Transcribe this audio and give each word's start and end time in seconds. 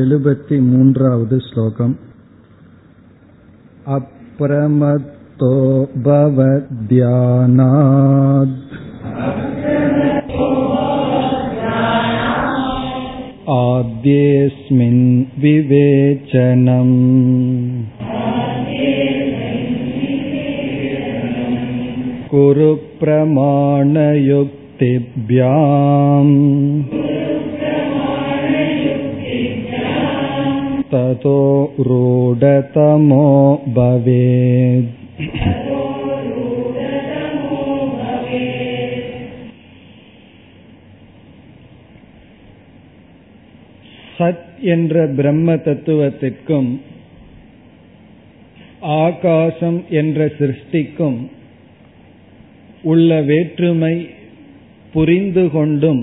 एलुपति 0.00 0.58
मून्रावद् 0.66 1.32
श्लोकम् 1.46 1.94
अप्रमत्तो 3.96 5.50
भवद्यानाद् 6.06 7.34
आद्येऽस्मिन् 13.56 15.02
विवेचनम् 15.42 16.96
कुरु 22.30 22.70
प्रमाणयुक्तिभ्याम् 23.00 23.64
ततो 30.90 31.38
रूढतमो 31.80 33.26
भवेत् 33.74 34.92
சத் 44.18 44.42
என்ற 44.66 45.06
பிரம்ம 45.08 45.54
தத்துவத்திற்கும் 45.64 46.68
ஆகாசம் 49.00 49.78
என்ற 49.92 50.26
சிருஷ்டிக்கும் 50.38 51.18
உள்ள 52.82 53.20
வேற்றுமை 53.22 53.94
புரிந்து 54.92 55.44
கொண்டும் 55.50 56.02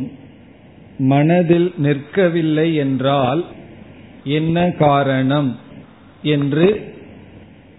மனதில் 1.06 1.70
நிற்கவில்லை 1.78 2.68
என்றால் 2.76 3.42
என்ன 4.27 4.71
காரணம் 4.71 5.57
என்று 6.23 6.95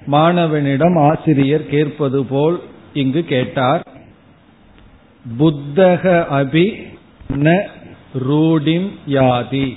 மாணவனிடம் 0.06 0.98
ஆசிரியர் 0.98 1.66
கேட்பது 1.66 2.26
போல் 2.26 2.60
இங்கு 2.94 3.24
கேட்டார். 3.24 3.88
புத்தக 5.38 6.28
அபி 6.32 6.74
ந 7.36 7.66
ரூடிம் 8.14 8.92
யாதி. 9.08 9.74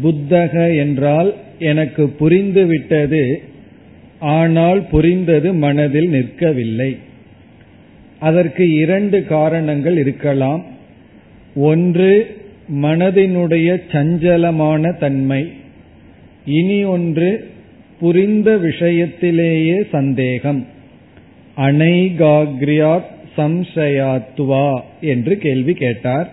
புத்தக 0.00 0.74
என்றால் 0.74 1.34
எனக்கு 1.58 2.14
புரிந்துவிட்டது 2.20 3.36
ஆனால் 4.20 4.82
புரிந்தது 4.82 5.54
மனதில் 5.54 6.08
நிற்கவில்லை. 6.08 6.96
அதற்கு 8.18 8.72
இரண்டு 8.72 9.24
காரணங்கள் 9.24 9.96
இருக்கலாம். 9.98 10.64
ஒன்று 11.54 12.36
மனதினுடைய 12.82 13.80
சஞ்சலமான 13.92 14.98
தன்மை. 14.98 15.52
இனி 16.48 16.84
ஒன்று 16.84 17.50
புரிந்த 18.00 18.50
விஷயத்திலேயே 18.56 19.78
சந்தேகம். 19.90 20.66
அனைகாகிரியாத் 21.56 23.16
சம்சயாத்வா 23.36 24.80
என்று 25.00 25.38
கேள்வி 25.38 25.74
கேட்டார். 25.74 26.28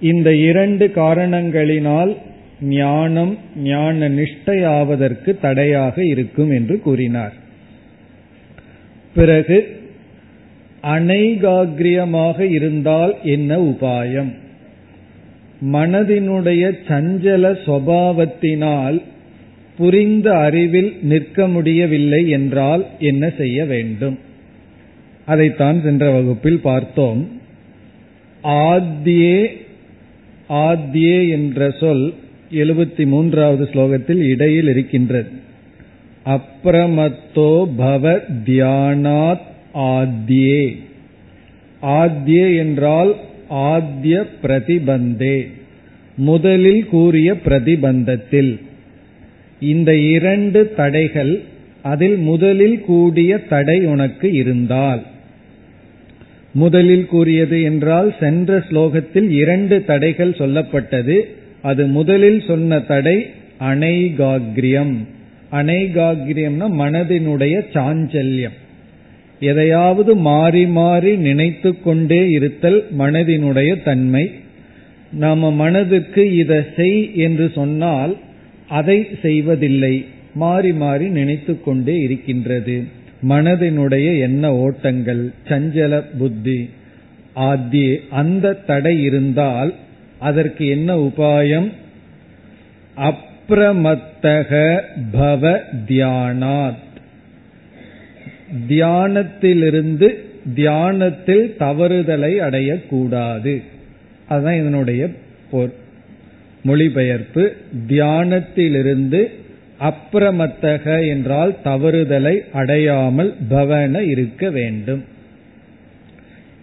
இந்த 0.00 0.34
இரண்டு 0.34 0.86
காரணங்களினால் 0.94 2.16
ஞானம் 2.60 3.38
ஞான 3.56 4.08
நிஷ்டையாவதற்கு 4.08 5.40
தடையாக 5.40 6.04
இருக்கும் 6.04 6.50
என்று 6.50 6.80
கூறினார். 6.80 7.34
பிறகு 9.14 9.58
அனைகாகிரியமாக 10.82 12.40
இருந்தால் 12.40 13.14
என்ன 13.22 13.58
உபாயம்? 13.58 14.32
மனதினுடைய 15.64 16.72
சஞ்சல 16.88 17.56
சுவாவத்தினால் 17.66 19.02
புரிந்த 19.76 20.32
அறிவில் 20.32 20.96
நிற்க 21.02 21.48
முடியவில்லை 21.48 22.28
என்றால் 22.28 22.86
என்ன 22.98 23.30
செய்ய 23.30 23.64
வேண்டும்? 23.64 24.18
அதைத்தான் 25.26 25.82
சென்ற 25.82 26.10
வகுப்பில் 26.10 26.60
பார்த்தோம். 26.60 27.40
ஆத்தியே 28.44 29.46
ஆத்தியே 30.48 31.28
என்ற 31.28 31.70
சொல் 31.70 32.14
எழுபத்தி 32.52 33.06
மூன்றாவது 33.06 33.64
ஸ்லோகத்தில் 33.72 34.28
இடையில் 34.28 34.68
இருக்கின்றது. 34.68 35.28
அப்ரமத்தோ 36.26 37.68
பவ 37.78 38.20
தியானாத் 38.44 39.46
ஆத்தியே 39.74 40.76
ஆத்யே 41.80 42.56
என்றால் 42.56 43.16
ஆத்ய 43.48 44.26
பிரதிபந்தே. 44.42 45.50
முதலில் 46.16 46.86
கூறிய 46.86 47.32
பிரதிபந்தத்தில். 47.32 48.60
இந்த 49.60 49.96
இரண்டு 49.96 50.72
தடைகள் 50.76 51.40
அதில் 51.82 52.16
முதலில் 52.16 52.80
கூடிய 52.80 53.38
தடை 53.38 53.84
உனக்கு 53.86 54.32
இருந்தால். 54.32 55.02
முதலில் 56.50 57.06
கூறியது 57.06 57.62
என்றால் 57.62 58.14
சென்ற 58.20 58.58
ஸ்லோகத்தில் 58.58 59.28
இரண்டு 59.28 59.84
தடைகள் 59.84 60.30
சொல்லப்பட்டது. 60.30 61.20
அது 61.62 61.86
முதலில் 61.86 62.42
சொன்ன 62.46 62.80
தடை 62.80 63.26
அனைகாகிரியம் 63.60 64.96
அனைகாகிரியம்னா 65.52 66.66
மனதினுடைய 66.78 67.60
சாஞ்சல்யம். 67.72 68.58
எதையாவது 69.40 70.16
மாறி 70.16 70.66
மாறி 70.66 71.16
நினைத்து 71.16 71.82
கொண்டே 71.82 72.28
இருத்தல் 72.28 72.86
மனதினுடைய 72.98 73.82
தன்மை. 73.82 74.30
நாம 75.12 75.52
மனதுக்கு 75.52 76.36
இதை 76.36 76.58
செய் 76.76 77.16
என்று 77.16 77.50
சொன்னால் 77.54 78.16
அதை 78.68 79.08
செய்வதில்லை. 79.22 80.04
மாறி 80.34 80.72
மாறி 80.72 81.08
நினைத்து 81.08 81.62
கொண்டே 81.62 81.98
இருக்கின்றது. 81.98 82.84
மனதினுடைய 83.28 84.20
எண்ண 84.20 84.54
ஓட்டங்கள்? 84.54 85.32
சஞ்சல 85.48 86.04
புத்தி. 86.18 86.68
ஆதி 87.32 87.98
அந்த 88.10 88.52
தடை 88.52 89.02
இருந்தால் 89.02 89.74
அதற்கு 90.18 90.66
என்ன 90.66 90.96
உபாயம்? 90.96 91.72
அப்ரமத்தக 92.96 94.80
பவ 95.12 95.58
தியானாத். 95.88 96.90
தியானத்திலிருந்து 98.68 100.08
தியானத்தில் 100.54 101.54
தவறுதலை 101.58 102.38
அடையக்கூடாது. 102.38 103.62
அதுதான் 104.32 104.60
இதனுடைய 104.62 105.02
மொழிபெயர்ப்பு. 106.64 107.44
தியானத்திலிருந்து 107.88 109.20
அப்பிரமத்தக 109.80 110.84
என்றால் 111.08 111.52
தவறுதலை 111.64 112.34
அடையாமல் 112.52 113.30
பவன 113.50 114.02
இருக்க 114.08 114.50
வேண்டும். 114.50 115.02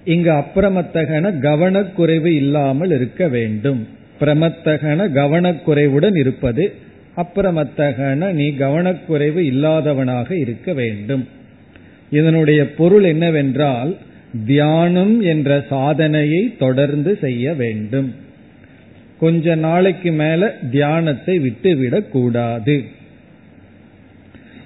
இங்கு 0.06 0.32
அப்பிரமத்தகன 0.42 1.32
கவனக்குறைவு 1.40 2.30
இல்லாமல் 2.36 2.92
இருக்க 2.92 3.24
வேண்டும். 3.28 3.82
பிரமத்தகன 4.20 5.00
கவனக்குறைவுடன் 5.18 6.18
இருப்பது 6.18 6.64
அப்பிரமத்தகன 7.18 8.32
நீ 8.32 8.48
கவனக்குறைவு 8.58 9.42
இல்லாதவனாக 9.52 10.30
இருக்க 10.38 10.74
வேண்டும். 10.74 11.24
இதனுடைய 12.12 12.62
பொருள் 12.78 13.04
என்னவென்றால் 13.04 13.92
தியானம் 14.46 15.22
என்ற 15.22 15.66
சாதனையை 15.70 16.56
தொடர்ந்து 16.60 17.18
செய்ய 17.22 17.54
வேண்டும். 17.54 18.16
கொஞ்ச 19.20 19.56
நாளைக்கு 19.56 20.12
மேல 20.12 20.56
தியானத்தை 20.72 21.40
விட்டுவிடக் 21.40 22.12
கூடாது. 22.12 22.84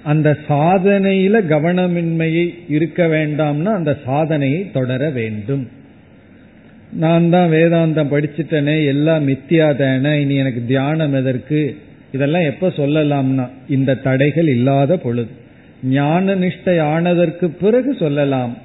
அந்த 0.02 0.36
சாதனையில 0.48 1.40
கவனமின்மையை 1.40 2.54
இருக்க 2.68 3.06
வேண்டாம்னா 3.06 3.64
அந்த 3.64 3.98
சாதனையை 4.04 4.70
தொடர 4.72 5.10
வேண்டும். 5.10 5.68
நான் 6.92 7.30
தான் 7.30 7.50
வேதாந்தம் 7.50 8.12
படிச்சுட்டனே 8.12 8.86
எல்லாம் 8.86 9.28
மித்தியாதான 9.28 10.12
இனி 10.12 10.34
எனக்கு 10.34 10.62
தியானம் 10.66 11.14
எதற்கு? 11.14 11.76
இதெல்லாம் 12.12 12.42
எப்ப 12.42 12.68
சொல்லலாம்னா 12.68 13.48
இந்த 13.68 13.94
தடைகள் 13.94 14.48
இல்லாத 14.48 14.96
பொழுது. 14.96 15.30
ஞான 15.82 16.34
நிஷ்டை 16.34 16.80
ஆனதற்கு 16.80 17.50
பிறகு 17.50 17.94
சொல்லலாம். 17.94 18.63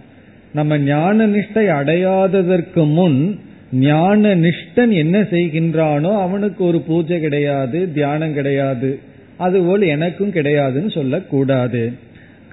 நம்ம 0.53 0.77
ஞான 0.77 1.27
நிஷ்டை 1.27 1.65
அடையாததற்கு 1.79 2.93
முன் 2.93 3.39
ஞான 3.71 4.35
நிஷ்டன் 4.35 4.91
என்ன 4.91 5.19
செய்கின்றானோ 5.19 6.19
அவனுக்கு 6.19 6.63
ஒரு 6.63 6.79
பூஜை 6.79 7.19
கிடையாது 7.19 7.93
தியானம் 7.93 8.33
கிடையாது. 8.33 8.99
அதுபோல் 9.37 9.81
எனக்கும் 9.81 10.33
கிடையாதுன்னு 10.33 10.91
சொல்லக்கூடாது. 10.91 11.93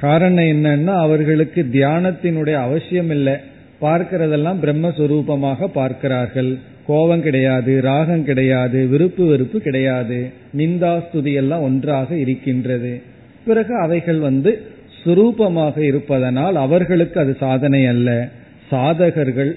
காரணம் 0.01 0.45
என்னன்னா 0.45 0.95
அவர்களுக்கு 0.97 1.67
தியானத்தினுடைய 1.73 2.53
அவசியம் 2.53 3.11
இல்லை 3.11 3.35
பார்க்கிறதெல்லாம் 3.81 4.61
பிரம்மஸ்வரூபமாக 4.63 5.67
பார்க்கிறார்கள். 5.67 6.59
கோபம் 6.87 7.23
கிடையாது 7.23 7.81
ராகம் 7.81 8.25
கிடையாது 8.25 8.87
விருப்பு 8.87 9.27
வெறுப்பு 9.27 9.61
கிடையாது. 9.61 10.31
நிந்தாஸ்துதி 10.57 11.33
எல்லாம் 11.33 11.61
ஒன்றாக 11.61 12.17
இருக்கின்றது. 12.17 13.03
பிறகு 13.45 13.75
அவைகள் 13.79 14.19
வந்து 14.19 14.61
சுரூபமாக 15.07 15.79
இருப்பதனால் 15.79 16.57
அவர்களுக்கு 16.57 17.21
அது 17.21 17.37
சாதனை 17.41 17.87
அல்ல. 17.87 18.29
சாதகர்கள் 18.71 19.53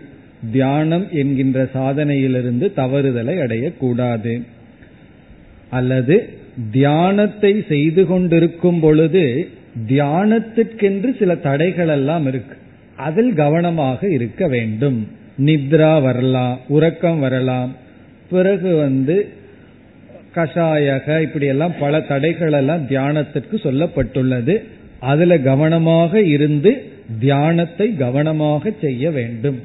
தியானம் 0.52 1.08
என்கின்ற 1.12 1.68
சாதனையிலிருந்து 1.76 2.72
தவறுதலை 2.76 3.38
அடையக்கூடாது. 3.38 4.42
அல்லது 5.70 6.30
தியானத்தை 6.72 7.66
செய்து 7.68 8.06
கொண்டிருக்கும் 8.06 8.80
பொழுது 8.80 9.48
தியானத்திற்கென்று 9.88 11.18
சில 11.18 11.36
தடைகள் 11.36 11.88
எல்லாம் 11.88 12.28
இருக்கு. 12.28 12.58
அதில் 12.96 13.34
கவனமாக 13.34 14.08
இருக்க 14.10 14.48
வேண்டும். 14.48 15.08
நித்ரா 15.46 16.02
வரலாம் 16.02 16.60
உறக்கம் 16.68 17.20
வரலாம். 17.20 17.76
பிறகு 18.30 18.76
வந்து 18.76 19.30
கஷாயக 20.36 21.22
இப்படியெல்லாம் 21.22 21.74
பல 21.80 22.00
தடைகள் 22.00 22.52
எல்லாம் 22.52 22.88
தியானத்திற்கு 22.88 23.56
சொல்லப்பட்டுள்ளது. 23.64 24.64
அதுல 25.00 25.38
கவனமாக 25.38 26.22
இருந்து 26.22 26.92
தியானத்தை 27.20 27.98
கவனமாக 27.98 28.72
செய்ய 28.82 29.12
வேண்டும். 29.12 29.60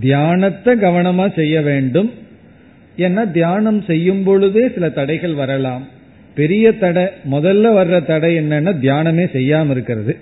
தியானத்தை 0.00 0.74
கவனமா 0.74 1.34
செய்ய 1.34 1.60
வேண்டும். 1.60 2.12
ஏன்னா 2.96 3.30
தியானம் 3.30 3.82
செய்யும் 3.82 4.24
பொழுதே 4.24 4.68
சில 4.68 4.88
தடைகள் 4.88 5.34
வரலாம். 5.34 5.88
பெரிய 6.34 6.72
தடை 6.72 7.04
முதல்ல 7.30 7.64
வர்ற 7.72 8.06
தடை 8.06 8.38
என்னன்னா 8.38 8.74
தியானமே 8.80 9.24
செய்யாம 9.32 9.70
இருக்கிறது. 9.70 10.16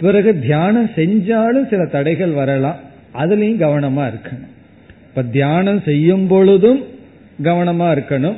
பிறகு 0.00 0.38
தியானம் 0.38 0.90
செஞ்சாலும் 0.96 1.68
சில 1.68 1.84
தடைகள் 1.84 2.30
வரலாம். 2.30 2.76
அதுலயும் 3.14 3.62
கவனமா 3.62 4.12
இருக்கணும். 4.12 4.48
இப்ப 5.08 5.22
தியானம் 5.22 5.80
செய்யும் 5.80 6.26
பொழுதும் 6.26 6.84
கவனமா 7.42 7.98
இருக்கணும். 7.98 8.36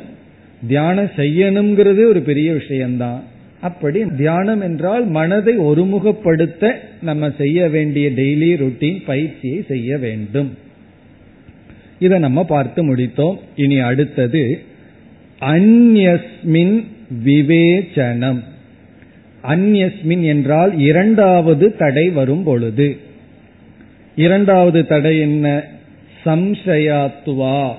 தியானம் 0.67 1.11
செய்யணுங்கிறது 1.17 2.07
ஒரு 2.07 2.21
பெரிய 2.21 2.53
விஷயம்தான். 2.53 3.23
அப்படி 3.61 4.05
தியானம் 4.05 4.61
என்றால் 4.61 5.07
மனதை 5.07 5.59
ஒருமுகப்படுத்த 5.59 6.73
நம்ம 7.03 7.31
செய்ய 7.39 7.69
வேண்டிய 7.69 8.11
டெய்லி 8.11 8.57
ருட்டீன் 8.57 9.05
பயிற்சியை 9.05 9.65
செய்ய 9.69 9.99
வேண்டும். 9.99 10.57
இதை 11.99 12.19
நம்ம 12.19 12.45
பார்த்து 12.45 12.95
முடித்தோம். 12.95 13.37
இனி 13.57 13.79
அடுத்தது 13.79 14.63
அந்யஸ்மின் 15.41 16.85
விவேச்சனம். 17.25 18.43
அந்யஸ்மின் 19.49 20.23
என்றால் 20.23 20.79
இரண்டாவது 20.79 21.77
தடை 21.77 22.11
வரும் 22.11 22.43
பொழுது. 22.43 22.97
இரண்டாவது 24.17 24.87
தடை 24.87 25.19
என்ன? 25.19 25.65
சம்சயாத்துவா 26.25 27.71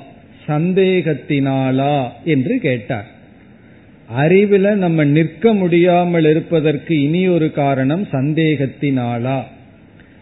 சந்தேகத்தினாலா 0.48 2.10
என்று 2.24 2.60
கேட்டார். 2.60 3.11
அறிவில் 4.14 4.78
நம்ம 4.78 5.04
நிற்க 5.04 5.54
முடியாமல் 5.54 6.26
இருப்பதற்கு 6.26 7.02
இனி 7.02 7.28
ஒரு 7.28 7.52
காரணம் 7.52 8.08
சந்தேகத்தினாலா? 8.12 9.42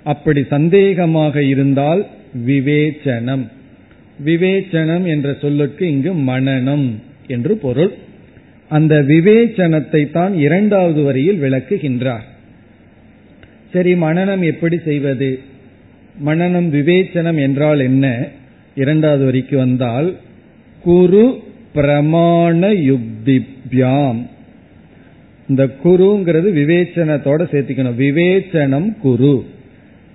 அப்படி 0.03 0.43
சந்தேகமாக 0.49 1.43
இருந்தால் 1.43 2.05
விவேச்சனம். 2.45 3.47
விவேச்சனம் 4.25 5.05
என்ற 5.05 5.33
சொல்லுக்கு 5.33 5.89
இங்கு 5.89 6.13
மனநம் 6.13 6.95
என்று 7.27 7.57
பொருள். 7.57 7.93
அந்த 8.67 9.01
விவேச்சனத்தை 9.01 10.11
தான் 10.11 10.33
இரண்டாவது 10.33 11.03
வரியில் 11.03 11.41
விளக்குகின்றார். 11.41 12.25
சரி 13.71 13.93
மனநம் 13.93 14.41
எப்படி 14.41 14.77
செய்வது? 14.77 15.39
மனநம் 16.25 16.69
விவேச்சனம் 16.69 17.39
என்றால் 17.39 17.79
என்ன? 17.79 18.27
இரண்டாவது 18.75 19.25
வரிக்கு 19.25 19.57
வந்தால் 19.57 20.15
குரு 20.81 21.41
பிரமாண 21.73 22.73
வியாம். 23.71 24.25
இந்த 25.49 25.67
குருங்கிறது 25.83 26.51
விவேச்சனத்தோட 26.51 27.43
சேர்த்திக்கணும். 27.51 27.97
விவேச்சனம் 27.97 28.97
குரு. 28.97 29.45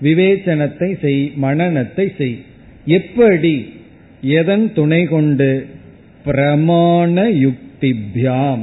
விவேச்சனத்தை 0.02 0.98
செய் 1.00 1.32
மனநத்தை 1.42 2.16
செய். 2.18 2.44
எப்படி? 2.86 3.72
எதன் 4.20 4.74
துணை 4.74 5.04
கொண்டு? 5.04 5.66
பிரமாண 6.26 7.30
யுக்திபியாம் 7.30 8.60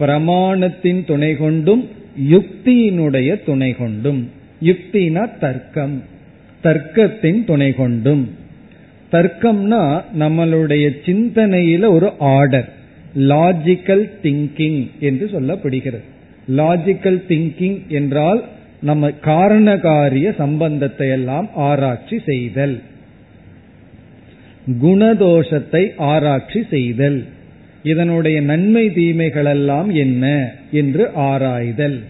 பிரமாணத்தின் 0.00 1.06
துணை 1.06 1.36
கொண்டும் 1.36 1.88
யுக்தியினுடைய 2.30 3.44
துணை 3.44 3.76
கொண்டும். 3.76 4.30
யுக்தினா 4.62 5.38
தர்க்கம். 5.38 6.02
தர்க்கத்தின் 6.64 7.44
துணை 7.44 7.74
கொண்டும். 7.74 8.30
தர்க்கம்னா 9.12 10.02
நம்மளுடைய 10.18 10.90
சிந்தனையில 11.06 11.88
ஒரு 11.88 12.12
ஆர்டர். 12.18 12.72
லாஜிக்கல் 13.18 14.10
திங்கிங் 14.22 14.90
என்று 15.00 15.26
சொல்லப்படுகிறது. 15.26 16.02
லாஜிக்கல் 16.48 17.22
திங்கிங் 17.28 17.86
என்றால் 17.86 18.44
நம்ம 18.80 19.10
காரணகாரிய 19.10 20.34
சம்பந்தத்தை 20.36 21.08
எல்லாம் 21.08 21.48
ஆராய்ச்சி 21.54 22.18
செய்தல். 22.26 22.80
குணதோஷத்தை 24.82 25.90
ஆராய்ச்சி 25.96 26.62
செய்தல். 26.70 27.24
இதனுடைய 27.82 28.40
நன்மை 28.40 28.86
தீமைகளெல்லாம் 28.86 29.92
என்ன 29.92 30.52
என்று 30.70 31.10
ஆராய்தல். 31.14 32.02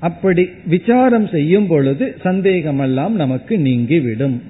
அப்படி 0.00 0.48
விசாரம் 0.66 1.28
செய்யும் 1.28 1.66
பொழுது 1.66 2.16
சந்தேகமெல்லாம் 2.22 3.12
நமக்கு 3.12 3.58
நீங்கிவிடும். 3.58 4.42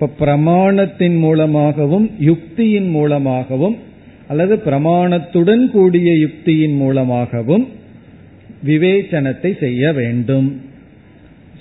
இப்ப 0.00 0.26
பிரமாணத்தின் 0.26 1.18
மூலமாகவும் 1.18 2.10
யுக்தியின் 2.20 2.90
மூலமாகவும் 2.90 3.76
அல்லது 4.28 4.56
பிரமாணத்துடன் 4.56 5.66
கூடிய 5.66 6.12
யுக்தியின் 6.12 6.76
மூலமாகவும் 6.76 7.68
விவேச்சனத்தை 8.66 9.58
செய்ய 9.58 9.92
வேண்டும். 9.92 10.60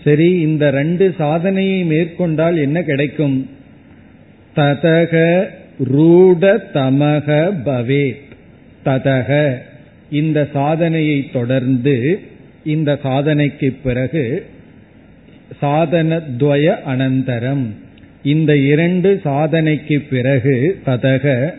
சரி 0.04 0.40
இந்த 0.40 0.72
ரெண்டு 0.72 1.14
சாதனையை 1.18 1.84
மேற்கொண்டால் 1.84 2.58
என்ன 2.58 2.82
கிடைக்கும்? 2.82 3.50
ததக 4.56 5.46
ரூட 5.94 6.58
தமக 6.74 7.52
பவேத். 7.66 8.32
ததக. 8.86 9.58
இந்த 10.12 10.48
சாதனையை 10.54 11.30
தொடர்ந்து 11.34 12.20
இந்த 12.66 13.00
சாதனைக்கு 13.04 13.74
பிறகு 13.84 14.46
சாதனத்வய 15.62 16.76
அனந்தரம். 16.88 17.66
இந்த 18.24 18.52
இரண்டு 18.58 19.10
சாதனைக்கு 19.24 19.98
பிறகு 20.10 20.56
ததக 20.86 21.54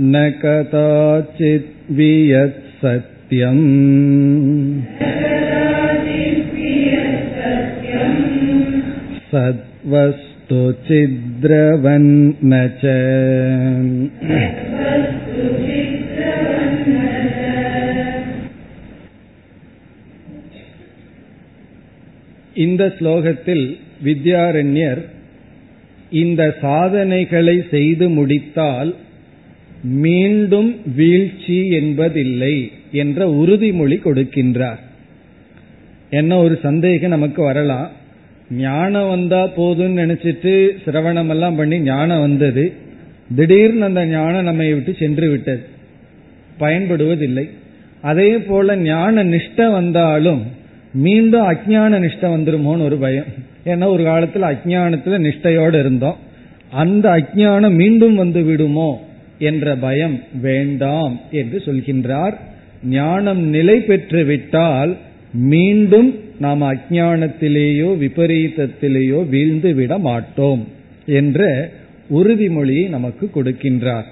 न 0.06 0.24
कदाचित् 0.42 1.70
वियत् 1.92 2.62
सत्यम् 2.82 3.66
सद्वस्तु 9.30 10.62
चिद्रवन्न 10.88 12.52
च 12.82 12.84
இந்த 22.56 22.84
ஸ்லோகத்தில் 22.98 23.66
வித்யாரண்யர் 24.04 25.02
இந்த 26.16 26.42
சாதனைகளை 26.62 27.58
செய்து 27.72 28.06
முடித்தால் 28.10 28.92
மீண்டும் 29.83 30.77
வீழ்ச்சி 30.97 31.67
என்பதில்லை 31.67 32.71
என்ற 32.93 33.27
உறுதிமொழி 33.27 34.01
கொடுக்கின்றார். 34.05 34.79
என்ன 36.11 36.39
ஒரு 36.39 36.59
சந்தேகம் 36.63 37.11
நமக்கு 37.11 37.43
வரலாம். 37.43 37.91
ஞானம் 38.51 39.09
வந்தா 39.09 39.49
போதும்னு 39.57 40.01
நினைச்சிட்டு 40.01 40.69
சிரவணம் 40.85 41.29
எல்லாம் 41.29 41.57
பண்ணி 41.57 41.81
ஞானம் 41.81 42.21
வந்தது. 42.21 42.73
திடீர்னு 43.37 43.85
அந்த 43.85 44.07
ஞானம் 44.07 44.45
நம்மை 44.45 44.73
விட்டு 44.73 44.97
சென்று 44.99 45.31
விட்டது. 45.31 45.63
பயன்படுவதில்லை. 46.61 47.51
அதே 48.01 48.39
போல 48.39 48.77
ஞான 48.77 49.25
நிஷ்ட 49.25 49.73
வந்தாலும் 49.73 50.43
மீண்டும் 50.93 51.51
அஜான 51.51 51.99
நிஷ்ட 51.99 52.21
வந்துருமோன்னு 52.21 52.83
ஒரு 52.83 52.97
பயம். 52.97 53.25
ஏன்னா 53.65 53.87
ஒரு 53.87 54.05
காலத்துல 54.05 54.57
அஜானத்துல 54.57 55.31
நிஷ்டையோடு 55.31 55.79
இருந்தோம். 55.79 56.17
அந்த 56.71 57.11
அஜானம் 57.11 57.75
மீண்டும் 57.75 58.15
வந்து 58.15 58.43
விடுமோ? 58.43 59.09
என்ற 59.49 59.75
பயம் 59.77 60.17
வேண்டாம் 60.43 61.15
என்று 61.41 61.59
சொல்கின்றார். 61.67 62.35
ஞானம் 62.97 63.43
நிலை 63.55 63.77
பெற்று 63.81 64.23
விட்டால் 64.25 64.93
மீண்டும் 65.51 66.11
நாம் 66.39 66.63
அஜானத்திலேயோ 66.63 67.91
விபரீதத்திலேயோ 68.05 69.19
வீழ்ந்து 69.29 69.71
விட 69.75 69.99
மாட்டோம் 69.99 70.63
என்ற 71.19 71.41
உறுதிமொழியை 72.19 72.85
நமக்கு 72.89 73.25
கொடுக்கின்றார். 73.35 74.09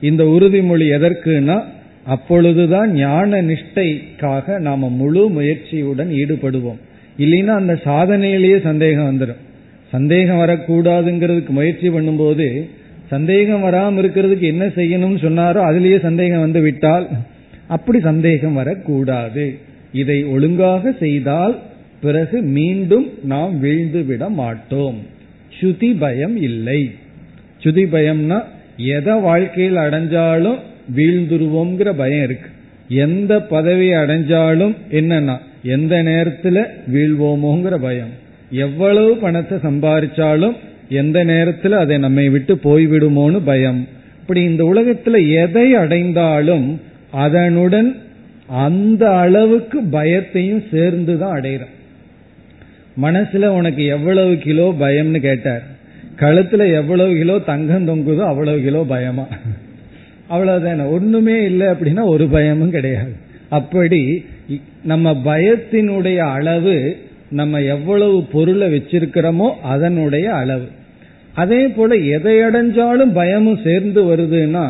இந்த 0.00 0.22
உறுதிமொழி 0.24 0.86
எதற்குனா 0.98 1.58
அப்பொழுதுதான் 2.14 2.90
ஞான 2.94 3.42
நிஷ்டைக்காக 3.42 4.58
நாம 4.58 4.88
முழு 5.00 5.22
முயற்சியுடன் 5.36 6.10
ஈடுபடுவோம். 6.22 6.80
இல்லைன்னா 7.18 7.54
அந்த 7.62 7.74
சாதனையிலேயே 7.84 8.58
சந்தேகம் 8.60 9.08
வந்துடும் 9.10 9.42
சந்தேகம் 9.90 10.40
வரக்கூடாதுங்கிறதுக்கு 10.42 11.52
முயற்சி 11.58 11.88
பண்ணும்போது 11.88 12.46
சந்தேகம் 13.08 13.60
வராமல் 13.60 14.00
இருக்கிறதுக்கு 14.02 14.46
என்ன 14.54 14.64
செய்யணும்னு 14.66 15.20
சொன்னாரோ 15.26 15.60
அதுலேயே 15.68 15.98
சந்தேகம் 16.00 16.40
வந்து 16.40 16.60
விட்டால் 16.60 17.06
அப்படி 17.66 17.98
சந்தேகம் 18.00 18.52
வரக்கூடாது. 18.52 19.44
இதை 19.92 20.18
ஒழுங்காக 20.24 20.92
செய்தால் 21.00 21.54
பிறகு 22.00 22.42
மீண்டும் 22.42 23.06
நாம் 23.22 23.54
வீழ்ந்து 23.60 24.04
விட 24.04 24.28
மாட்டோம். 24.28 24.98
சுதி 25.60 25.90
பயம் 25.98 26.36
இல்லை. 26.48 26.80
சுதி 27.64 27.84
பயம்னா 27.94 28.38
எதை 28.76 29.14
வாழ்க்கையில் 29.20 29.76
அடைஞ்சாலும் 29.76 30.58
வீழ்ந்துருவோங்கிற 30.96 31.90
பயம் 31.92 32.22
இருக்கு. 32.22 32.48
எந்த 32.88 33.32
பதவி 33.54 33.88
அடைஞ்சாலும் 33.92 34.74
என்னன்னா 34.90 35.36
எந்த 35.74 35.94
நேரத்துல 36.02 36.56
வீழ்வோமோங்கிற 36.94 37.76
பயம். 37.76 38.12
எவ்வளவு 38.50 39.16
பணத்தை 39.16 39.56
சம்பாதிச்சாலும் 39.58 40.56
எந்த 40.88 41.24
நேரத்தில் 41.24 41.72
அதை 41.72 41.98
நம்மை 41.98 42.28
விட்டு 42.28 42.54
போய்விடுமோன்னு 42.54 43.40
பயம். 43.44 43.88
இப்படி 44.20 44.42
இந்த 44.42 44.64
உலகத்துல 44.64 45.32
எதை 45.34 45.74
அடைந்தாலும் 45.74 46.80
அதனுடன் 47.10 47.96
அந்த 48.46 49.10
அளவுக்கு 49.10 49.80
பயத்தையும் 49.82 50.64
சேர்ந்து 50.70 51.18
தான் 51.18 51.40
அடைகிறோம் 51.40 51.74
மனசுல 53.02 53.46
உனக்கு 53.46 53.84
எவ்வளவு 53.84 54.36
கிலோ 54.36 54.74
பயம்னு 54.80 55.18
கேட்டார். 55.18 55.62
கழுத்துல 56.16 56.72
எவ்வளவு 56.72 57.14
கிலோ 57.14 57.38
தங்கம் 57.38 57.88
தொங்குதோ 57.88 58.24
அவ்வளவு 58.24 58.60
கிலோ 58.60 58.84
பயமா. 58.88 59.26
அவ்வளவுதானே. 60.30 60.88
ஒண்ணுமே 60.88 61.42
இல்லை 61.42 61.66
அப்படின்னா 61.66 62.04
ஒரு 62.04 62.28
பயமும் 62.28 62.70
கிடையாது. 62.70 63.12
அப்படி 63.48 64.24
நம்ம 64.84 65.12
பயத்தினுடைய 65.24 66.16
அளவு 66.16 66.96
நம்ம 67.30 67.60
எவ்வளவு 67.60 68.22
பொருளை 68.22 68.74
வச்சிருக்கிறோமோ 68.74 69.52
அதனுடைய 69.62 70.32
அளவு. 70.32 70.66
அதே 71.34 71.68
போல 71.68 71.94
எதை 71.94 72.36
அடைஞ்சாலும் 72.36 73.12
பயமும் 73.12 73.60
சேர்ந்து 73.64 74.02
வருதுன்னா 74.04 74.68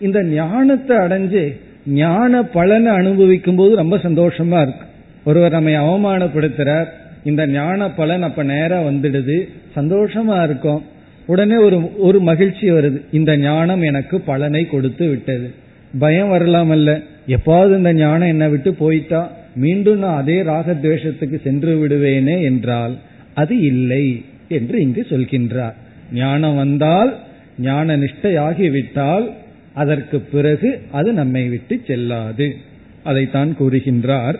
இந்த 0.00 0.24
ஞானத்தை 0.24 0.96
அடைஞ்சு 0.96 1.56
ஞான 1.86 2.42
பலனை 2.42 2.92
அனுபவிக்கும் 2.92 3.56
போது 3.56 3.76
ரொம்ப 3.76 3.96
சந்தோஷமா 3.96 4.60
இருக்கு. 4.60 4.86
ஒருவர் 5.24 5.50
நம்மை 5.50 5.74
அவமானப்படுத்துறார் 5.74 6.86
இந்த 7.24 7.46
ஞான 7.46 7.90
பலன் 7.90 8.22
அப்ப 8.22 8.42
நேரம் 8.42 8.86
வந்துடுது 8.88 9.48
சந்தோஷமா 9.76 10.42
இருக்கும். 10.42 10.82
உடனே 11.26 11.56
ஒரு 11.56 11.98
ஒரு 11.98 12.20
மகிழ்ச்சி 12.20 12.70
வருது 12.70 13.00
இந்த 13.12 13.36
ஞானம் 13.36 13.82
எனக்கு 13.82 14.20
பலனை 14.20 14.66
கொடுத்து 14.66 15.08
விட்டது. 15.08 15.54
பயம் 15.98 16.32
வரலாமல்ல 16.32 17.02
எப்பாவது 17.26 17.76
இந்த 17.76 17.92
ஞானம் 17.92 18.28
என்னை 18.28 18.48
விட்டு 18.48 18.74
போயிட்டா 18.74 19.30
மீண்டும் 19.54 19.98
நான் 19.98 20.20
அதே 20.20 20.42
ராகத்வேஷத்துக்கு 20.42 21.42
சென்று 21.42 21.86
விடுவேனே 21.86 22.42
என்றால் 22.42 22.96
அது 23.34 23.60
இல்லை 23.60 24.24
என்று 24.48 24.80
இங்கு 24.80 25.06
சொல்கின்றார். 25.08 25.74
ஞானம் 26.12 26.56
வந்தால் 26.56 27.18
ஞான 27.58 27.96
நிஷ்டையாகிவிட்டால் 27.96 29.30
அதற்கு 29.72 30.20
பிறகு 30.20 30.80
அது 30.90 31.12
நம்மை 31.12 31.48
விட்டு 31.48 31.80
செல்லாது. 31.86 32.56
அதைத்தான் 33.02 33.56
கூறுகின்றார். 33.60 34.34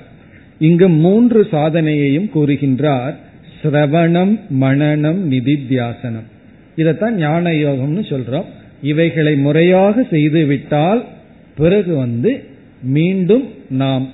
இங்கு 0.58 0.88
மூன்று 0.88 1.48
சாதனையையும் 1.50 2.30
கூறுகின்றார். 2.34 3.14
சிரவணம் 3.62 4.40
மனநம் 4.60 5.20
நிதித்தியாசனம். 5.30 6.28
இதைத்தான் 6.76 7.16
ஞான 7.16 7.50
யோகம்னு 7.50 8.04
சொல்றோம். 8.12 8.44
இவைகளை 8.82 9.36
முறையாக 9.36 10.02
செய்து 10.02 10.44
விட்டால் 10.44 11.04
பிறகு 11.56 11.96
வந்து 11.96 12.44
மீண்டும் 12.82 13.48
நாம் 13.70 14.08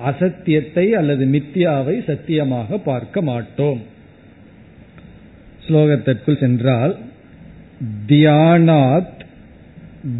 அசத்தியத்தை 0.00 0.94
அல்லது 0.94 1.26
மித்யாவை 1.26 2.04
சத்தியமாக 2.04 2.78
பார்க்க 2.78 3.22
மாட்டோம். 3.22 3.82
ஸ்லோகத்திற்குள் 5.68 6.40
சென்றால் 6.40 6.96
தியானாத் 8.06 9.18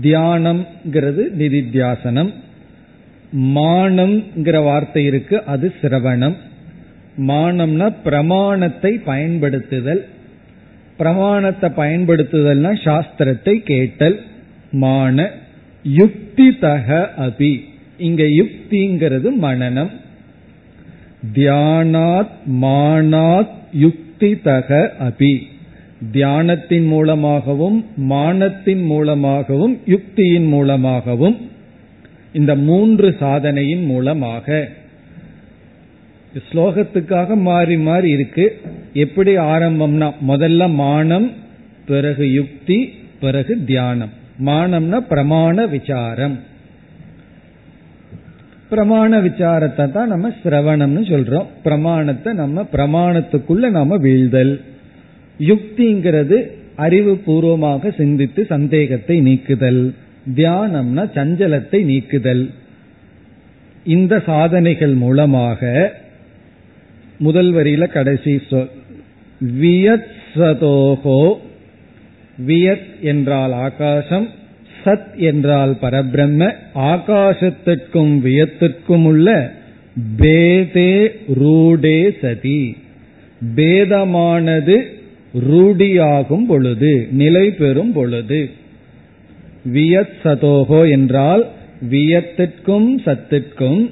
தியானம்ங்கிறது 0.03 1.23
நிதித்தியாசனம். 1.39 2.33
மானம்ங்கிற 3.37 4.63
வார்த்தை 4.63 5.05
இருக்கு 5.05 5.45
அது 5.45 5.75
சிரவணம். 5.83 6.37
மானம்னா 7.19 7.95
பிரமாணத்தை 8.05 8.99
பயன்படுத்துதல். 8.99 10.05
பிரமாணத்தை 10.97 11.71
பயன்படுத்துதல்னா 11.71 12.73
சாஸ்திரத்தை 12.85 13.59
கேட்டல். 13.59 14.21
மான 14.71 15.31
யுக்தி 15.83 16.59
தக 16.59 17.13
அபி. 17.19 17.69
இங்க 18.01 18.23
யுக்திங்கிறது 18.23 19.29
மனநம். 19.43 19.91
தியானாத் 21.35 22.31
மானாத் 22.61 23.49
யுக்தி 23.73 24.37
தக 24.37 24.93
அபி. 25.01 25.43
தியானத்தின் 26.13 26.87
மூலமாகவும் 26.87 27.85
மானத்தின் 27.97 28.85
மூலமாகவும் 28.85 29.81
யுக்தியின் 29.87 30.49
மூலமாகவும் 30.49 31.37
இந்த 32.33 32.55
மூன்று 32.55 33.17
சாதனையின் 33.21 33.85
மூலமாக. 33.85 34.69
ஸ்லோகத்துக்காக 36.53 37.37
மாறி 37.37 37.77
மாறி 37.77 38.11
இருக்கு. 38.11 38.61
எப்படி 38.93 39.37
ஆரம்பம்னா 39.37 40.13
முதல்ல 40.29 40.73
மானம் 40.73 41.33
பிறகு 41.87 42.33
யுக்தி 42.33 42.93
பிறகு 43.21 43.65
தியானம். 43.65 44.11
மானம்னா 44.47 45.01
பிரமாண 45.11 45.69
விசாரம். 45.69 46.39
பிரமாண 48.71 49.19
விசாரத்தை 49.21 49.93
தான் 49.93 50.09
நம்ம 50.09 50.29
சிரவணம்னு 50.43 51.03
சொல்றோம். 51.13 51.47
பிரமாணத்தை 51.63 52.33
நம்ம 52.33 52.67
பிரமாணத்துக்குள்ள 52.73 53.71
நாம 53.71 53.97
வீழ்தல். 53.97 54.61
யுக்திங்கிறது 55.39 56.39
அறிவு 56.77 57.17
பூர்வமாக 57.17 57.91
சிந்தித்து 57.91 58.45
சந்தேகத்தை 58.45 59.21
நீக்குதல். 59.21 59.95
தியானம்னா 60.35 61.05
சஞ்சலத்தை 61.17 61.85
நீக்குதல். 61.85 62.51
இந்த 63.85 64.23
சாதனைகள் 64.27 64.95
மூலமாக 64.95 65.93
முதல் 67.19 67.53
வரியில 67.53 67.87
கடைசி 67.87 68.41
சொல் 68.49 68.71
வியத் 69.61 70.11
சதோகோ 70.35 71.23
வியத் 72.47 72.91
என்றால் 73.01 73.53
ஆகாசம் 73.53 74.29
சத் 74.85 75.17
என்றால் 75.17 75.77
பரபிரம்ம 75.83 76.55
ஆகாசத்திற்கும் 76.75 78.19
வியத்திற்கும் 78.21 79.05
உள்ள 79.05 79.53
பேதே 80.19 81.09
ரூடே 81.41 82.11
சதி. 82.21 82.77
பேதமானது 83.57 84.83
ரூடியாகும் 85.51 86.47
பொழுது 86.47 87.09
நிலை 87.13 87.51
பெறும் 87.51 87.93
பொழுது. 87.93 88.51
வியத் 89.73 90.17
சதோகோ 90.25 90.91
என்றால் 90.91 91.49
வியத்திற்கும் 91.91 92.99
சத்திற்கும் 93.05 93.91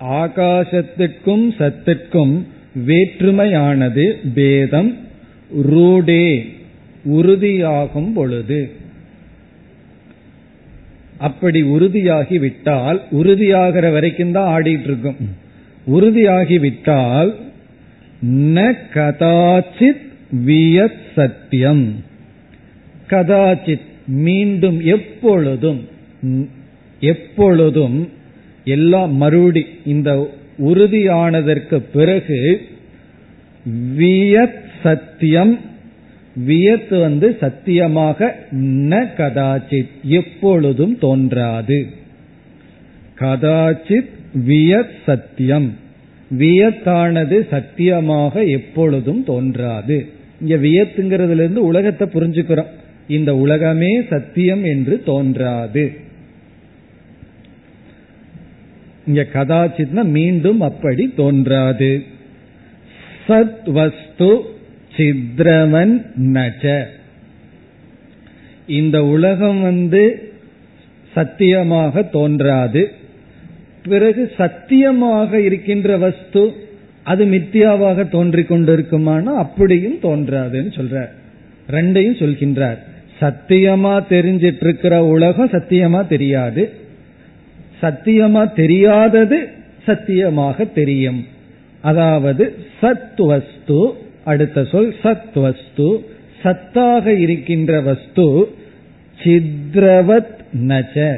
ஆகாசத்திற்கும் 0.00 1.54
சத்திற்கும் 1.58 2.46
வேற்றுமையானது 2.86 4.12
பேதம் 4.34 4.96
ரூடே 5.70 6.46
உறுதியாகும் 7.12 8.12
பொழுது. 8.14 8.70
அப்படி 11.26 11.60
உறுதியாகி 11.74 12.36
விட்டால் 12.38 12.98
உறுதியாகிற 13.12 13.86
வரைக்கும் 13.92 14.34
தான் 14.36 14.50
ஆடிட்டு 14.54 14.88
இருக்கும். 14.90 15.18
உறுதியாகி 15.86 16.56
விட்டால் 16.60 17.30
ந 18.54 18.58
கதாச்சித் 18.94 20.04
வியத் 20.44 21.02
சத்தியம் 21.14 21.84
கதாச்சித் 23.10 23.88
மீண்டும் 24.24 24.78
எப்பொழுதும் 24.94 25.80
எப்பொழுதும் 27.02 27.98
எல்லாம் 28.66 29.12
மறுபடி 29.16 29.62
இந்த 29.84 30.10
உறுதியானதற்கு 30.68 31.76
பிறகு 31.92 32.40
வியத் 33.96 34.60
சத்தியம் 34.82 35.54
வியத்து 36.36 37.00
வந்து 37.00 37.36
சத்தியமாக 37.40 38.36
ந 38.50 39.06
கதாச்சித் 39.16 39.88
எப்பொழுதும் 40.02 40.98
தோன்றாது. 40.98 41.86
கதாச்சித் 43.18 44.08
வியத் 44.32 44.94
சத்தியம். 45.06 45.76
வியத்தானது 46.38 47.48
சத்தியமாக 47.48 48.44
எப்பொழுதும் 48.44 49.24
தோன்றாது. 49.24 50.06
இங்க 50.40 50.56
வியத்துங்கிறதுல 50.56 51.34
இருந்து 51.34 51.64
உலகத்தை 51.64 52.08
புரிஞ்சுக்கிறோம். 52.08 52.66
இந்த 53.08 53.36
உலகமே 53.36 54.02
சத்தியம் 54.10 54.64
என்று 54.64 55.02
தோன்றாது. 55.02 55.92
இங்க 59.06 59.26
கதாச்சித்னா 59.32 60.04
மீண்டும் 60.04 60.60
அப்படி 60.60 61.12
தோன்றாது. 61.16 62.02
சத் 63.28 63.70
வஸ்து 63.70 64.40
சித்ரவன் 64.96 66.06
நஜ 66.20 66.84
இந்த 68.66 69.04
உலகம் 69.04 69.62
வந்து 69.62 70.32
சத்தியமாக 71.12 72.02
தோன்றாது. 72.02 72.92
பிறகு 73.82 74.32
சத்தியமாக 74.36 75.40
இருக்கின்ற 75.40 75.96
வஸ்து 75.96 76.52
அது 77.02 77.24
மித்தியாவாக 77.24 78.08
தோன்றிக் 78.08 78.52
கொண்டிருக்குமானா 78.52 79.34
அப்படியும் 79.36 79.98
தோன்றாதுன்னு 80.02 80.72
சொல்றார். 80.74 81.08
ரெண்டையும் 81.70 82.20
சொல்கின்றார். 82.22 82.78
சத்தியமா 83.20 84.02
தெரிஞ்சிட்டு 84.10 84.62
இருக்கிற 84.62 85.04
உலகம் 85.04 85.48
சத்தியமா 85.48 86.06
தெரியாது. 86.06 86.72
சத்தியமா 87.82 88.52
தெரியாதது 88.52 89.48
சத்தியமாக 89.82 90.64
தெரியும். 90.64 91.26
அதாவது 91.80 92.54
சத் 92.82 93.22
வஸ்து 93.26 93.92
அடுத்த 94.24 94.64
சொல் 94.64 94.94
சத் 95.02 95.40
வஸ்து 95.40 96.08
சத்தாக 96.42 97.06
இருக்கின்ற 97.06 97.80
வஸ்து 97.80 98.54
சித்ரவத் 99.22 100.34
நச்ச. 100.52 101.16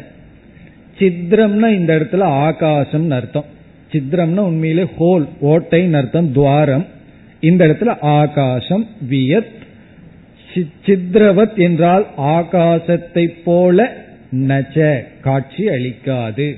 சித்ரம்னா 0.98 1.68
இந்த 1.68 1.98
இடத்துல 1.98 2.20
ஆகாசம் 2.20 3.10
அர்த்தம். 3.10 3.44
சித்ரம்னா 3.92 4.36
உண்மையிலே 4.36 4.84
ஹோல் 4.98 5.28
ஓட்டைன்னு 5.42 5.92
அர்த்தம் 5.92 6.32
துவாரம். 6.32 6.86
இந்த 7.40 7.66
இடத்துல 7.66 8.00
ஆகாசம் 8.00 8.86
வியத். 9.10 9.54
சித்ரவத் 10.86 11.56
என்றால் 11.56 12.06
ஆகாசத்தை 12.18 13.32
போல 13.44 13.96
நச்ச 14.32 15.04
காட்சி 15.20 15.66
அளிக்காது. 15.66 16.56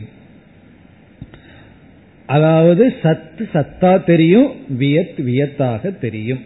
அதாவது 2.28 2.94
சத்து 3.02 3.48
சத்தா 3.52 4.04
தெரியும் 4.04 4.52
வியத் 4.68 5.18
வியத்தாக 5.18 5.98
தெரியும். 5.98 6.40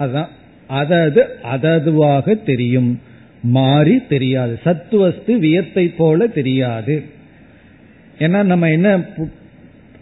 அதான். 0.00 0.28
அதது 0.70 1.22
அததுவாக 1.42 2.34
தெரியும். 2.34 3.00
மாறி 3.42 4.06
தெரியாது. 4.06 4.58
சத்து 4.64 4.98
வஸ்து 4.98 5.38
வியத்தை 5.38 5.94
போல 5.96 6.26
தெரியாது. 6.26 7.02
ஏன்னா 8.18 8.42
நம்ம 8.42 8.70
என்ன 8.70 9.04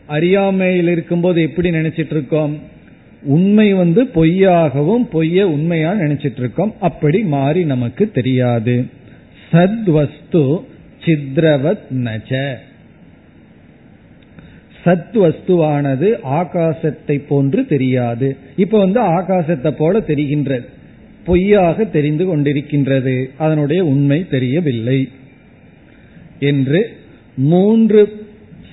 அறியாமையில் 0.07 0.89
இருக்கும்போது 0.89 1.43
எப்படி 1.43 1.71
நினைச்சிட்டு 1.71 2.11
இருக்கோம் 2.11 2.59
உண்மை 3.23 3.75
வந்து 3.75 4.05
பொய்யாகவும் 4.05 5.09
பொய்ய 5.13 5.43
உண்மையா 5.43 5.93
நினைச்சிட்டு 5.93 6.39
இருக்கோம் 6.39 6.75
அப்படி 6.81 7.23
மாறி 7.23 7.65
நமக்கு 7.65 8.11
தெரியாது. 8.11 8.85
சத்வஸ்து 9.53 10.63
சித்ரவத் 11.05 11.87
நச்ச. 11.91 12.55
சத் 14.87 15.15
வஸ்துவானது 15.15 16.19
ஆகாசத்தை 16.25 17.27
போன்று 17.29 17.67
தெரியாது. 17.67 18.37
இப்ப 18.57 18.79
வந்து 18.79 19.01
ஆகாசத்தை 19.01 19.71
போல 19.71 19.99
தெரிகின்றது. 19.99 20.65
பொய்யாக 21.25 21.85
தெரிந்து 21.85 22.37
கொண்டிருக்கின்றது. 22.37 23.31
அதனுடைய 23.39 23.85
உண்மை 23.85 24.29
தெரியவில்லை. 24.29 25.09
என்று 26.41 26.97
மூன்று 27.37 28.27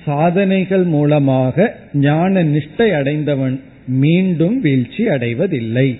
சாதனைகள் 0.04 0.82
மூலமாக 0.82 1.76
ஞான 1.92 2.44
நிஷ்டை 2.44 2.90
அடைந்தவன் 2.90 3.60
மீண்டும் 3.86 4.60
வீழ்ச்சி 4.60 5.08
அடைவதில்லை. 5.08 5.98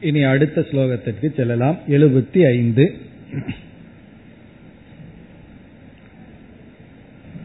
இனி 0.00 0.22
அடுத்த 0.22 0.60
ஸ்லோகத்திற்கு 0.60 1.34
செல்லலாம். 1.34 1.78
எழுபத்தி 1.88 2.46
ஐந்து. 2.46 2.94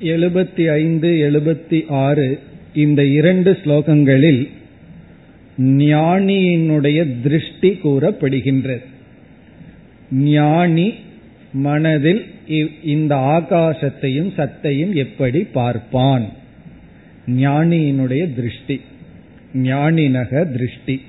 எழுபத்தி 0.00 0.70
ஐந்து 0.70 1.08
எழுபத்தி 1.08 1.84
ஆறு 1.88 2.40
இந்த 2.74 3.04
இரண்டு 3.04 3.58
ஸ்லோகங்களில் 3.64 4.48
ஞானியினுடைய 5.60 7.22
திருஷ்டி 7.22 7.78
கூறப்படுகின்றது. 7.84 8.82
ஞானி 10.10 10.94
மனதில் 11.52 12.24
இந்த 12.84 13.14
ஆகாசத்தையும் 13.14 14.32
சத்தையும் 14.36 14.94
எப்படி 14.94 15.38
பார்ப்பான்? 15.38 16.37
ஞானியினுடைய 17.28 18.34
திருஷ்டி. 18.34 18.80
ஞானினக 19.54 20.44
திருஷ்டி. 20.44 21.02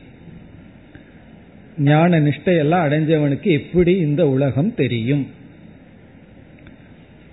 ஞான 1.78 2.20
நிஷ்டையெல்லாம் 2.20 2.86
அடைஞ்சவனுக்கு 2.86 3.44
எப்படி 3.44 3.98
இந்த 3.98 4.28
உலகம் 4.28 4.76
தெரியும்? 4.76 5.28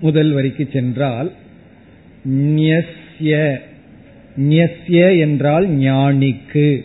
முதல் 0.01 0.33
வரிக்கு 0.33 0.69
சென்றால் 0.73 1.33
ஞஸ்ய. 2.29 3.59
என்றால் 5.19 5.69
ஞானிக்கு. 5.69 6.85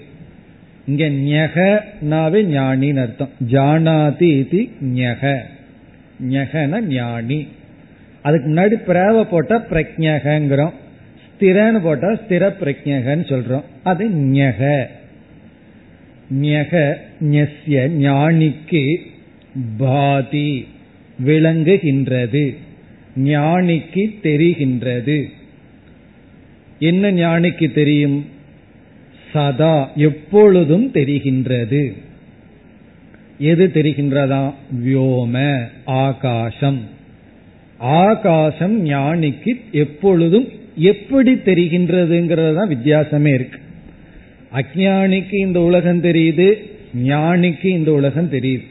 இங்க 0.88 1.06
ஞகனாவே 1.10 2.44
ஞானின்னு 2.44 3.02
அர்த்தம். 3.02 3.30
ஜானாதி 3.50 4.22
இது 4.22 4.70
ஞக. 4.82 5.42
ஞகன 6.30 6.82
ஞானி. 6.82 7.48
அதுக்கு 8.22 8.50
முன்னாடி 8.50 8.90
பிரேவ 8.90 9.24
போட்டா 9.24 9.66
பிரக்ஞகங்கிறோம். 9.70 10.74
ஸ்திரன்னு 11.42 11.82
போட்டா 11.82 12.08
ஸ்திர 12.08 12.54
பிரஜகன்னு 12.62 13.26
சொல்றோம். 13.28 13.64
அது 13.84 14.10
ஞக. 14.10 14.86
ஞக 16.34 16.94
ஞஸ்ய 17.22 17.90
ஞானிக்கு 17.90 18.98
பாதி 19.78 20.68
விளங்குகின்றது. 21.26 22.56
ஞானிக்கு 23.18 24.16
தெரிகின்றது. 24.24 25.26
என்ன 26.80 27.12
ஞானிக்கு 27.12 27.74
தெரியும்? 27.74 28.26
சதா 29.32 29.92
எப்பொழுதும் 29.96 30.92
தெரிகின்றது. 30.94 31.94
எது 33.38 33.72
தெரிகின்றதா? 33.74 34.54
வியோம 34.86 35.66
ஆகாசம். 35.86 36.80
ஆகாசம் 37.78 38.86
ஞானிக்கு 38.86 39.62
எப்பொழுதும் 39.72 40.48
எப்படி 40.76 41.34
தெரிகின்றதுங்கிறது 41.34 42.54
தான் 42.54 42.70
வித்தியாசமே 42.70 43.34
இருக்கு. 43.34 43.60
அஜானிக்கு 44.56 45.36
இந்த 45.36 45.60
உலகம் 45.60 46.04
தெரியுது 46.04 46.54
ஞானிக்கு 47.04 47.66
இந்த 47.66 47.92
உலகம் 47.92 48.32
தெரியுது. 48.32 48.64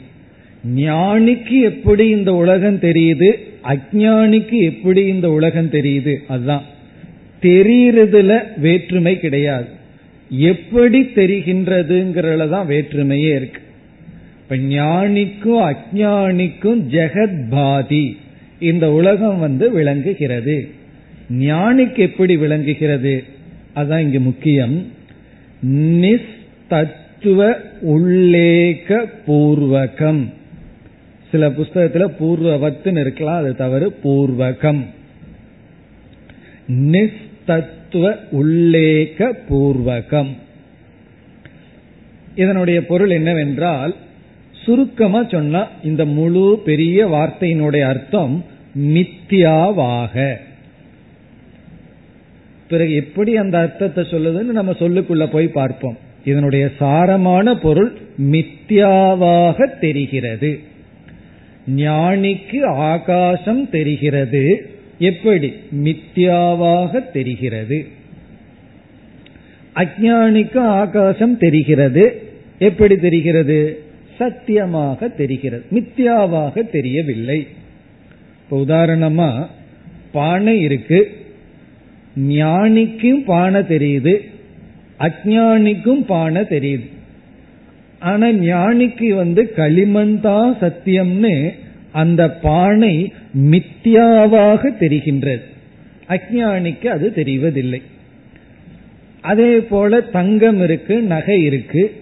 ஞானிக்கு 0.74 1.62
எப்படி 1.62 2.08
இந்த 2.08 2.34
உலகம் 2.34 2.78
தெரியுது 2.78 3.34
அஜானிக்கு 3.64 4.58
எப்படி 4.60 5.06
இந்த 5.06 5.30
உலகம் 5.30 5.70
தெரியுது 5.70 6.16
அதுதான். 6.28 6.62
தெரியறதுல 7.42 8.42
வேற்றுமை 8.56 9.20
கிடையாது. 9.20 9.66
எப்படி 10.30 11.00
தெரிகின்றதுங்கிறதுல 11.00 12.48
தான் 12.48 12.68
வேற்றுமையே 12.68 13.34
இருக்கு. 13.34 13.62
இப்ப 14.42 14.56
ஞானிக்கும் 14.56 15.74
அஜானிக்கும் 15.74 16.80
ஜெகத் 16.90 17.48
பாதி 17.50 18.16
இந்த 18.58 18.92
உலகம் 18.92 19.38
வந்து 19.38 19.70
விளங்குகிறது. 19.70 20.68
ஞானிக்கு 21.30 21.96
எப்படி 21.96 22.36
விளங்குகிறது? 22.36 23.24
அதான் 23.76 23.98
இங்கு 23.98 24.20
முக்கியம். 24.20 24.86
நிஸ்தத்துவ 25.66 27.54
உள்ளேக 27.86 29.04
பூர்வகம். 29.26 30.32
சில 31.30 31.48
புஸ்தகத்துல 31.48 32.12
பூர்வவத்துன்னு 32.20 33.00
இருக்கலாம் 33.00 33.36
அது 33.36 33.56
தவறு 33.56 33.98
பூர்வகம். 34.04 34.84
நிஸ்தத்துவ 36.68 38.16
உள்ளேக 38.32 39.32
பூர்வகம். 39.48 40.30
இதனுடைய 42.34 42.86
பொருள் 42.86 43.10
என்னவென்றால் 43.10 43.94
சுருக்கமா 44.52 45.24
சொன்னா 45.24 45.68
இந்த 45.84 46.04
முழு 46.04 46.62
பெரிய 46.64 47.08
வார்த்தையினுடைய 47.08 47.80
அர்த்தம் 47.80 48.44
மித்தியாவாக 48.78 50.36
பிறகு 52.70 52.94
எப்படி 52.94 53.36
அந்த 53.36 53.58
அர்த்தத்தை 53.58 54.04
சொல்லுதுன்னு 54.04 54.42
நம்ம 54.42 54.72
சொல்லுக்குள்ள 54.72 55.26
போய் 55.26 55.48
பார்ப்போம். 55.48 55.98
இதனுடைய 56.24 56.70
சாரமான 56.80 57.54
பொருள் 57.54 57.92
மித்யாவாக 58.22 59.78
தெரிகிறது. 59.78 60.58
ஞானிக்கு 61.76 62.64
ஆகாசம் 62.64 63.70
தெரிகிறது. 63.70 64.70
எப்படி? 64.98 65.52
மித்யாவாக 65.84 67.10
தெரிகிறது. 67.12 67.86
அஜானிக்கு 69.76 70.58
ஆகாசம் 70.58 71.38
தெரிகிறது. 71.38 72.22
எப்படி 72.58 72.96
தெரிகிறது? 72.96 73.82
சத்தியமாக 74.18 75.08
தெரிகிறது. 75.08 75.64
மித்யாவாக 75.70 76.70
தெரியவில்லை. 76.70 77.46
இப்போ 78.44 78.58
உதாரணமா 78.58 79.46
பானை 80.12 80.60
இருக்கு. 80.60 81.28
ஞானிக்கும் 82.16 83.24
பானை 83.24 83.60
தெரியுது 83.60 84.18
அஜானிக்கும் 84.98 86.04
பானை 86.06 86.42
தெரியுது. 86.42 86.88
ஆனா 87.98 88.26
ஞானிக்கு 88.26 89.14
வந்து 89.14 89.52
களிமந்தா 89.56 90.56
சத்தியம்னு 90.60 91.50
அந்த 91.92 92.30
பானை 92.30 93.12
மித்தியாவாக 93.50 94.68
தெரிகின்றது. 94.80 95.40
அஜானிக்கு 96.08 96.86
அது 96.86 97.12
தெரிவதில்லை. 97.14 97.82
அதே 99.20 99.58
போல 99.60 100.00
தங்கம் 100.00 100.62
இருக்கு 100.62 101.02
நகை 101.02 101.42
இருக்கு. 101.42 101.94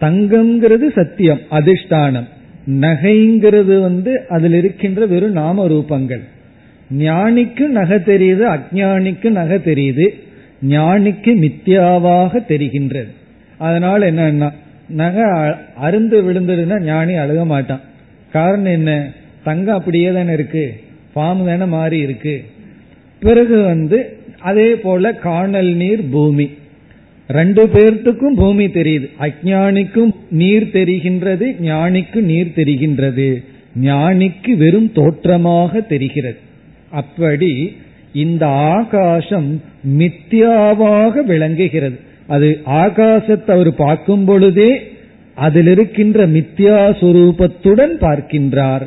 தங்கம்ங்கிறது 0.00 0.92
சத்தியம் 0.92 1.40
அதிஷ்டானம். 1.50 2.28
நகைங்கிறது 2.66 3.80
வந்து 3.80 4.24
அதில் 4.28 4.52
இருக்கின்ற 4.52 5.06
வெறும் 5.06 5.32
நாம 5.32 5.68
ரூபங்கள் 5.68 6.20
ஞானிக்கு 6.98 7.66
நகை 7.66 7.98
தெரியுது 7.98 8.58
அஜானிக்கு 8.58 9.30
நகை 9.30 9.56
தெரியுது. 9.56 10.08
ஞானிக்கு 10.68 11.34
மித்தியாவாக 11.34 12.38
தெரிகின்றது. 12.48 13.08
அதனால 13.58 14.10
என்னன்னா 14.12 14.50
நகை 14.88 15.22
அருந்து 15.82 16.22
விழுந்ததுன்னா 16.22 16.80
ஞானி 16.80 17.12
அழுக 17.12 17.44
மாட்டான். 17.44 17.80
காரணம் 18.32 18.72
என்ன? 18.72 19.10
தங்கம் 19.44 19.76
அப்படியே 19.76 20.12
தானே 20.12 20.32
இருக்கு. 20.32 20.80
பாம்பு 21.12 21.46
தானே 21.46 21.64
மாறி 21.64 21.98
இருக்கு. 21.98 22.44
பிறகு 23.20 23.62
வந்து 23.62 24.16
அதே 24.38 24.74
போல 24.74 25.12
காணல் 25.12 25.74
நீர் 25.74 26.08
பூமி. 26.10 26.50
ரெண்டு 27.28 27.66
பேர்த்துக்கும் 27.66 28.36
பூமி 28.36 28.66
தெரியுது. 28.66 29.10
அஜானிக்கும் 29.20 30.14
நீர் 30.30 30.70
தெரிகின்றது 30.72 31.44
ஞானிக்கு 31.62 32.14
நீர் 32.14 32.52
தெரிகின்றது. 32.56 33.44
ஞானிக்கு 33.82 34.56
வெறும் 34.56 34.92
தோற்றமாக 34.92 35.80
தெரிகிறது. 35.80 36.41
அப்படி 36.92 37.52
இந்த 38.12 38.46
ஆகாசம் 38.46 39.62
மித்தியாவாக 39.98 41.24
விளங்குகிறது. 41.24 41.98
அது 42.26 42.48
ஆகாசத்தை 42.66 43.50
அவர் 43.50 43.74
பார்க்கும் 43.74 44.24
பொழுதே 44.24 44.70
அதில் 45.34 45.66
இருக்கின்ற 45.66 46.26
மித்யா 46.26 46.78
சுரூபத்துடன் 47.00 47.94
பார்க்கின்றார். 48.00 48.86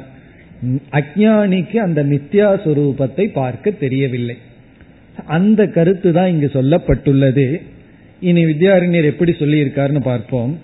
அஜானிக்கு 0.91 1.77
அந்த 1.77 2.03
மித்யா 2.03 2.49
சுரூபத்தை 2.65 3.25
பார்க்க 3.33 3.71
தெரியவில்லை. 3.71 4.37
அந்த 5.27 5.67
கருத்து 5.67 6.13
தான் 6.13 6.29
இங்கு 6.29 6.49
சொல்லப்பட்டுள்ளது. 6.53 7.61
இனி 8.19 8.45
வித்யாரண்யர் 8.45 9.11
எப்படி 9.11 9.31
சொல்லியிருக்காருன்னு 9.31 10.01
பார்ப்போம். 10.01 10.59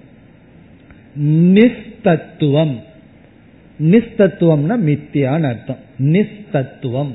நிஸ்தத்துவம். 1.55 2.75
நிஸ்தத்துவம்னா 3.79 4.75
மித்தியான்னு 4.87 5.43
அர்த்தம். 5.43 5.81
நிஸ்தத்துவம். 5.99 7.11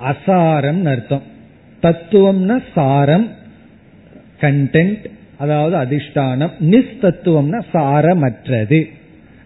அசாரம் 0.00 0.84
அர்த்தம். 0.84 1.22
தத்துவம்னா 1.82 2.62
சாரம் 2.74 3.30
கண்டென்ட் 4.40 5.04
அதாவது 5.38 5.76
அதிஷ்டானம் 5.76 6.50
நிஸ்தத்துவம்னா 6.60 7.60
சாரமற்றது. 7.74 8.88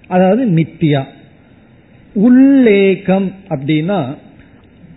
அதாவது 0.07 0.47
மித்தியா. 0.47 1.05
உள்ளேகம் 2.15 3.33
அப்படின்னா 3.49 4.15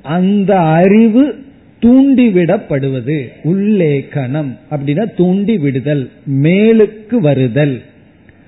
அந்த 0.02 0.60
அறிவு 0.60 1.44
தூண்டிவிடப்படுவது. 1.82 3.28
உள்ளேக்கணம் 3.44 4.58
அப்படின்னா 4.72 5.16
தூண்டி 5.16 5.58
விடுதல் 5.58 6.12
மேலுக்கு 6.32 7.16
வருதல். 7.16 7.82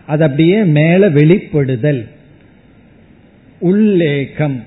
அது 0.05 0.23
அப்படியே 0.23 0.63
மேல 0.63 1.09
வெளிப்படுதல். 1.09 2.07
உள்ளேக்கம் 3.59 4.63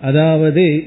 அதாவது 0.00 0.84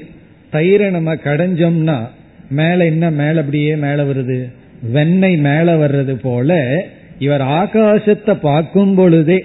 தயிரை 0.52 0.90
நம்ம 0.90 1.14
கடைஞ்சோம்னா 1.14 2.06
மேல 2.50 2.84
என்ன 2.84 3.10
மேல 3.10 3.40
அப்படியே 3.40 3.76
மேல 3.76 4.04
வருது? 4.04 4.46
வெண்ணெய் 4.92 5.36
மேல 5.36 5.76
வர்றது 5.76 6.16
போல 6.22 6.78
இவர் 7.18 7.40
ஆகாசத்தை 7.40 8.40
பார்க்கும் 8.40 8.94
பொழுதே 8.94 9.44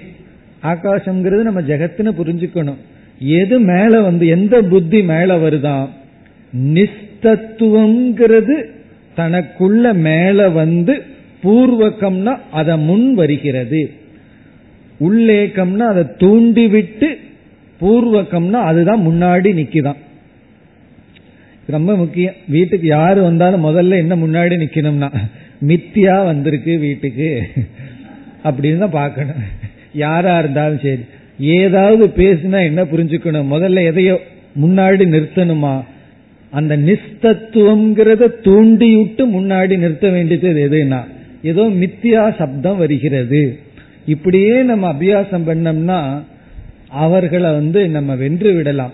ஆகாசம்ங்கிறது 0.62 1.30
நம்ம 1.30 1.60
ஜெகத்துன்னு 1.60 1.96
புரிஞ்சுக்கணும். 1.96 2.76
எது 3.18 3.60
மேல 3.60 4.00
வந்து 4.00 4.26
எந்த 4.26 4.62
புத்தி 4.62 5.02
மேல 5.02 5.36
வருதான் 5.36 5.88
நிஸ்தத்துவம்ங்கிறது 6.58 8.64
தனக்குள்ள 9.16 9.92
மேல 9.92 10.48
வந்து 10.48 11.02
பூர்வக்கம்னா 11.44 12.38
அதை 12.50 12.78
முன் 12.78 13.14
வருகிறது. 13.14 13.90
உள்ளேக்கம்னா 15.00 15.76
அதை 15.76 16.04
தூண்டிவிட்டு 16.18 17.18
பூர்வக்கம்னா 17.80 18.50
அதுதான் 18.50 19.06
முன்னாடி 19.06 19.60
நிக்குதான். 19.60 19.96
ரொம்ப 21.66 21.96
முக்கியம். 21.96 22.34
வீட்டுக்கு 22.48 22.86
யார் 22.86 23.20
வந்தாலும் 23.20 23.64
முதல்ல 23.64 23.96
என்ன 23.96 24.16
முன்னாடி 24.16 24.54
நிக்கணும்னா 24.56 25.08
மித்தியா 25.66 26.24
வந்திருக்கு 26.24 26.78
வீட்டுக்கு. 26.78 27.42
அப்படின்னு 28.44 28.78
தான் 28.78 28.90
பார்க்கணும். 28.90 29.36
யாரா 29.92 30.38
இருந்தாலும் 30.38 30.78
சரி. 30.78 31.00
ஏதாவது 31.38 32.06
பேசுனா 32.06 32.64
என்ன 32.64 32.84
புரிஞ்சுக்கணும்? 32.84 33.52
முதல்ல 33.52 33.84
எதையோ 33.84 34.20
முன்னாடி 34.60 35.04
நிறுத்தணுமா? 35.06 35.84
அந்த 36.50 36.76
நிஸ்தத்துவம்ங்கிறத 36.76 38.40
தூண்டிவிட்டு 38.42 39.26
முன்னாடி 39.26 39.78
நிறுத்த 39.78 40.08
வேண்டியது 40.08 40.68
எதுனா 40.68 41.00
ஏதோ 41.42 41.62
மித்தியா 41.62 42.36
சப்தம் 42.36 42.78
வருகிறது. 42.78 43.58
இப்படியே 44.06 44.62
நம்ம 44.62 44.92
அபியாசம் 44.92 45.46
பண்ணோம்னா 45.46 46.22
அவர்களை 46.88 47.52
வந்து 47.52 47.88
நம்ம 47.88 48.14
வென்று 48.14 48.52
விடலாம். 48.52 48.92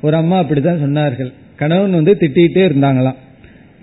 ஒரு 0.00 0.16
அம்மா 0.16 0.42
அப்படிதான் 0.42 0.82
சொன்னார்கள். 0.84 1.32
கணவன் 1.56 1.90
வந்து 1.90 2.16
திட்டிகிட்டே 2.20 2.62
இருந்தாங்களாம். 2.68 3.16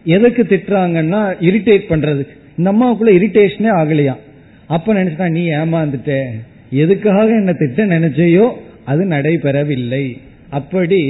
எதுக்கு 0.05 0.43
திட்டுறாங்கன்னா 0.43 1.21
இரிட்டேட் 1.41 1.89
பண்றதுக்கு 1.89 2.33
இந்த 2.57 2.71
அம்மாவுக்குள்ள 2.71 3.11
இரிட்டேஷனே 3.19 3.69
ஆகலையா 3.81 4.15
அப்ப 4.67 4.93
நினைச்சா 4.93 5.29
நீ 5.29 5.43
ஏமாந்துட்ட. 5.49 6.23
எதுக்காக 6.69 7.25
என்ன 7.25 7.53
திட்ட 7.53 7.85
நினைச்சையோ 7.85 8.51
அது 8.83 9.05
நடைபெறவில்லை. 9.05 10.17
அப்படி 10.49 11.01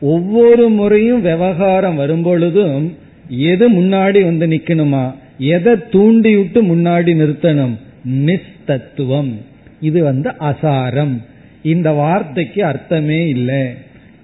ஒவ்வொரு 0.00 0.68
முறையும் 0.68 1.20
விவகாரம் 1.20 1.98
வரும்பொழுதும் 1.98 2.92
எது 3.28 3.70
முன்னாடி 3.70 4.24
வந்து 4.24 4.46
நிக்கணுமா? 4.46 5.14
எதை 5.38 5.74
தூண்டி 5.90 6.36
விட்டு 6.36 6.62
முன்னாடி 6.62 7.12
நிறுத்தணும்? 7.20 7.74
நிஸ்தத்துவம். 8.10 9.32
இது 9.80 10.04
வந்து 10.04 10.30
அசாரம். 10.40 11.16
இந்த 11.62 11.90
வார்த்தைக்கு 11.90 12.64
அர்த்தமே 12.64 13.28
இல்லை. 13.28 13.74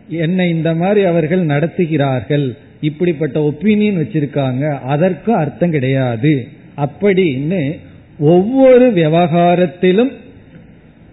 என்னை 0.08 0.50
இந்த 0.50 0.74
மாதிரி 0.74 1.04
அவர்கள் 1.04 1.46
நடத்துகிறார்கள் 1.46 2.56
இப்படிப்பட்ட 2.80 3.40
ஒப்பீனியன் 3.40 4.00
வச்சிருக்காங்க 4.00 4.78
அதற்கும் 4.78 5.36
அர்த்தம் 5.36 5.70
கிடையாது. 5.70 6.48
அப்படின்னு 6.76 7.78
ஒவ்வொரு 8.18 8.92
விவகாரத்திலும் 8.92 10.12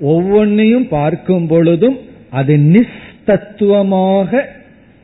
ஒவ்வொன்னையும் 0.01 0.87
பார்க்கும் 0.87 1.47
பொழுதும் 1.47 1.99
அது 2.29 2.57
நிஸ்தத்துவமாக 2.57 4.41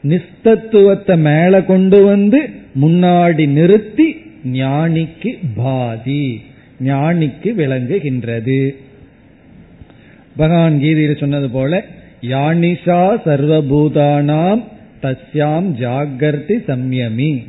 நிஸ்தத்துவத்தை 0.04 1.18
மேல 1.20 1.64
கொண்டு 1.64 2.04
வந்து 2.04 2.50
முன்னாடி 2.82 3.48
நிறுத்தி 3.48 4.16
ஞானிக்கு 4.46 5.38
பாதி 5.56 6.42
ஞானிக்கு 6.84 7.44
விளங்குகின்றது. 7.44 8.76
பகவான் 10.38 10.80
கீதையில் 10.80 11.18
சொன்னது 11.18 11.50
போல 11.50 11.86
யானிஷா 12.22 13.02
சர்வபூதானாம் 13.26 14.64
தஸ்யாம் 15.02 15.70
ஜாகர்த்தி 15.82 16.56
சம்யமி. 16.68 17.44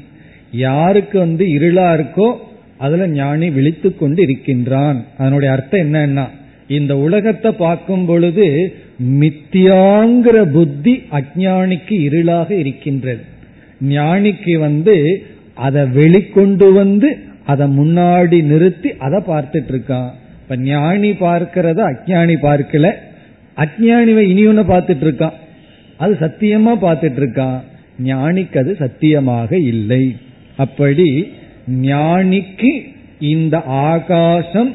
யாருக்கு 0.50 1.18
வந்து 1.18 1.44
இருளா 1.46 1.88
இருக்கோ 1.98 2.28
அதுல 2.76 3.06
ஞானி 3.08 3.50
விழித்து 3.50 3.96
கொண்டு 3.96 4.22
இருக்கின்றான் 4.22 5.04
அதனுடைய 5.18 5.54
அர்த்தம் 5.54 5.80
என்னன்னா 5.80 6.26
இந்த 6.66 6.96
உலகத்தை 6.96 7.52
பார்க்கும் 7.52 8.06
பொழுது 8.06 8.46
மித்தியாங்கிற 9.20 10.50
புத்தி 10.50 11.02
அஜானிக்கு 11.10 11.96
இருளாக 12.08 12.50
இருக்கின்றது. 12.50 13.22
ஞானிக்கு 13.88 14.58
வந்து 14.58 15.24
அதை 15.54 15.82
வெளிக்கொண்டு 15.82 16.72
வந்து 16.72 17.18
அதை 17.46 17.66
முன்னாடி 17.78 18.42
நிறுத்தி 18.42 18.90
அதை 18.98 19.18
பார்த்துட்டு 19.18 19.72
இருக்கான். 19.72 20.10
இப்ப 20.42 20.56
ஞானி 20.56 21.10
பார்க்கிறத 21.10 21.78
அஜானி 21.92 22.36
பார்க்கல. 22.42 22.88
அஜானிவை 23.64 24.24
இனி 24.32 24.42
ஒன்று 24.46 24.64
பார்த்துட்டு 24.72 25.04
இருக்கான் 25.06 25.36
அது 25.96 26.12
சத்தியமா 26.20 26.72
பார்த்துட்டு 26.86 27.20
இருக்கான் 27.22 27.58
ஞானிக்கு 28.04 28.58
அது 28.58 28.72
சத்தியமாக 28.84 29.50
இல்லை. 29.72 30.04
அப்படி 30.56 31.08
ஞானிக்கு 31.80 32.70
இந்த 33.32 33.56
ஆகாசம் 33.90 34.70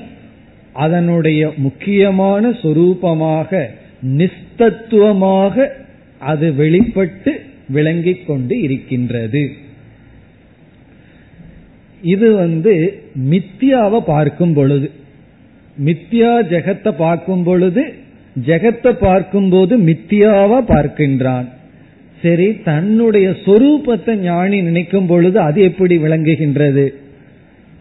அதனுடைய 0.85 1.41
முக்கியமான 1.65 2.49
சொரூபமாக 2.61 3.61
நிஸ்தத்துவமாக 4.19 5.65
அது 6.31 6.47
வெளிப்பட்டு 6.55 7.31
விளங்கிக் 7.67 8.25
கொண்டு 8.27 8.55
இருக்கின்றது. 8.61 9.43
இது 12.01 12.27
வந்து 12.35 12.73
மித்தியாவை 13.31 13.99
பார்க்கும் 14.05 14.53
பொழுது 14.53 14.87
மித்தியா 15.85 16.31
ஜெகத்தை 16.53 16.91
பார்க்கும் 16.97 17.43
பொழுது 17.43 17.83
ஜெகத்தை 18.45 18.91
பார்க்கும்போது 18.91 19.77
மித்தியாவா 19.77 20.59
பார்க்கின்றான். 20.67 21.47
சரி 22.21 22.61
தன்னுடைய 22.61 23.29
சொரூபத்தை 23.29 24.15
ஞானி 24.15 24.61
நினைக்கும் 24.61 25.05
பொழுது 25.05 25.39
அது 25.39 25.61
எப்படி 25.61 25.97
விளங்குகின்றது? 25.97 26.89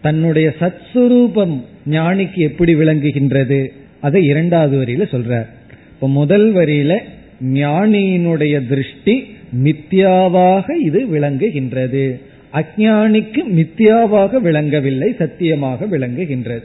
தன்னுடைய 0.01 0.53
சத்ஸ்வரூபம் 0.59 1.61
ஞானிக்கு 1.89 2.35
எப்படி 2.35 2.75
விளங்குகின்றது? 2.75 3.67
அதை 4.01 4.25
இரண்டாவது 4.25 4.81
வரியில 4.81 5.05
சொல்றார். 5.05 5.45
இப்ப 5.91 6.07
முதல் 6.07 6.53
வரியில 6.53 6.97
ஞானியினுடைய 7.43 8.67
திருஷ்டி 8.67 9.35
மித்யாவாக 9.63 10.65
இது 10.81 11.05
விளங்குகின்றது. 11.05 12.19
அஜானிக்கு 12.53 13.41
மித்யாவாக 13.51 14.41
விளங்கவில்லை 14.41 15.15
சத்தியமாக 15.17 15.85
விளங்குகின்றது. 15.85 16.63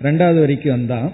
இரண்டாவது 0.00 0.40
வரைக்கும் 0.40 0.72
வந்தான். 0.72 1.12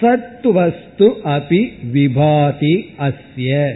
சத்வஸ்து 0.00 1.10
அபி 1.24 1.68
விபாதி 1.92 2.84
அஸ்ய 2.98 3.72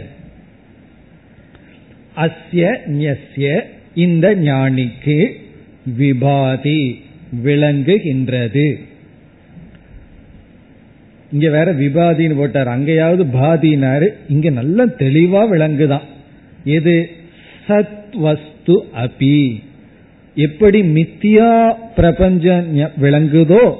அஸ்ய 2.15 2.77
ஞஸ்ய 2.87 3.61
இந்த 3.95 4.35
ஞானிக்கு 4.35 5.31
விபாதி 5.99 7.01
விளங்குகின்றது 7.43 8.75
இங்க 11.31 11.49
வேற 11.49 11.73
விபாதின்னு 11.73 12.35
போட்டார். 12.35 12.67
அங்கேயாவது 12.67 13.23
பாதினாரு. 13.23 14.07
இங்க 14.29 14.49
நல்ல 14.49 14.85
தெளிவா 14.85 15.47
விளங்குதான். 15.47 16.01
எது? 16.63 17.09
சத்வஸ்து 17.67 18.79
அபி. 18.95 19.63
எப்படி 20.35 20.81
மித்தியா 20.81 21.75
பிரபஞ்சம் 21.95 22.77
விளங்குதோ 23.01 23.75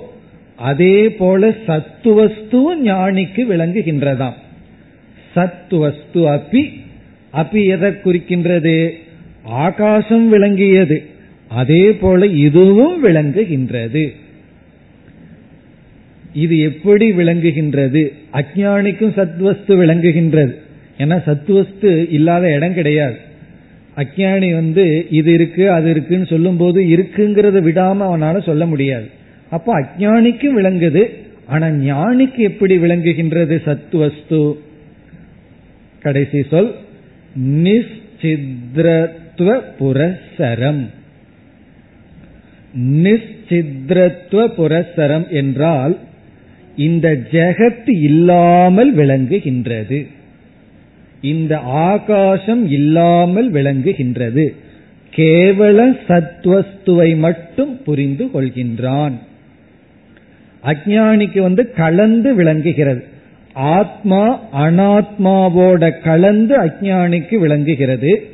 அதே 0.61 1.09
போல 1.09 1.49
சத்துவஸ்துவும் 1.67 2.79
ஞானிக்கு 2.85 3.43
விளங்குகின்றதாம். 3.49 4.37
சத்துவஸ்து 5.35 6.21
அப்பி 6.35 6.61
அப்பி 7.33 7.61
எதை 7.65 7.89
குறிக்கின்றது? 7.89 8.89
ஆகாசம் 9.43 10.29
விளங்கியது. 10.29 10.97
அதே 11.47 11.93
போல 11.93 12.25
இதுவும் 12.25 13.05
விளங்குகின்றது. 13.05 14.03
இது 16.33 16.59
எப்படி 16.59 17.11
விளங்குகின்றது? 17.11 18.01
அஜானிக்கும் 18.33 19.15
சத்வஸ்து 19.17 19.73
விளங்குகின்றது. 19.81 20.53
ஏன்னா 20.97 21.17
சத்துவஸ்து 21.27 22.07
இல்லாத 22.11 22.53
இடம் 22.53 22.73
கிடையாது. 22.73 23.17
அஜானி 23.97 24.53
வந்து 24.53 25.07
இது 25.09 25.33
இருக்கு 25.33 25.71
அது 25.71 25.89
இருக்குன்னு 25.89 26.25
சொல்லும் 26.25 26.57
போது 26.57 26.81
இருக்குங்கிறத 26.81 27.57
விடாம 27.69 27.99
அவனால 28.11 28.43
சொல்ல 28.43 28.65
முடியாது. 28.65 29.19
அப்ப 29.51 29.81
அஜானிக்கும் 29.81 30.57
விளங்குது. 30.57 31.09
ஆனா 31.45 31.67
ஞானிக்கு 31.67 32.37
எப்படி 32.37 32.77
விளங்குகின்றது? 32.77 33.61
சத்வஸ்து. 33.65 34.53
கடைசி 35.99 36.43
சொல் 36.49 36.75
நிச்சித்ரத்துவ 37.39 39.61
புரசரம் 39.79 40.85
நிச்சித்ரத்துவ 42.79 44.31
புரசரம் 44.31 45.29
என்றால் 45.29 45.97
இந்த 46.75 47.19
ஜெகத் 47.31 47.85
இல்லாமல் 47.85 48.95
விளங்குகின்றது. 48.95 50.07
இந்த 51.21 51.59
ஆகாசம் 51.59 52.71
இல்லாமல் 52.71 53.53
விளங்குகின்றது. 53.53 54.53
கேவல 55.15 55.97
சத்வஸ்துவை 56.07 57.17
மட்டும் 57.17 57.83
புரிந்து 57.83 58.25
கொள்கின்றான். 58.25 59.13
அஜானிக்கு 60.63 61.41
வந்து 61.41 61.71
கலந்து 61.71 62.35
விளங்குகிறது. 62.35 63.03
ஆத்மா 63.53 64.39
அனாத்மாவோட 64.53 66.03
கலந்து 66.03 66.59
அஜானிக்கு 66.59 67.35
விளங்குகிறது. 67.35 68.29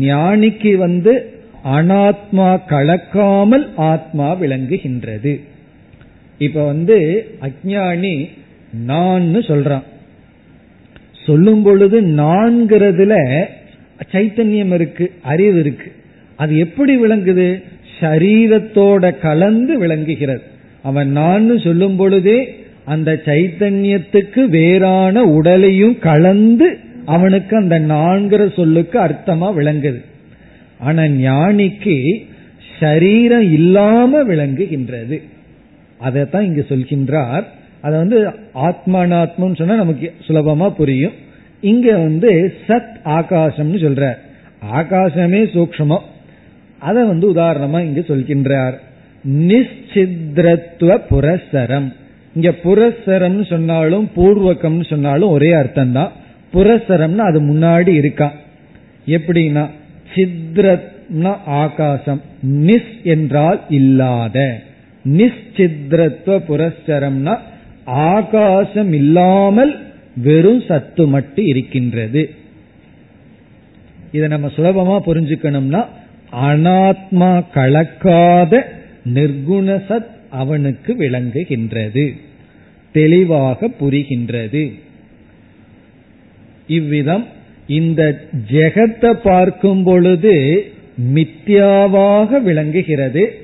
ஞானிக்கு 0.00 0.74
வந்து 0.74 1.32
அனாத்மா 1.64 2.60
கலக்காமல் 2.68 3.66
ஆத்மா 3.76 4.40
விளங்குகின்றது. 4.40 5.40
இப்ப 6.38 6.66
வந்து 6.66 7.26
அஜானி 7.40 8.28
நான் 8.84 9.22
சொல்றான். 9.22 9.82
சொல்லும் 11.26 11.62
பொழுது 11.62 12.02
நான்கிறதுல 12.02 13.44
சைத்தன்யம் 14.12 14.72
இருக்கு 14.72 15.12
அறிவு 15.22 15.58
இருக்கு. 15.58 15.92
அது 16.36 16.58
எப்படி 16.58 16.96
விளங்குது? 16.96 17.62
சரீரத்தோட 18.00 19.18
கலந்து 19.18 19.78
விளங்குகிறது. 19.78 20.52
அவன் 20.84 21.08
நான் 21.08 21.58
சொல்லும் 21.58 21.96
பொழுதே 21.96 22.64
அந்த 22.84 23.20
சைத்தன்யத்துக்கு 23.24 24.44
வேறான 24.44 25.22
உடலையும் 25.22 25.98
கலந்து 25.98 26.78
அவனுக்கு 27.04 27.56
அந்த 27.56 27.80
நான்கிற 27.80 28.54
சொல்லுக்கு 28.56 29.00
அர்த்தமா 29.00 29.52
விளங்குது. 29.56 30.04
ஆனா 30.78 31.02
ஞானிக்கு 31.02 32.26
சரீரம் 32.80 33.52
இல்லாம 33.52 34.24
விளங்குகின்றது. 34.24 35.22
அதைத்தான் 35.98 36.44
இங்க 36.44 36.60
சொல்கின்றார். 36.68 37.44
அதை 37.80 37.98
வந்து 37.98 38.28
ஆத்மானாத்மம் 38.54 39.54
சொன்னா 39.54 39.74
நமக்கு 39.74 40.12
சுலபமா 40.26 40.70
புரியும். 40.70 41.12
இங்க 41.60 41.96
வந்து 41.96 42.54
சத் 42.66 42.96
ஆகாசம்னு 43.04 43.78
சொல்றார். 43.86 44.16
ஆகாசமே 44.74 45.44
சூக்ஷமம். 45.54 46.04
அதை 46.78 47.04
வந்து 47.04 47.34
உதாரணமா 47.34 47.80
இங்க 47.80 48.00
சொல்கின்றார். 48.00 48.74
நிச்சித்ரத்துவ 49.28 50.98
புரசரம் 51.10 51.92
இங்க 52.34 52.50
புரசரம்னு 52.64 53.46
சொன்னாலும் 53.46 54.10
பூர்வகம்னு 54.16 54.88
சொன்னாலும் 54.88 55.28
ஒரே 55.28 55.52
அர்த்தம் 55.52 55.92
தான் 55.92 56.12
புரசரம்னா 56.52 57.16
அது 57.16 57.42
முன்னாடி 57.42 57.88
இருக்கா. 57.88 58.32
எப்படின்னா 59.06 59.66
சித்ரத்னா 60.14 61.36
ஆகாசம். 61.46 62.20
நிஸ் 62.42 63.02
என்றால் 63.02 63.60
இல்லாத. 63.68 64.60
நிச்சித்ரத்துவ 65.04 66.38
புரஸ்சரம்னா 66.48 67.38
ஆகாசம் 67.84 68.92
இல்லாமல் 68.92 69.78
வெறும் 70.16 70.60
சத்து 70.60 71.06
மட்டும் 71.06 71.46
இருக்கின்றது. 71.46 72.34
இதை 74.12 74.28
நம்ம 74.28 74.46
சுலபமா 74.56 74.96
புரிஞ்சுக்கணும்னா 75.06 75.84
அனாத்மா 76.42 77.44
கலக்காத 77.54 78.82
நிர்குண 79.04 79.82
சத் 79.88 80.06
அவனுக்கு 80.30 80.94
விளங்குகின்றது. 80.94 82.16
தெளிவாக 82.92 83.70
புரிகின்றது. 83.80 84.78
இவ்விதம் 86.66 87.26
இந்த 87.66 88.28
ஜெகத்தை 88.52 89.12
பார்க்கும் 89.12 89.82
பொழுது 89.82 90.64
மித்யாவாக 91.14 92.42
விளங்குகிறது. 92.42 93.38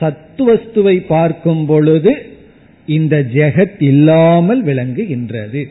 சத்துவஸ்துவை 0.00 1.06
பார்க்கும் 1.06 1.66
பொழுது 1.66 2.26
இந்த 2.86 3.26
ஜெகத் 3.34 3.82
இல்லாமல் 3.82 4.64
விளங்குகின்றது. 4.64 5.68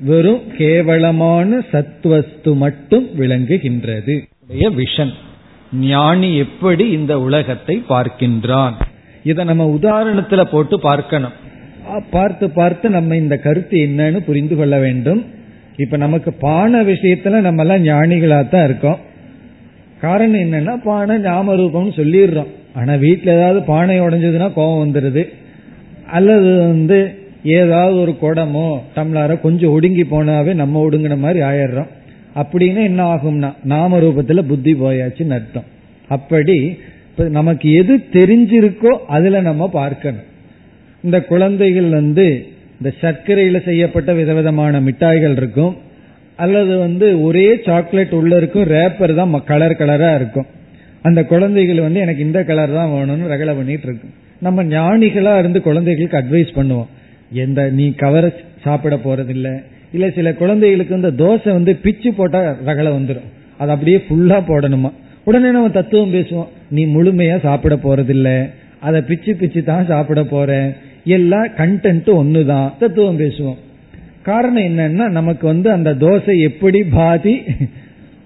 வெறும் 0.00 0.42
கேவலமான 0.56 1.58
சத்வஸ்து 1.72 2.56
மட்டும் 2.56 3.08
விளங்குகின்றது. 3.18 4.22
விஷன். 4.58 5.12
ஞானி 5.72 6.36
எப்படி 6.36 6.90
இந்த 6.90 7.20
உலகத்தை 7.20 7.82
பார்க்கின்றான்? 7.88 8.74
இதை 9.22 9.44
நம்ம 9.44 9.78
உதாரணத்துல 9.78 10.44
போட்டு 10.44 10.80
பார்க்கணும். 10.80 11.36
பார்த்து 12.10 12.50
பார்த்து 12.50 12.90
நம்ம 12.90 13.16
இந்த 13.16 13.36
கருத்து 13.36 13.76
என்னன்னு 13.78 14.18
புரிந்து 14.18 14.56
கொள்ள 14.56 14.78
வேண்டும். 14.78 15.24
இப்ப 15.76 15.96
நமக்கு 15.96 16.32
பானை 16.32 16.80
விஷயத்துல 16.80 17.40
நம்ம 17.40 17.62
எல்லாம் 17.62 17.84
ஞானிகளா 17.84 18.48
தான் 18.48 18.64
இருக்கோம். 18.64 18.98
காரணம் 20.00 20.40
என்னன்னா 20.40 20.74
பானை 20.84 21.18
ஞாபக 21.18 21.56
ரூபம்னு 21.56 21.92
சொல்லிடுறோம். 22.00 22.50
ஆனா 22.74 22.92
வீட்டுல 22.94 23.34
ஏதாவது 23.38 23.62
பானை 23.62 24.00
உடஞ்சதுன்னா 24.00 24.52
கோபம் 24.52 24.82
வந்துடுது 24.84 25.22
அல்லது 26.06 26.50
வந்து 26.58 26.98
ஏதாவது 27.42 27.96
ஒரு 28.00 28.16
குடமோ 28.20 28.68
டம்ளாரோ 28.96 29.40
கொஞ்சம் 29.40 29.70
ஒடுங்கி 29.70 30.04
போனாவே 30.10 30.54
நம்ம 30.54 30.88
ஒடுங்கின 30.88 31.18
மாதிரி 31.18 31.40
ஆயிடுறோம். 31.40 31.90
அப்படின்னு 32.40 32.80
என்ன 32.90 33.02
ஆகும்னா 33.14 33.50
நாம 33.72 33.98
ரூபத்துல 34.04 34.42
புத்தி 34.50 34.72
போயாச்சுன்னு 34.82 35.36
அர்த்தம். 35.38 35.68
அப்படி 36.16 36.58
நமக்கு 37.36 37.68
எது 37.80 37.94
தெரிஞ்சிருக்கோ 38.16 38.92
அதுல 39.16 39.40
நம்ம 39.48 39.68
பார்க்கணும். 39.80 40.26
இந்த 41.06 41.18
குழந்தைகள் 41.30 41.88
வந்து 41.98 42.26
இந்த 42.78 42.90
சர்க்கரையில 43.02 43.58
செய்யப்பட்ட 43.68 44.10
விதவிதமான 44.18 44.80
மிட்டாய்கள் 44.88 45.36
இருக்கும். 45.40 45.74
அல்லது 46.44 46.74
வந்து 46.84 47.06
ஒரே 47.26 47.46
சாக்லேட் 47.66 48.14
உள்ள 48.18 48.32
இருக்கும் 48.40 48.68
ரேப்பர் 48.74 49.14
தான் 49.20 49.34
கலர் 49.50 49.80
கலரா 49.80 50.10
இருக்கும். 50.20 50.48
அந்த 51.08 51.20
குழந்தைகள் 51.32 51.80
வந்து 51.86 52.00
எனக்கு 52.04 52.22
இந்த 52.26 52.40
கலர் 52.50 52.76
தான் 52.78 52.92
வேணும்னு 52.94 53.32
ரகலை 53.32 53.54
பண்ணிட்டு 53.58 53.86
இருக்கும். 53.88 54.14
நம்ம 54.46 54.64
ஞானிகளா 54.76 55.32
இருந்து 55.42 55.60
குழந்தைகளுக்கு 55.68 56.20
அட்வைஸ் 56.20 56.56
பண்ணுவோம். 56.58 56.90
எந்த 57.44 57.60
நீ 57.78 57.86
கவரை 58.02 58.30
சாப்பிட 58.64 58.96
போறதில்லை. 59.06 59.54
இல்ல 59.92 60.10
சில 60.10 60.34
குழந்தைகளுக்கு 60.34 60.94
இந்த 60.94 61.10
தோசை 61.10 61.52
வந்து 61.52 61.76
பிச்சு 61.76 62.12
போட்டா 62.12 62.56
ரகலை 62.66 62.90
வந்துடும் 62.90 63.28
அது 63.58 63.70
அப்படியே 63.70 63.96
ஃபுல்லா 63.96 64.38
போடணுமா? 64.48 64.92
உடனே 65.24 65.50
நம்ம 65.50 65.70
தத்துவம் 65.70 66.14
பேசுவோம். 66.14 66.48
நீ 66.70 66.86
முழுமையா 66.86 67.38
சாப்பிட 67.38 67.74
போறதில்ல. 67.76 68.50
அதை 68.78 69.00
பிச்சு 69.00 69.34
பிச்சு 69.34 69.64
தான் 69.64 69.86
சாப்பிட 69.86 70.24
போற 70.24 70.76
எல்லா 71.04 71.46
ஒன்று 71.58 72.24
ஒண்ணுதான். 72.24 72.72
தத்துவம் 72.78 73.18
பேசுவோம். 73.18 73.56
காரணம் 74.22 74.62
என்னன்னா 74.62 75.08
நமக்கு 75.08 75.46
வந்து 75.46 75.70
அந்த 75.70 75.94
தோசை 75.94 76.40
எப்படி 76.40 76.82
பாதி 76.82 77.42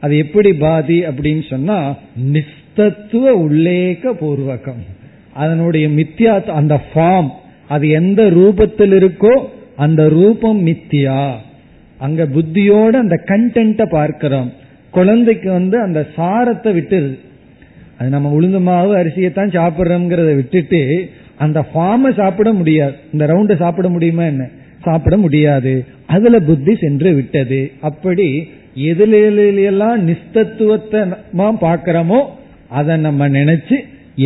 அது 0.01 0.17
எப்படி 0.17 0.53
பாதி 0.53 1.01
அப்படின்னு 1.01 1.43
சொன்னா 1.49 1.95
நிஸ்தத்துவ 2.33 3.33
உள்ளேக 3.45 4.13
பூர்வகம். 4.21 4.83
அதனுடைய 5.35 5.89
மித்தியா 5.89 6.45
அந்த 6.45 6.81
ஃபார்ம் 6.95 7.31
அது 7.69 7.89
எந்த 7.89 8.23
ரூபத்தில் 8.23 8.95
இருக்கோ 8.95 9.45
அந்த 9.77 10.09
ரூபம் 10.09 10.67
மித்தியா. 10.67 11.35
அங்க 12.05 12.23
புத்தியோட 12.35 12.93
அந்த 13.05 13.17
கண்டென்ட்ட 13.31 13.85
பார்க்கிறோம். 13.97 14.49
குழந்தைக்கு 14.97 15.49
வந்து 15.59 15.77
அந்த 15.87 16.01
சாரத்தை 16.17 16.71
விட்டுருது 16.79 17.19
அது 17.99 18.09
நம்ம 18.15 18.31
உளுந்து 18.37 18.61
மாவு 18.69 18.93
அரிசியை 19.01 19.31
தான் 19.33 19.55
சாப்பிட்றோம்ங்கிறத 19.59 20.31
விட்டுட்டு 20.39 20.81
அந்த 21.45 21.59
ஃபார்மை 21.69 22.11
சாப்பிட 22.21 22.49
முடியாது. 22.61 22.95
இந்த 23.13 23.25
ரவுண்டை 23.31 23.57
சாப்பிட 23.63 23.89
முடியுமா 23.95 24.25
என்ன? 24.33 24.45
சாப்பிட 24.87 25.17
முடியாது. 25.25 25.73
அதுல 26.15 26.37
புத்தி 26.49 26.73
சென்று 26.83 27.11
விட்டது. 27.19 27.61
அப்படி 27.89 28.29
எதுலாம் 28.91 30.03
நிஸ்தத்துவத்தை 30.09 31.01
பார்க்கிறோமோ 31.67 32.21
அதை 32.79 32.95
நம்ம 33.07 33.29
நினைச்சு 33.39 33.77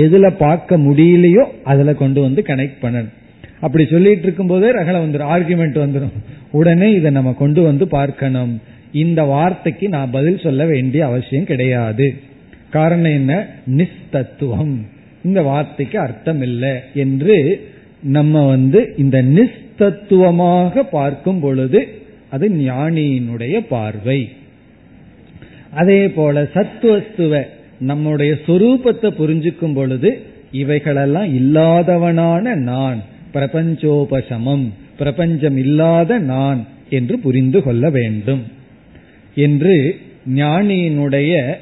எதுல 0.03 0.27
பார்க்க 0.45 0.79
முடியலையோ 0.87 1.45
அதுல 1.71 1.95
கொண்டு 2.03 2.21
வந்து 2.27 2.41
கனெக்ட் 2.51 2.83
பண்ணணும். 2.85 3.15
அப்படி 3.61 3.87
சொல்லிட்டு 3.87 4.23
இருக்கும் 4.23 4.47
போதே 4.47 4.69
ரகலை 4.71 5.01
வந்துடும் 5.05 5.33
ஆர்குமெண்ட் 5.35 5.79
வந்துடும் 5.85 6.13
உடனே 6.51 6.93
இதை 6.93 7.11
நம்ம 7.11 7.33
கொண்டு 7.33 7.63
வந்து 7.63 7.89
பார்க்கணும். 7.89 8.61
இந்த 8.93 9.23
வார்த்தைக்கு 9.23 9.89
நான் 9.89 10.11
பதில் 10.11 10.39
சொல்ல 10.39 10.65
வேண்டிய 10.65 11.07
அவசியம் 11.07 11.45
கிடையாது. 11.45 12.15
காரணம் 12.71 13.13
என்ன? 13.13 13.47
நிஸ்தத்துவம். 13.77 14.77
இந்த 15.25 15.43
வார்த்தைக்கு 15.43 15.99
அர்த்தம் 15.99 16.43
இல்லை 16.43 16.75
என்று 16.95 17.69
நம்ம 18.03 18.49
வந்து 18.49 18.95
இந்த 18.97 19.23
நிஸ்தத்துவமாக 19.23 20.83
பார்க்கும் 20.91 21.41
பொழுது 21.41 21.89
அது 22.31 22.49
ஞானியினுடைய 22.49 23.59
பார்வை. 23.69 24.29
அதே 25.71 26.09
போல 26.09 26.43
சத்துவஸ்துவ 26.55 27.47
நம்முடைய 27.79 28.35
சொரூபத்தை 28.47 29.09
புரிஞ்சுக்கும் 29.21 29.75
பொழுது 29.75 30.23
இவைகளெல்லாம் 30.53 31.39
இல்லாதவனான 31.39 32.55
நான் 32.55 33.03
பிரபஞ்சோபசமம் 33.37 34.69
பிரபஞ்சம் 34.99 35.57
இல்லாத 35.57 36.19
நான் 36.19 36.67
என்று 36.91 37.19
புரிந்து 37.19 37.63
கொள்ள 37.63 37.91
வேண்டும். 37.91 38.43
என்று 39.35 40.01
ஞானியினுடைய 40.35 41.55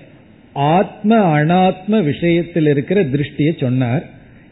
ஆத்ம 0.52 1.40
அனாத்ம 1.40 2.02
விஷயத்தில் 2.02 2.66
இருக்கிற 2.66 3.04
திருஷ்டியை 3.04 3.60
சொன்னார். 3.60 4.04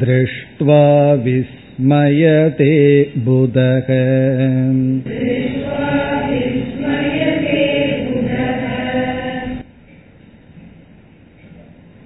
दृष्ट 0.05 0.48
दृष्ट्वा 0.58 0.82
विस्मयते 1.16 2.72
बुधः 3.24 3.88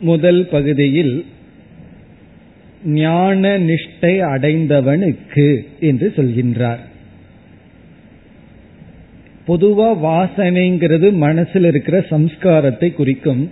முதல் 0.00 0.48
பகுதியில் 0.48 1.14
ஞான 2.94 3.58
நிஷ்டை 3.60 4.12
அடைந்தவனுக்கு 4.28 5.46
என்று 5.80 6.12
சொல்கின்றார் 6.16 6.82
பொதுவா 9.46 9.88
வாசனைங்கிறது 10.02 11.10
மனசில் 11.16 11.64
இருக்கிற 11.64 12.06
சம்ஸ்காரத்தை 12.10 12.92
குறிக்கும் 12.92 13.42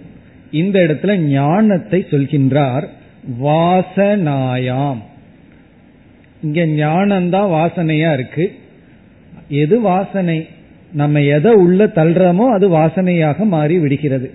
இந்த 0.50 0.78
இடத்துல 0.80 1.14
ஞானத்தை 1.30 2.00
சொல்கின்றார் 2.10 2.86
வாசனாயாம். 3.41 4.97
இங்க 6.43 6.65
ஞானம்தான் 6.65 7.49
வாசனையா 7.49 8.13
இருக்கு. 8.13 8.55
எது 9.49 9.81
வாசனை? 9.81 10.47
நம்ம 10.91 11.21
எதை 11.21 11.53
உள்ள 11.53 11.85
தள்ளுறோமோ 11.85 12.47
அது 12.47 12.69
வாசனையாக 12.69 13.37
மாறி 13.37 13.79
விடுகிறது. 13.79 14.31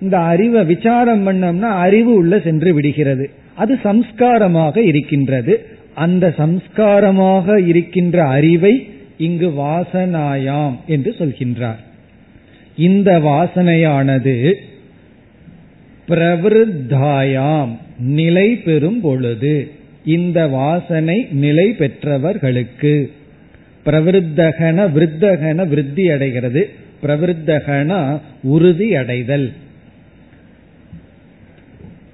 இந்த 0.00 0.18
அறிவை 0.18 0.64
விசாரம் 0.64 1.28
பண்ணோம்னா 1.28 1.68
அறிவு 1.68 2.14
உள்ள 2.14 2.38
சென்று 2.38 2.74
விடுகிறது. 2.74 3.30
அது 3.54 3.78
சம்ஸ்காரமாக 3.84 4.76
இருக்கின்றது. 4.76 5.66
அந்த 5.94 6.34
சம்ஸ்காரமாக 6.38 7.66
இருக்கின்ற 7.66 8.24
அறிவை 8.24 8.90
இங்கு 9.18 9.48
வாசனாயாம் 9.48 10.74
என்று 10.86 11.14
சொல்கின்றார். 11.18 11.78
இந்த 12.76 13.18
வாசனையானது 13.18 14.54
பிரவருத்தாயாம். 16.08 17.76
நிலை 18.00 18.56
பெறும் 18.56 19.00
பொழுது 19.00 19.70
இந்த 20.04 20.46
வாசனை 20.46 21.26
நிலை 21.30 21.72
பெற்றவர்களுக்கு. 21.72 23.12
பிரவருத்தகன 23.86 24.90
விருத்தகன 24.92 25.68
விருத்தி 25.68 26.10
அடைகிறது. 26.10 26.70
பிரவருத்தகன 27.02 28.20
உறுதி 28.42 28.96
அடைதல். 28.96 29.52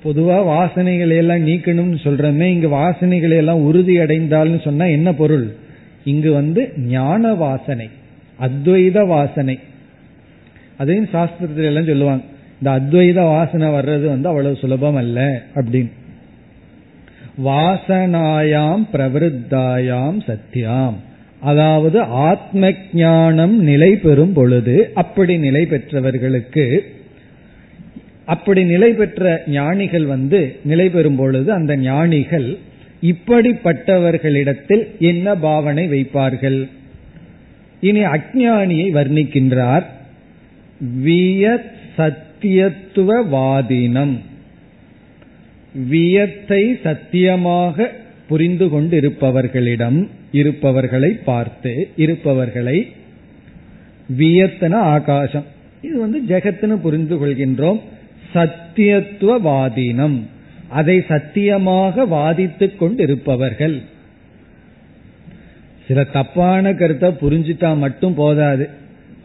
பொதுவா 0.04 0.42
வாசனைகளை 0.44 1.16
எல்லாம் 1.16 1.46
நீக்கணும்னு 1.46 1.96
சொல்றமே 2.02 2.40
இங்கு 2.40 2.68
வாசனைகளை 2.68 3.36
எல்லாம் 3.36 3.60
உறுதி 3.60 3.98
அடைந்தால்னு 3.98 4.60
சொன்னா 4.60 4.84
என்ன 4.84 5.12
பொருள்? 5.12 5.54
இங்கு 6.04 6.32
வந்து 6.32 6.72
ஞான 6.76 7.34
வாசனை 7.34 7.88
அத்வைத 8.40 9.06
வாசனை. 9.06 9.58
அதையும் 10.76 11.08
சாஸ்திரத்துல 11.12 11.64
எல்லாம் 11.64 11.84
சொல்லுவாங்க. 11.84 12.24
இந்த 12.62 12.70
அத்வைத 12.70 13.14
வாசனை 13.14 13.68
வர்றது 13.68 14.06
வந்து 14.06 14.28
அவ்வளவு 14.28 14.56
சுலபம் 14.56 14.96
அல்ல 14.96 15.42
அப்படின்னு. 15.54 15.90
வாசனாயாம் 17.44 18.84
பிரவருத்தாயாம் 18.92 20.18
சத்தியாம் 20.26 20.94
அதாவது 21.40 22.00
ஆத்ம 22.00 22.72
ஞானம் 22.92 23.62
நிலை 23.62 23.96
பெறும் 23.96 24.32
பொழுது 24.32 24.90
அப்படி 24.94 25.38
நிலை 25.38 25.66
பெற்றவர்களுக்கு 25.66 26.94
அப்படி 28.24 28.64
நிலை 28.64 28.92
பெற்ற 28.92 29.42
ஞானிகள் 29.46 30.04
வந்து 30.04 30.56
நிலை 30.64 30.88
பெறும் 30.88 31.16
பொழுது 31.16 31.52
அந்த 31.52 31.76
ஞானிகள் 31.76 32.58
இப்படிப்பட்டவர்களிடத்தில் 33.02 34.98
என்ன 34.98 35.34
பாவனை 35.34 35.88
வைப்பார்கள்? 35.88 36.68
இனி 37.80 38.00
அஜானியை 38.00 38.88
வர்ணிக்கின்றார். 38.92 39.84
வியத் 41.04 41.70
சத்தியத்துவவாதீனம். 42.42 44.18
வியத்தை 45.90 46.80
சத்தியமாக 46.82 47.92
புரிந்து 48.28 48.66
கொண்டிருப்பவர்களிடம் 48.66 50.08
இருப்பவர்களை 50.32 51.10
பார்த்து 51.24 51.88
இருப்பவர்களை 51.96 52.92
வியத்தன 54.18 54.72
ஆகாசம். 54.72 55.44
இது 55.82 56.00
வந்து 56.00 56.22
ஜெகத்துன்னு 56.28 56.76
புரிந்து 56.76 57.26
கொள்கின்றோம். 57.26 57.80
சத்தியத்துவவாதீனம். 58.34 60.20
அதை 60.68 61.04
சத்தியமாக 61.08 62.04
வாதித்துக் 62.04 62.76
கொண்டிருப்பவர்கள். 62.76 63.82
சில 65.88 66.04
தப்பான 66.04 66.74
கருத்தை 66.74 67.10
புரிஞ்சுட்டா 67.10 67.76
மட்டும் 67.76 68.14
போதாது. 68.14 68.68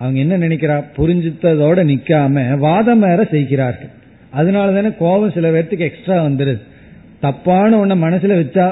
அவங்க 0.02 0.20
என்ன 0.24 0.36
நினைக்கிறா? 0.45 0.78
புரிஞ்சுத்ததோட 0.97 1.80
நிக்காம 1.91 2.43
வாதம் 2.66 3.04
வேற 3.08 3.22
செய்கிறார்கள். 3.34 3.91
அதனால 4.39 4.68
தானே 4.78 4.91
கோபம் 4.99 5.36
சில 5.38 5.47
பேர்த்துக்கு 5.52 5.88
எக்ஸ்ட்ரா 5.89 6.18
வந்துருது. 6.26 6.62
தப்பான 7.26 7.80
ஒன்ன 7.82 7.97
மனசுல 8.06 8.38
வச்சா 8.41 8.68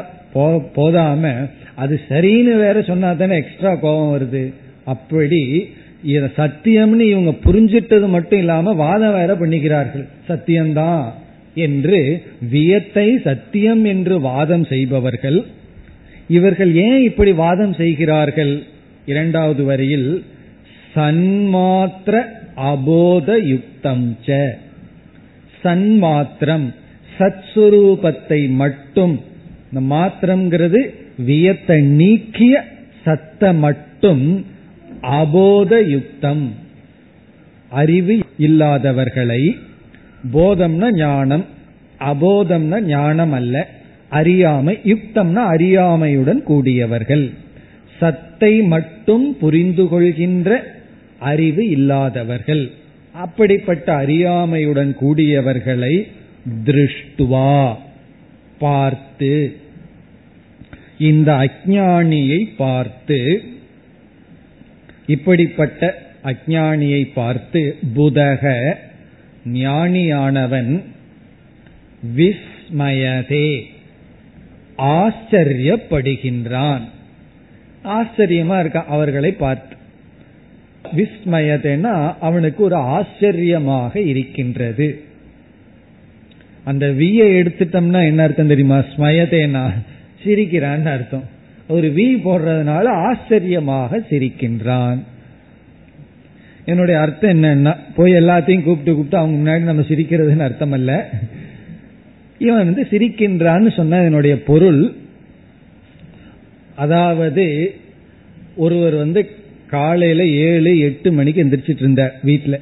போதாம 0.78 1.32
அது 1.84 1.96
சரின்னு 2.10 2.54
வேற 2.64 2.78
சொன்னா 2.90 3.10
தானே 3.14 3.36
எக்ஸ்ட்ரா 3.42 3.72
கோபம் 3.76 4.14
வருது. 4.16 4.44
அப்படி 4.94 5.42
இத 6.14 6.26
சத்தியம்னு 6.38 7.06
இவங்க 7.14 7.32
புரிஞ்சிட்டது 7.46 8.08
மட்டும் 8.08 8.40
இல்லாம 8.40 8.74
வாதம் 8.84 9.18
வேற 9.20 9.32
பண்ணிக்கிறார்கள். 9.36 10.06
சத்தியம்தான் 10.30 11.06
என்று 11.66 12.00
வியத்தை 12.52 13.08
சத்தியம் 13.28 13.84
என்று 13.94 14.16
வாதம் 14.22 14.66
செய்பவர்கள். 14.74 15.40
இவர்கள் 16.30 16.72
ஏன் 16.88 17.00
இப்படி 17.04 17.32
வாதம் 17.44 17.74
செய்கிறார்கள்? 17.74 18.54
இரண்டாவது 19.06 19.64
வரியில் 19.64 20.10
சன்மாத்திர 20.96 22.16
அபோத 22.72 23.28
யுக்தம் 23.46 24.18
ச. 24.26 24.38
சன்மாத்திரம் 25.64 26.68
சத்ஸ்வரூபத்தை 27.18 28.50
மட்டும் 28.56 29.16
இந்த 29.70 29.82
மாத்திரம்ங்கிறது 29.96 30.82
வியத்தை 31.26 31.82
நீக்கிய 31.94 32.54
சத்த 33.06 33.58
மட்டும் 33.60 34.24
அபோத 35.18 35.72
யுக்தம் 35.90 36.46
அறிவு 37.72 38.16
இல்லாதவர்களை 38.38 39.42
போதம்னா 40.34 40.88
ஞானம் 40.96 41.46
அபோதம்னா 42.02 42.80
ஞானம் 42.86 43.32
அல்ல 43.32 43.56
அறியாமை 44.10 44.74
யுக்தம்னா 44.84 45.42
அறியாமையுடன் 45.56 46.42
கூடியவர்கள். 46.44 47.26
சத்தை 48.00 48.54
மட்டும் 48.66 49.38
புரிந்து 49.38 49.88
கொள்கின்ற 49.88 50.50
அறிவு 51.20 51.70
இல்லாதவர்கள். 51.70 52.72
அப்படிப்பட்ட 53.14 54.02
அறியாமையுடன் 54.02 54.96
கூடியவர்களை 55.02 56.08
திருஷ்டுவா. 56.66 57.76
பார்த்து 58.60 59.56
இந்த 60.98 61.34
அஜானியை 61.34 62.48
பார்த்து 62.58 63.44
இப்படிப்பட்ட 65.08 66.08
அஜானியை 66.24 67.14
பார்த்து 67.14 67.78
புதக 67.96 68.74
ஞானியானவன் 69.46 70.82
விஸ்மயதே. 72.16 73.62
ஆச்சரியப்படுகின்றான். 74.78 76.82
ஆச்சரியமா 77.84 78.60
இருக்க? 78.60 78.84
அவர்களை 78.84 79.32
பார்த்து. 79.32 79.78
விஸ்மயதேனா 80.96 82.14
அவனுக்கு 82.20 82.64
ஒரு 82.64 82.76
ஆச்சரியமாக 82.76 84.00
இருக்கின்றது. 84.00 85.02
அந்த 86.64 86.92
வியை 86.92 87.42
எடுத்துட்டோம்னா 87.42 88.06
என்ன 88.06 88.24
அர்த்தம் 88.24 88.48
தெரியுமா? 88.48 88.78
ஸ்மயதேனா. 88.78 89.70
சிரிக்கிறான்னு 90.24 90.86
அர்த்தம். 90.86 91.24
ஒரு 91.68 91.88
வி 91.96 92.18
போடுறதுனால 92.26 92.84
ஆச்சரியமாக 92.84 93.98
சிரிக்கின்றான். 94.10 95.00
என்னுடைய 96.66 97.00
அர்த்தம் 97.00 97.44
என்னன்னா 97.44 97.76
போய் 97.96 98.12
எல்லாத்தையும் 98.12 98.64
கூப்பிட்டு 98.64 98.94
கூப்பிட்டு 98.94 99.18
அவங்க 99.18 99.52
முன்னாடி 99.52 99.62
நம்ம 99.62 99.82
சிரிக்கிறதுன்னு 99.82 100.40
அர்த்தம் 100.40 100.72
அல்ல 100.72 101.10
இவன் 102.40 102.66
வந்து 102.66 102.88
சிரிக்கின்றான்னு 102.90 103.76
சொன்ன 103.76 104.04
என்னுடைய 104.04 104.44
பொருள் 104.44 104.94
அதாவது 106.76 107.76
ஒருவர் 108.56 108.94
வந்து 108.94 109.30
காலையில 109.72 110.26
ஏழு 110.26 110.80
எட்டு 110.80 111.12
மணிக்கு 111.12 111.44
எந்திரிச்சிட்டு 111.44 111.84
இருந்தார் 111.86 112.14
வீட்டுல 112.26 112.56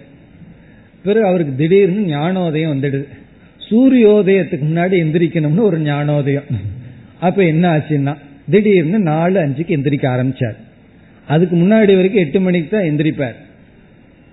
பிறகு 1.03 1.25
அவருக்கு 1.25 1.53
திடீர்னு 1.55 2.01
ஞானோதயம் 2.15 2.73
வந்துடுது. 2.73 3.05
சூரியோதயத்துக்கு 3.67 4.65
முன்னாடி 4.69 4.95
எந்திரிக்கணும்னு 5.03 5.67
ஒரு 5.69 5.77
ஞானோதயம். 5.79 6.47
அப்ப 7.19 7.43
என்ன 7.43 7.65
ஆச்சுன்னா 7.75 8.13
திடீர்னு 8.49 8.99
நாலு 8.99 9.37
அஞ்சுக்கு 9.39 9.75
எந்திரிக்க 9.77 10.05
ஆரம்பிச்சார். 10.15 10.57
அதுக்கு 11.27 11.55
முன்னாடி 11.55 11.95
வரைக்கும் 11.95 12.23
எட்டு 12.25 12.39
மணிக்கு 12.39 12.69
தான் 12.69 12.89
எந்திரிப்பார். 12.89 13.37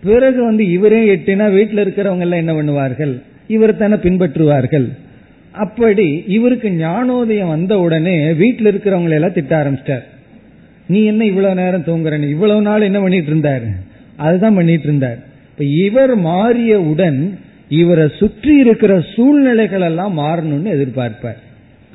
பிறகு 0.02 0.44
வந்து 0.44 0.64
இவரே 0.70 1.00
எட்டுனா 1.14 1.46
வீட்டில் 1.52 1.82
இருக்கிறவங்க 1.84 2.26
எல்லாம் 2.26 2.42
என்ன 2.42 2.52
பண்ணுவார்கள்? 2.52 3.14
இவர் 3.46 3.76
தானே 3.76 3.96
பின்பற்றுவார்கள். 4.06 4.88
அப்படி 5.64 6.24
இவருக்கு 6.26 6.68
ஞானோதயம் 6.70 7.48
வந்த 7.48 7.78
உடனே 7.78 8.32
வீட்டில் 8.32 8.70
இருக்கிறவங்களை 8.72 9.16
எல்லாம் 9.18 9.32
திட்ட 9.32 9.54
ஆரம்பிச்சிட்டார் 9.62 10.04
நீ 10.86 11.04
என்ன 11.04 11.24
இவ்வளவு 11.24 11.54
நேரம் 11.54 11.84
தூங்குறன்னு 11.84 12.28
இவ்வளவு 12.28 12.62
நாள் 12.62 12.80
என்ன 12.80 13.00
பண்ணிட்டு 13.00 13.26
இருந்தார்? 13.26 13.62
அதுதான் 14.16 14.54
பண்ணிட்டு 14.54 14.82
இருந்தார். 14.82 15.18
இப்ப 15.50 15.64
இவர் 15.64 16.18
மாறியவுடன் 16.18 17.30
இவரை 17.68 18.10
சுற்றி 18.16 18.58
இருக்கிற 18.58 19.04
சூழ்நிலைகள் 19.14 19.80
எல்லாம் 19.80 20.12
மாறணும்னு 20.12 20.70
எதிர்பார்ப்பார். 20.74 21.40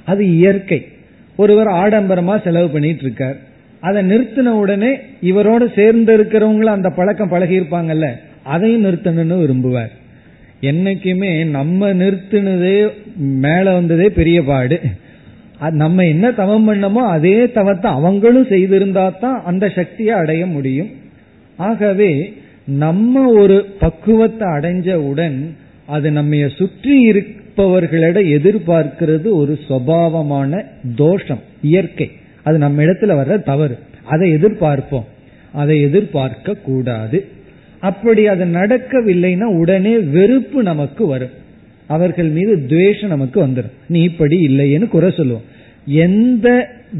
அது 0.05 0.35
இயற்கை. 0.35 0.87
ஒருவர் 1.35 1.67
ஆடம்பரமா 1.67 2.43
செலவு 2.43 2.69
பண்ணிட்டு 2.69 3.01
இருக்கார். 3.01 3.35
அதை 3.79 4.11
நிறுத்தின 4.11 4.45
உடனே 4.45 4.95
இவரோட 5.23 5.73
சேர்ந்து 5.75 6.17
இருக்கிறவங்களும் 6.17 6.75
அந்த 6.77 6.89
பழக்கம் 6.89 7.29
பழகி 7.29 7.59
இருப்பாங்கல்ல 7.59 8.07
அதையும் 8.43 8.85
நிறுத்தணும்னு 8.85 9.41
விரும்புவார். 9.43 9.91
என்னைக்குமே 10.61 11.45
நம்ம 11.45 11.93
நிறுத்தினதே 11.93 12.89
மேல 13.15 13.73
வந்ததே 13.73 14.09
பெரிய 14.09 14.43
பாடு. 14.43 14.79
நம்ம 15.71 16.05
என்ன 16.05 16.31
தவம் 16.31 16.73
பண்ணமோ 16.73 17.01
அதே 17.07 17.51
தவத்தை 17.51 17.91
அவங்களும் 17.91 18.47
செய்திருந்தா 18.47 19.19
தான் 19.19 19.43
அந்த 19.43 19.69
சக்தியை 19.69 20.15
அடைய 20.15 20.45
முடியும். 20.45 20.89
ஆகவே 21.57 22.33
நம்ம 22.65 23.31
ஒரு 23.31 23.65
பக்குவத்தை 23.79 24.47
அடைஞ்சவுடன் 24.47 25.37
அது 25.85 26.11
நம்ம 26.11 26.47
சுற்றி 26.47 27.09
இருப்பவர்களிட 27.11 28.17
எதிர்பார்க்கிறது 28.37 29.29
ஒரு 29.31 29.59
சுவாவமான 29.67 30.65
தோஷம் 30.95 31.39
இயற்கை. 31.61 32.11
அது 32.43 32.57
நம்ம 32.57 32.83
இடத்துல 32.83 33.15
வர்ற 33.21 33.43
தவறு. 33.43 33.77
அதை 34.03 34.35
எதிர்பார்ப்போம். 34.35 35.07
அதை 35.51 35.81
எதிர்பார்க்க 35.81 36.53
கூடாது 36.53 37.25
அப்படி 37.79 38.27
அது 38.27 38.45
நடக்கவில்லைன்னா 38.45 39.43
உடனே 39.43 39.97
வெறுப்பு 39.97 40.63
நமக்கு 40.63 41.07
வரும். 41.07 41.47
அவர்கள் 41.89 42.29
மீது 42.29 42.53
துவேஷம் 42.65 43.09
நமக்கு 43.09 43.47
வந்துடும் 43.47 43.75
நீ 43.87 44.01
இப்படி 44.01 44.37
இல்லையேன்னு 44.47 44.87
குறை 44.87 45.13
சொல்லுவோம். 45.17 45.47
எந்த 45.85 46.47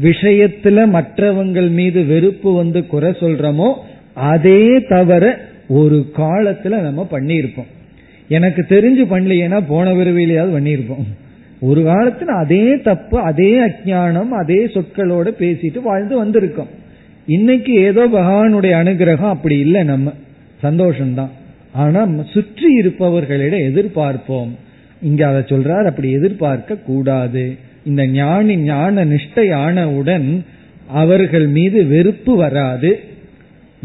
விஷயத்துல 0.02 0.86
மற்றவங்கள் 0.88 1.68
மீது 1.68 2.04
வெறுப்பு 2.04 2.54
வந்து 2.54 2.86
குறை 2.86 3.10
சொல்றோமோ 3.10 3.68
அதே 4.14 4.64
தவிர 4.88 5.24
ஒரு 5.68 5.98
காலத்துல 6.16 6.78
நம்ம 6.80 7.08
பண்ணியிருப்போம். 7.10 7.70
எனக்கு 8.28 8.62
தெரிஞ்சு 8.68 9.04
பண்ணலையேனா 9.12 9.62
போன 9.68 9.92
விரைவிலையாவது 9.94 10.54
பண்ணியிருப்போம். 10.56 11.06
ஒரு 11.60 11.80
காலத்துல 11.80 12.30
அதே 12.42 12.80
தப்பு 12.80 13.18
அதே 13.20 13.50
அஜானம் 13.60 14.28
அதே 14.28 14.60
சொற்களோட 14.66 15.28
பேசிட்டு 15.40 15.82
வாழ்ந்து 15.82 16.14
வந்திருக்கோம். 16.24 16.72
இன்னைக்கு 17.26 17.72
ஏதோ 17.72 18.02
பகவானுடைய 18.08 18.74
அனுகிரகம் 18.82 19.34
அப்படி 19.34 19.58
இல்லை 19.58 19.82
நம்ம. 19.82 20.12
சந்தோஷம்தான். 20.62 21.32
ஆனா 21.72 22.08
சுற்றி 22.26 22.68
இருப்பவர்களிடம் 22.80 23.66
எதிர்பார்ப்போம். 23.70 24.52
இங்க 25.02 25.28
அதை 25.28 25.40
சொல்றார் 25.40 25.84
அப்படி 25.84 26.10
எதிர்பார்க்க 26.10 26.76
கூடாது. 26.76 27.56
இந்த 27.84 28.06
ஞானி 28.06 28.56
ஞான 28.56 29.04
நிஷ்டை 29.04 29.54
ஆனவுடன் 29.54 30.44
அவர்கள் 30.86 31.46
மீது 31.46 31.86
வெறுப்பு 31.86 32.36
வராது. 32.36 33.00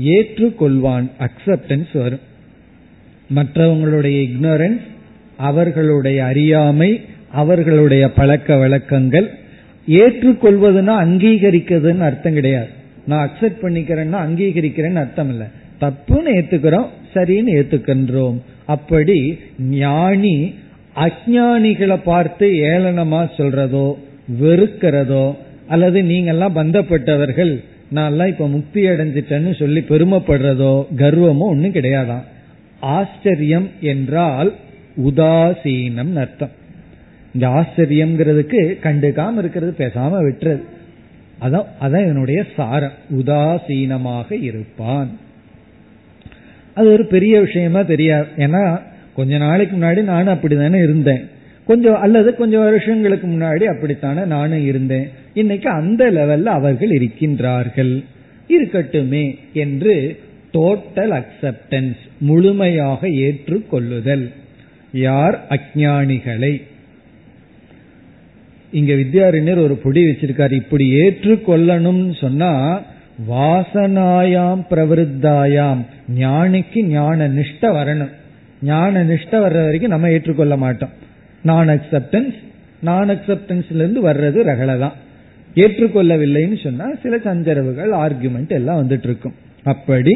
ஏற்றுக்கொள்வான் 0.05 1.09
அக்செப்டன்ஸ் 1.19 1.87
வரும். 1.93 2.19
மற்றவங்களுடைய 3.35 4.29
இக்னோரன்ஸ் 4.29 4.81
அவர்களுடைய 5.37 6.25
அறியாமை 6.25 7.01
அவர்களுடைய 7.31 8.11
பழக்க 8.11 8.57
வழக்கங்கள் 8.57 9.29
ஏற்றுக்கொள்வதுன்னா 9.87 10.93
அங்கீகரிக்கிறதுன்னு 11.05 11.99
அர்த்தம் 11.99 12.33
கிடையாது. 12.33 12.67
நான் 13.05 13.29
அக்செப்ட் 13.29 13.63
பண்ணிக்கிறேன்னா 13.63 14.17
அங்கீகரிக்கிறேன்னு 14.27 14.95
அர்த்தம் 14.95 15.29
இல்லை. 15.29 15.47
தப்புன்னு 15.81 16.37
ஏத்துக்கிறோம் 16.37 16.87
சரின்னு 17.13 17.51
ஏத்துக்கின்றோம். 17.55 18.37
அப்படி 18.65 19.39
ஞானி 19.59 20.53
அஜானிகளை 20.95 21.99
பார்த்து 22.03 22.47
ஏளனமா 22.47 23.29
சொல்றதோ 23.37 23.93
வெறுக்கிறதோ 24.41 25.35
அல்லது 25.67 26.01
நீங்கெல்லாம் 26.01 26.55
பந்தப்பட்டவர்கள் 26.55 27.63
நான் 27.89 28.27
இப்ப 28.27 28.47
முக்தி 28.47 28.85
அடைஞ்சிட்டேன்னு 28.85 29.59
சொல்லி 29.59 29.79
பெருமைப்படுறதோ 29.89 30.85
கர்வமோ 30.97 31.37
ஒன்றும் 31.37 31.73
கிடையாதான் 31.73 32.23
ஆச்சரியம் 32.79 33.69
என்றால் 33.81 34.53
உதாசீனம் 35.05 36.15
அர்த்தம். 36.15 36.49
இந்த 37.33 37.47
ஆச்சரியம்ங்கிறதுக்கு 37.47 38.59
கண்டுக்காம 38.83 39.37
இருக்கிறது 39.37 39.75
பேசாம 39.77 40.13
விட்டுறது. 40.19 40.61
அதான் 41.41 41.65
அதான் 41.81 42.05
என்னுடைய 42.05 42.45
சாரம். 42.55 42.91
உதாசீனமாக 43.11 44.31
இருப்பான். 44.31 45.09
அது 46.75 46.91
ஒரு 46.91 47.05
பெரிய 47.05 47.41
விஷயமா 47.41 47.81
தெரியாது. 47.81 48.27
ஏன்னா 48.37 48.81
கொஞ்ச 49.15 49.37
நாளைக்கு 49.37 49.77
முன்னாடி 49.77 50.01
நானும் 50.01 50.33
அப்படித்தானே 50.33 50.77
இருந்தேன். 50.77 51.29
கொஞ்சம் 51.65 51.95
அல்லது 51.95 52.35
கொஞ்சம் 52.35 52.63
வருஷங்களுக்கு 52.63 53.27
முன்னாடி 53.27 53.63
அப்படித்தானே 53.63 54.25
நானும் 54.25 54.65
இருந்தேன். 54.65 55.09
இன்னைக்கு 55.33 55.69
அந்த 55.69 56.11
லெவல்ல 56.11 56.43
அவர்கள் 56.43 56.89
இருக்கின்றார்கள். 56.89 58.03
இருக்கட்டுமே 58.47 59.37
என்று 59.53 60.19
டோட்டல் 60.53 61.23
அக்செப்டன்ஸ் 61.23 61.97
முழுமையாக 62.17 63.07
ஏற்றுக்கொள்ளுதல். 63.07 64.31
யார்? 64.93 65.45
அஜானிகளை 65.49 66.61
இங்க 68.71 68.93
வித்யாரண்யர் 68.93 69.63
ஒரு 69.63 69.75
பொடி 69.75 70.05
வச்சிருக்காரு. 70.05 70.51
இப்படி 70.51 70.93
ஏற்றுக்கொள்ளணும்னு 70.93 72.19
சொன்னா 72.19 72.81
வாசனாயாம் 73.29 74.63
பிரவருத்தாயாம் 74.69 75.85
ஞானிக்கு 76.17 76.81
ஞான 76.81 77.27
நிஷ்ட 77.27 77.61
வரணும். 77.61 78.09
ஞான 78.69 79.03
நிஷ்டை 79.11 79.37
வர்ற 79.45 79.59
வரைக்கும் 79.67 79.93
நம்ம 79.93 80.11
ஏற்றுக்கொள்ள 80.15 80.55
மாட்டோம். 80.65 80.93
நான் 81.43 81.69
அக்செப்டன்ஸ் 81.75 82.37
நான் 82.81 83.09
அக்செப்டன்ஸ்ல 83.09 83.81
இருந்து 83.83 84.01
வர்றது 84.09 84.39
ரகலை 84.51 84.75
தான் 84.83 84.95
ஏற்றுக்கொள்ளவில்லைன்னு 85.55 86.57
சொன்னா 86.63 86.87
சில 87.03 87.15
சஞ்சரவுகள் 87.25 87.91
ஆர்குமெண்ட் 88.03 88.53
எல்லாம் 88.59 88.79
வந்துட்டு 88.81 89.07
இருக்கும் 89.09 89.35
அப்படி 89.73 90.13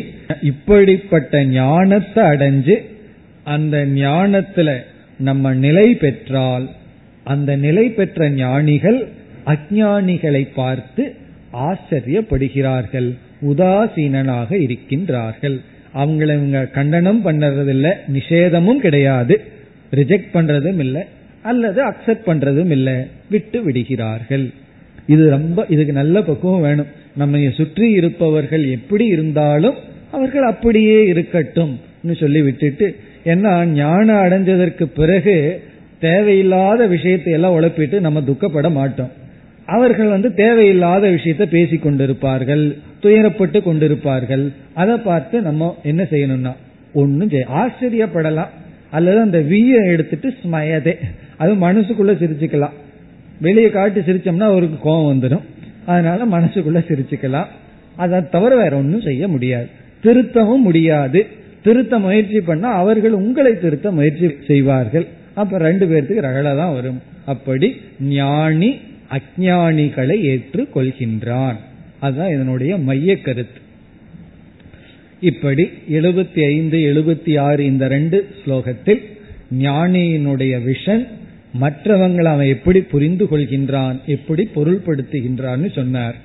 இப்படிப்பட்ட 0.51 1.43
ஞானத்தை 1.59 2.23
அடைஞ்சு 2.31 2.75
அந்த 3.53 3.77
ஞானத்துல 3.99 4.69
நம்ம 5.27 5.53
நிலை 5.65 5.87
பெற்றால் 6.03 6.65
அந்த 7.33 7.51
நிலை 7.65 7.85
பெற்ற 7.97 8.29
ஞானிகள் 8.41 8.99
அஜானிகளை 9.53 10.43
பார்த்து 10.59 11.03
ஆச்சரியப்படுகிறார்கள் 11.67 13.09
உதாசீனனாக 13.51 14.49
இருக்கின்றார்கள். 14.65 15.57
அவங்கள 15.93 16.29
இவங்க 16.39 16.59
கண்டனம் 16.77 17.21
பண்றதில்ல 17.25 17.87
நிஷேதமும் 18.15 18.81
கிடையாது 18.85 19.35
ரிஜெக்ட் 19.91 20.33
பண்றதும் 20.33 20.81
இல்லை 20.85 21.03
அல்லது 21.41 21.79
அக்செப்ட் 21.89 22.27
பண்றதும் 22.27 22.71
இல்லை 22.77 22.95
விட்டு 23.29 23.59
விடுகிறார்கள். 23.63 24.45
இது 25.07 25.23
ரொம்ப 25.29 25.65
இதுக்கு 25.73 25.93
நல்ல 25.93 26.21
பக்குவம் 26.21 26.61
வேணும். 26.61 26.89
நம்ம 27.15 27.51
சுற்றி 27.59 27.87
இருப்பவர்கள் 27.91 28.65
எப்படி 28.77 29.05
இருந்தாலும் 29.15 29.77
அவர்கள் 30.11 30.45
அப்படியே 30.53 30.99
இருக்கட்டும் 31.13 31.73
சொல்லி 32.19 32.41
விட்டுட்டு 32.41 32.87
ஏன்னா 33.31 33.53
ஞானம் 33.73 34.21
அடைஞ்சதற்கு 34.25 34.85
பிறகு 34.99 35.35
தேவையில்லாத 35.99 36.87
விஷயத்தை 36.87 37.33
எல்லாம் 37.33 37.55
உழப்பிட்டு 37.59 37.97
நம்ம 37.99 38.21
துக்கப்பட 38.21 38.69
மாட்டோம். 38.69 39.11
அவர்கள் 39.65 40.07
வந்து 40.07 40.29
தேவையில்லாத 40.33 41.07
விஷயத்த 41.07 41.45
பேசி 41.45 41.77
கொண்டிருப்பார்கள் 41.77 42.63
துயரப்பட்டு 43.01 43.59
கொண்டிருப்பார்கள். 43.59 44.53
அதை 44.73 44.97
பார்த்து 44.97 45.41
நம்ம 45.41 45.77
என்ன 45.83 46.03
செய்யணும்னா 46.03 46.53
ஒன்னும் 46.93 47.29
ஆச்சரியப்படலாம். 47.29 48.47
அல்லது 48.91 49.19
அந்த 49.19 49.39
வீயை 49.39 49.91
எடுத்துட்டு 49.91 50.33
ஸ்மயதே 50.43 50.95
அது 51.37 51.55
மனசுக்குள்ள 51.55 52.11
சிரிச்சுக்கலாம். 52.21 52.75
வெளியே 53.41 53.69
காட்டி 53.69 53.99
சிரிச்சோம்னா 53.99 54.39
அவருக்கு 54.39 54.77
கோபம் 54.77 55.09
வந்துடும். 55.09 55.41
அதனால 55.85 56.25
மனசுக்குள்ள 56.25 56.79
சிரிச்சுக்கலாம். 56.87 57.45
அதை 57.95 58.29
தவிர 58.29 58.55
வேற 58.55 58.77
ஒன்றும் 58.77 59.01
செய்ய 59.01 59.27
முடியாது. 59.27 59.67
திருத்தவும் 60.01 60.61
முடியாது. 60.61 61.27
திருத்த 61.63 61.99
முயற்சி 61.99 62.41
பண்ணா 62.41 62.69
அவர்கள் 62.73 63.11
உங்களை 63.11 63.59
திருத்த 63.59 63.91
முயற்சி 63.91 64.35
செய்வார்கள். 64.47 65.07
அப்ப 65.33 65.57
ரெண்டு 65.57 65.85
பேர்த்துக்கு 65.85 66.25
ரகலை 66.25 66.57
தான் 66.57 66.73
வரும். 66.73 67.01
அப்படி 67.25 67.81
ஞானி 67.99 68.77
அஜானிகளை 69.11 70.15
ஏற்று 70.21 70.67
கொள்கின்றான் 70.75 71.55
அதுதான் 71.99 72.33
இதனுடைய 72.33 72.77
மைய 72.77 73.17
கருத்து. 73.17 73.67
இப்படி 75.21 75.69
எழுபத்தி 75.91 76.45
ஐந்து 76.45 76.77
எழுபத்தி 76.77 77.39
ஆறு 77.39 77.65
இந்த 77.65 77.87
ரெண்டு 77.87 78.27
ஸ்லோகத்தில் 78.45 79.01
ஞானியினுடைய 79.59 80.65
விஷன் 80.65 81.07
மற்றவங்களை 81.61 82.23
அவன் 82.23 82.47
எப்படி 82.47 82.81
புரிந்து 82.81 83.25
கொள்கின்றான் 83.25 84.05
எப்படி 84.05 84.49
பொருள்படுத்துகின்றான்னு 84.55 85.71
சொன்னார். 85.71 86.15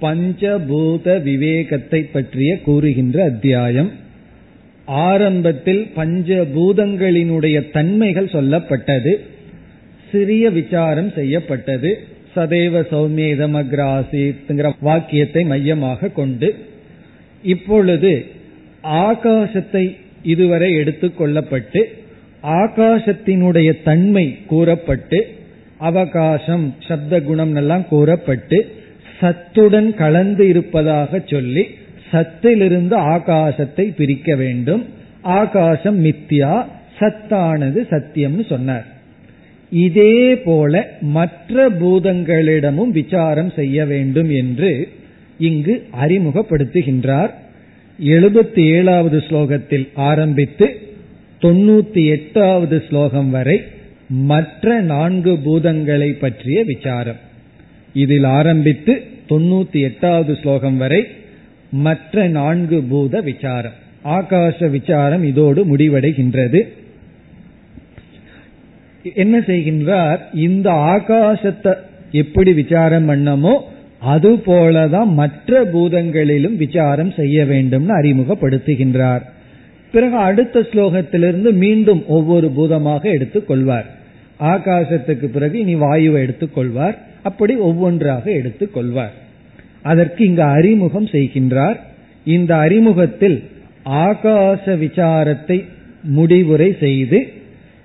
பஞ்சபூத 0.00 1.22
விவேகத்தை 1.22 2.02
பற்றிய 2.02 2.60
கூறுகின்ற 2.60 3.24
அத்தியாயம். 3.24 3.90
ஆரம்பத்தில் 4.84 5.90
பஞ்சபூதங்களினுடைய 5.96 7.70
தன்மைகள் 7.70 8.26
சொல்லப்பட்டது. 8.26 9.14
சிறிய 10.12 10.50
விசாரம் 10.50 11.12
செய்யப்பட்டது. 11.12 11.98
சதேவ 12.36 12.80
சௌமியதமக்ராசிங்கிற 12.90 14.72
வாக்கியத்தை 14.80 15.44
மையமாக 15.44 16.08
கொண்டு. 16.08 16.54
இப்பொழுது 17.42 18.24
ஆகாசத்தை 18.82 19.96
இதுவரை 20.22 20.74
எடுத்துக்கொள்ளப்பட்டு 20.74 21.82
ஆகாசத்தினுடைய 22.42 23.82
தன்மை 23.84 24.36
கூறப்பட்டு 24.46 25.36
அவகாசம் 25.78 26.74
சப்த 26.88 27.20
குணம் 27.20 27.54
எல்லாம் 27.54 27.88
கூறப்பட்டு 27.88 28.76
சத்துடன் 29.20 29.94
கலந்து 29.94 30.48
இருப்பதாக 30.48 31.22
சொல்லி 31.26 31.64
சத்திலிருந்து 32.10 32.96
ஆகாசத்தை 32.96 33.94
பிரிக்க 33.96 34.36
வேண்டும். 34.36 34.84
ஆகாசம் 35.22 36.04
மித்யா 36.04 36.64
சத்தானது 36.98 37.80
சத்தியம்னு 37.90 38.48
சொன்னார். 38.48 38.86
இதே 39.70 40.36
போல 40.36 40.88
மற்ற 41.00 41.70
பூதங்களிடமும் 41.70 42.90
விசாரம் 42.90 43.52
செய்ய 43.56 43.86
வேண்டும் 43.86 44.30
என்று 44.30 44.88
இங்கு 45.38 45.86
அறிமுகப்படுத்துகின்றார். 46.00 47.30
எழுபத்தி 48.04 48.60
ஏழாவது 48.60 49.18
ஸ்லோகத்தில் 49.18 49.88
ஆரம்பித்து 49.94 50.66
தொண்ணூத்தி 51.42 52.06
எட்டாவது 52.06 52.84
ஸ்லோகம் 52.88 53.30
வரை 53.30 53.60
மற்ற 54.08 54.80
நான்கு 54.80 55.32
பூதங்களை 55.32 56.18
பற்றிய 56.18 56.64
விசாரம். 56.64 57.16
இதில் 57.92 58.24
ஆரம்பித்து 58.24 59.02
தொண்ணூத்தி 59.28 59.80
எட்டாவது 59.80 60.34
ஸ்லோகம் 60.34 60.76
வரை 60.76 61.04
மற்ற 61.70 62.28
நான்கு 62.28 62.82
பூத 62.82 63.20
விசாரம். 63.20 63.72
ஆகாச 64.04 64.70
விசாரம் 64.70 65.24
இதோடு 65.24 65.76
முடிவடைகின்றது. 65.76 66.62
என்ன 69.14 69.38
செய்கின்றார்? 69.38 70.18
இந்த 70.32 70.70
ஆகாசத்தை 70.70 71.74
எப்படி 72.12 72.52
விசாரம் 72.52 73.08
பண்ணமோ 73.08 73.60
அது 74.00 74.36
போலதான் 74.36 75.06
மற்ற 75.06 75.64
பூதங்களிலும் 75.64 76.56
விசாரம் 76.56 77.10
செய்ய 77.10 77.44
வேண்டும்னு 77.44 77.92
அறிமுகப்படுத்துகின்றார். 78.02 79.20
பிறகு 79.92 80.16
அடுத்த 80.16 80.60
ஸ்லோகத்திலிருந்து 80.60 81.52
மீண்டும் 81.52 82.06
ஒவ்வொரு 82.06 82.50
பூதமாக 82.50 83.10
எடுத்துக் 83.10 83.46
கொள்வார். 83.46 83.96
ஆகாசத்துக்கு 84.40 85.26
பிறகு 85.26 85.58
இனி 85.58 85.74
வாயுவை 85.74 86.18
எடுத்துக்கொள்வார் 86.24 86.96
அப்படி 87.22 87.54
ஒவ்வொன்றாக 87.54 88.30
எடுத்துக் 88.30 88.74
கொள்வார். 88.74 89.14
அதற்கு 89.82 90.24
இங்கு 90.24 90.42
அறிமுகம் 90.42 91.06
செய்கின்றார். 91.06 91.78
இந்த 92.24 92.56
அறிமுகத்தில் 92.56 93.44
ஆகாச 93.84 94.64
விசாரத்தை 94.76 95.64
முடிவுரை 96.02 96.76
செய்து 96.80 97.18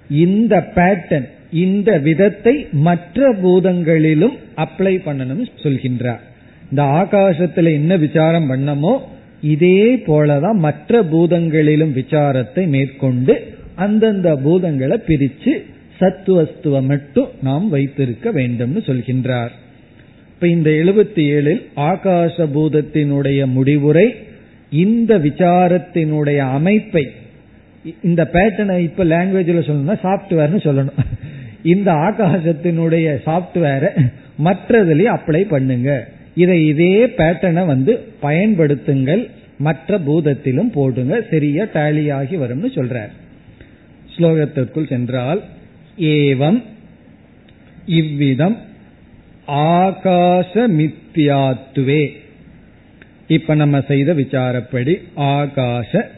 இந்த 0.10 0.72
பேட்டர்ன் 0.76 1.28
இந்த 1.52 2.00
விதத்தை 2.00 2.68
மற்ற 2.72 3.34
பூதங்களிலும் 3.34 4.38
அப்ளை 4.56 4.94
பண்ணணும் 5.06 5.50
சொல்கின்றார். 5.64 6.22
இந்த 6.70 6.84
ஆகாசத்துல 6.84 7.72
என்ன 7.72 7.98
விசாரம் 7.98 8.50
பண்ணமோ 8.52 8.98
இதே 9.42 9.96
போலதான் 9.96 10.54
மற்ற 10.54 11.02
பூதங்களிலும் 11.04 11.94
விசாரத்தை 11.94 12.68
மேற்கொண்டு 12.68 13.34
அந்தந்த 13.76 14.36
பூதங்களை 14.36 14.98
பிரிச்சு 15.08 15.54
சத்துவஸ்துவ 16.00 16.82
மட்டும் 16.82 17.28
நாம் 17.42 17.70
வைத்திருக்க 17.70 18.32
வேண்டும்னு 18.32 18.82
சொல்கின்றார். 18.90 19.54
இப்ப 20.34 20.48
இந்த 20.48 20.70
எழுபத்தி 20.70 21.24
ஏழில் 21.36 21.62
ஆகாச 21.76 22.46
பூதத்தினுடைய 22.56 23.46
முடிவுரை 23.46 24.16
இந்த 24.70 25.18
விசாரத்தினுடைய 25.18 26.38
அமைப்பை 26.38 27.06
இந்த 28.04 28.30
பேட்டர்னை 28.34 28.80
இப்ப 28.80 29.06
லாங்குவேஜ்ல 29.06 29.62
சொல்லணும்னா 29.68 29.96
சாப்ட்வேர்னு 30.04 30.60
சொல்லணும். 30.68 31.00
இந்த 31.64 31.92
ஆகாசத்தினுடைய 31.92 33.08
சாப்ட்வேரை 33.26 33.90
மற்றதுலயும் 34.44 35.16
அப்ளை 35.16 35.42
பண்ணுங்க. 35.42 36.08
இதை 36.36 36.68
இதே 36.68 37.06
பேட்டர்னை 37.06 37.66
வந்து 37.66 38.00
பயன்படுத்துங்கள். 38.22 39.30
மற்ற 39.58 40.00
பூதத்திலும் 40.00 40.72
போடுங்க. 40.74 41.22
சரியா 41.30 41.64
டேலி 41.74 42.12
ஆகி 42.14 42.38
வரும்னு 42.38 42.70
சொல்றார். 42.78 43.12
ஸ்லோகத்திற்குள் 44.16 44.90
சென்றால் 44.90 45.42
ஏவம் 45.98 46.64
இவ்விதம் 47.86 48.58
ஆகாசமித்யாத்துவே. 49.48 52.14
இப்ப 53.28 53.56
நம்ம 53.56 53.82
செய்த 53.82 54.14
விசாரப்படி 54.14 55.02
ஆகாச 55.16 56.10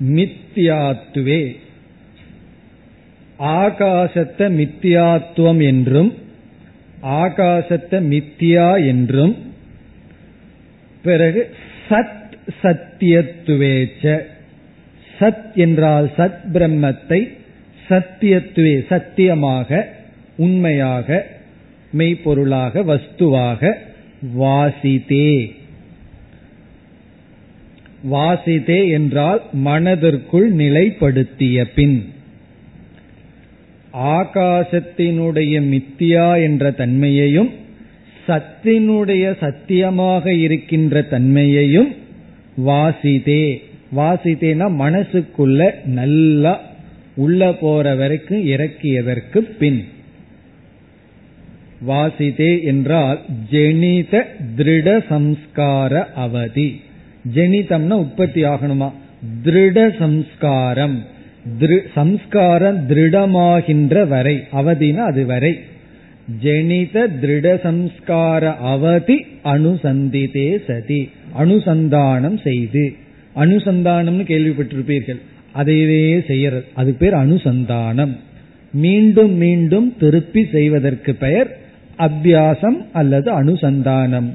மித்தியாத்துவே 0.00 1.56
ஆகாசத்தை 3.38 4.38
மித்தியாத்துவம் 4.38 5.62
என்றும் 5.62 6.14
ஆகாசத்தை 7.02 8.00
மித்தியா 8.12 8.86
என்றும் 8.86 9.36
பிறகு 11.02 11.54
சத் 11.88 12.36
சத்தியத்துவேச்ச. 12.62 14.22
சத் 15.18 15.54
என்றால் 15.54 16.10
சத் 16.16 16.52
பிரம்மத்தை 16.52 17.41
சத்தியத்துவே 17.88 18.86
சத்தியமாக 18.88 19.88
உண்மையாக 20.36 21.26
மெய்ப்பொருளாக 21.98 22.82
வஸ்துவாக 22.82 23.72
வாசிதே 24.38 25.50
வாசிதே 28.10 28.90
என்றால் 28.90 29.42
மனதிற்குள் 29.52 30.54
நிலைப்படுத்திய 30.54 31.64
பின். 31.74 31.98
ஆகாசத்தினுடைய 33.92 35.54
மித்தியா 35.62 36.42
என்ற 36.42 36.70
தன்மையையும் 36.70 37.50
சத்தினுடைய 38.28 39.34
சத்தியமாக 39.40 40.32
இருக்கின்ற 40.32 41.02
தன்மையையும் 41.02 41.90
வாசிதே 42.66 43.44
வாசித்தேனா 43.96 44.66
மனசுக்குள்ள 44.78 45.70
நல்லா 45.84 46.60
உள்ள 47.14 47.52
போற 47.52 47.94
வரைக்கும் 47.94 48.46
இறக்கியதற்கு 48.46 49.38
பின். 49.38 49.84
வாசிதே 51.88 52.62
என்றால் 52.62 53.20
ஜெனித 53.50 54.22
திருட 54.56 55.04
சம்ஸ்கார 55.10 56.04
அவதி. 56.14 56.80
ஜெனிதம்னா 57.34 57.90
உற்பத்தி 57.90 58.44
ஆகணுமா? 58.44 58.92
திருட 59.44 59.98
சம்ஸ்காரம். 59.98 61.04
சம்ஸ்காரம் 61.94 62.88
திருடமாகின்ற 62.88 64.08
வரை. 64.08 64.36
அவதினா 64.52 64.96
அது 64.96 65.26
வரை. 65.26 65.60
ஜெனித 66.42 67.08
திருட 67.22 67.46
சம்ஸ்கார 67.62 68.56
அவதி 68.56 69.26
அனுசந்திதே 69.44 70.58
சதி. 70.66 71.10
அனுசந்தானம் 71.38 72.42
செய்து. 72.42 72.92
அனுசந்தானம்னு 73.36 74.24
கேள்விப்பட்டிருப்பீர்கள். 74.24 75.20
அதையே 75.52 76.22
செய்யறது 76.26 76.64
அது 76.74 76.92
பேர் 76.92 77.14
அனுசந்தானம். 77.14 78.16
மீண்டும் 78.72 79.34
மீண்டும் 79.34 79.96
திருப்பி 79.96 80.46
செய்வதற்கு 80.52 81.14
பெயர் 81.14 81.58
அபியாசம் 81.98 82.86
அல்லது 82.92 83.42
அனுசந்தானம். 83.42 84.30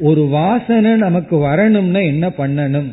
ஒரு 0.00 0.20
வாசனை 0.20 0.96
நமக்கு 0.96 1.36
வரணும்னா 1.36 2.00
என்ன 2.00 2.28
பண்ணணும்? 2.28 2.90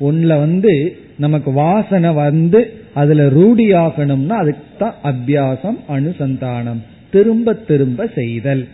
ஒன்ல 0.00 0.26
வந்து 0.26 0.96
நமக்கு 1.18 1.52
வாசனை 1.52 2.12
வந்து 2.12 2.72
அதுல 2.94 3.28
ரூடி 3.28 3.72
ஆகணும்னா 3.72 4.28
அதுக்கு 4.28 4.64
தான் 4.78 4.94
அபியாசம் 5.04 5.78
அனுசந்தானம். 5.88 6.80
திரும்ப 7.10 7.54
திரும்ப 7.54 8.06
செய்தல். 8.14 8.68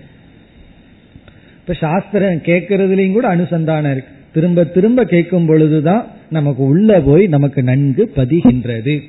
இப்ப 1.60 1.72
சாஸ்திரம் 1.72 2.42
கேட்கறதுலயும் 2.44 3.12
கூட 3.12 3.36
அனுசந்தானம் 3.36 3.90
இருக்கு. 3.90 4.14
திரும்ப 4.32 4.64
திரும்ப 4.64 5.04
கேட்கும் 5.04 5.46
பொழுதுதான் 5.46 6.06
நமக்கு 6.30 6.62
உள்ள 6.62 7.00
போய் 7.00 7.26
நமக்கு 7.26 7.62
நன்கு 7.62 8.12
பதிகின்றது. 8.16 9.00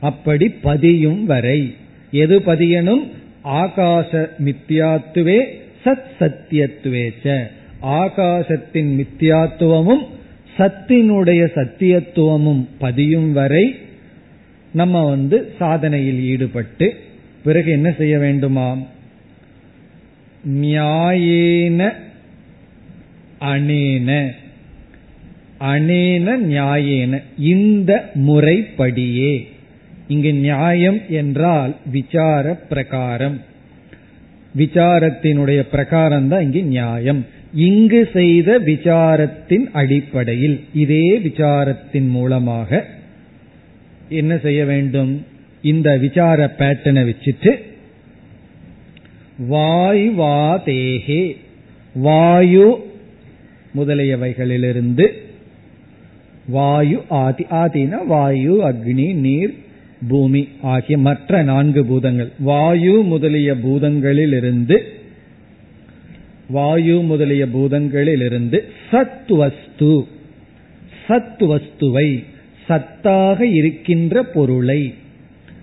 அப்படி 0.00 0.48
பதியும் 0.48 1.24
வரை. 1.24 1.74
எது 2.10 2.42
பதியனும் 2.42 3.10
ஆகாச 3.44 4.28
மித்தியாத்துவே 4.44 5.44
சத் 5.84 6.06
சத்தியத்துவேச்ச 6.20 7.46
ஆகாசத்தின் 7.82 8.90
மித்தியாத்துவமும் 8.98 10.04
சத்தினுடைய 10.58 11.46
சத்தியத்துவமும் 11.54 12.66
பதியும் 12.78 13.32
வரை 13.32 13.74
நம்ம 14.72 15.08
வந்து 15.08 15.52
சாதனையில் 15.60 16.20
ஈடுபட்டு 16.20 16.96
பிறகு 17.44 17.70
என்ன 17.70 17.90
செய்ய 17.90 18.18
வேண்டுமா 18.18 18.78
நியாயேன 20.60 21.92
அனேன 23.40 24.30
அனேன 25.60 26.36
நியாயேன 26.36 27.22
இந்த 27.38 28.10
முறைப்படியே. 28.14 29.48
இங்கு 30.08 30.34
நியாயம் 30.34 31.00
என்றால் 31.08 31.76
விசார 31.92 32.54
பிரகாரம். 32.54 33.40
விசாரத்தினுடைய 34.56 35.60
பிரகாரம் 35.70 36.28
தான் 36.28 36.42
இங்கு 36.42 36.62
நியாயம். 36.62 37.26
இங்கு 37.54 38.08
செய்த 38.12 38.58
விசாரத்தின் 38.58 39.70
அடிப்படையில் 39.72 40.60
இதே 40.74 41.18
விசாரத்தின் 41.18 42.08
மூலமாக 42.08 42.84
என்ன 44.08 44.38
செய்ய 44.38 44.64
வேண்டும்? 44.64 45.24
இந்த 45.62 45.96
விசார 45.96 46.54
பேட்டனை 46.58 47.12
வச்சுட்டு 47.12 47.62
வாயுவாதேகே 49.50 51.36
வாயு 51.94 52.84
முதலியவைகளிலிருந்து 53.76 55.24
வாயு 56.48 57.02
ஆதி 57.08 57.46
ஆதினா 57.50 58.06
வாயு 58.06 58.54
அக்னி 58.68 59.14
நீர் 59.14 59.54
பூமி 60.08 60.48
ஆகிய 60.62 60.98
மற்ற 60.98 61.42
நான்கு 61.42 61.86
பூதங்கள். 61.86 62.32
வாயு 62.38 63.02
முதலிய 63.02 63.52
பூதங்களிலிருந்து 63.52 64.78
வாயு 66.48 67.02
முதலிய 67.02 67.46
பூதங்களிலிருந்து 67.46 68.60
சத் 68.90 69.32
வஸ்து 69.36 70.06
சத் 71.08 71.40
வஸ்துவை 71.40 72.24
சத்தாக 72.68 73.40
இருக்கின்ற 73.40 74.22
பொருளை. 74.22 74.94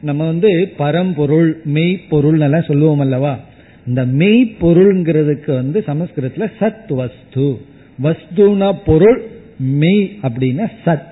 நம்ம 0.02 0.26
வந்து 0.26 0.74
பரம்பொருள் 0.78 1.62
மெய்ப்பொருள் 1.66 2.40
எல்லாம் 2.40 2.68
சொல்லுவோம் 2.68 3.00
அல்லவா? 3.00 3.40
இந்த 3.88 4.06
மெய்ப்பொருள்ங்கிறதுக்கு 4.06 5.54
வந்து 5.54 5.84
சமஸ்கிருதத்துல 5.88 6.52
சத் 6.60 6.94
வஸ்து 6.94 7.60
வஸ்துனா 8.04 8.78
பொருள் 8.86 9.22
மெய் 9.64 10.18
அப்படின்னா 10.24 10.72
சத். 10.86 11.12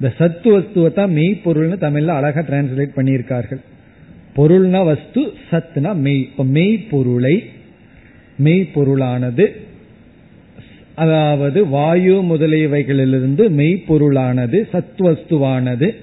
இந்த 0.00 0.14
சத்து 0.18 0.58
வஸ்துவை 0.58 0.92
தான் 0.92 1.10
மெய்ப்பொருள்னு 1.10 1.76
தமிழ்ல 1.80 2.06
அழகா 2.06 2.40
டிரான்ஸ்லேட் 2.40 2.90
பண்ணியிருக்கார்கள். 2.96 3.60
பொருள்னா 4.36 4.84
வஸ்து 4.84 5.32
சத்துனா 5.50 5.94
மெய். 5.94 6.20
இப்ப 6.20 6.44
மெய் 6.44 6.84
பொருளானது 8.74 9.56
அதாவது 10.94 11.68
வாயு 11.68 12.22
முதலியவைகளிலிருந்து 12.22 13.50
மெய்ப்பொருளானது 13.50 14.66
சத்வஸ்துவானது 14.72 15.94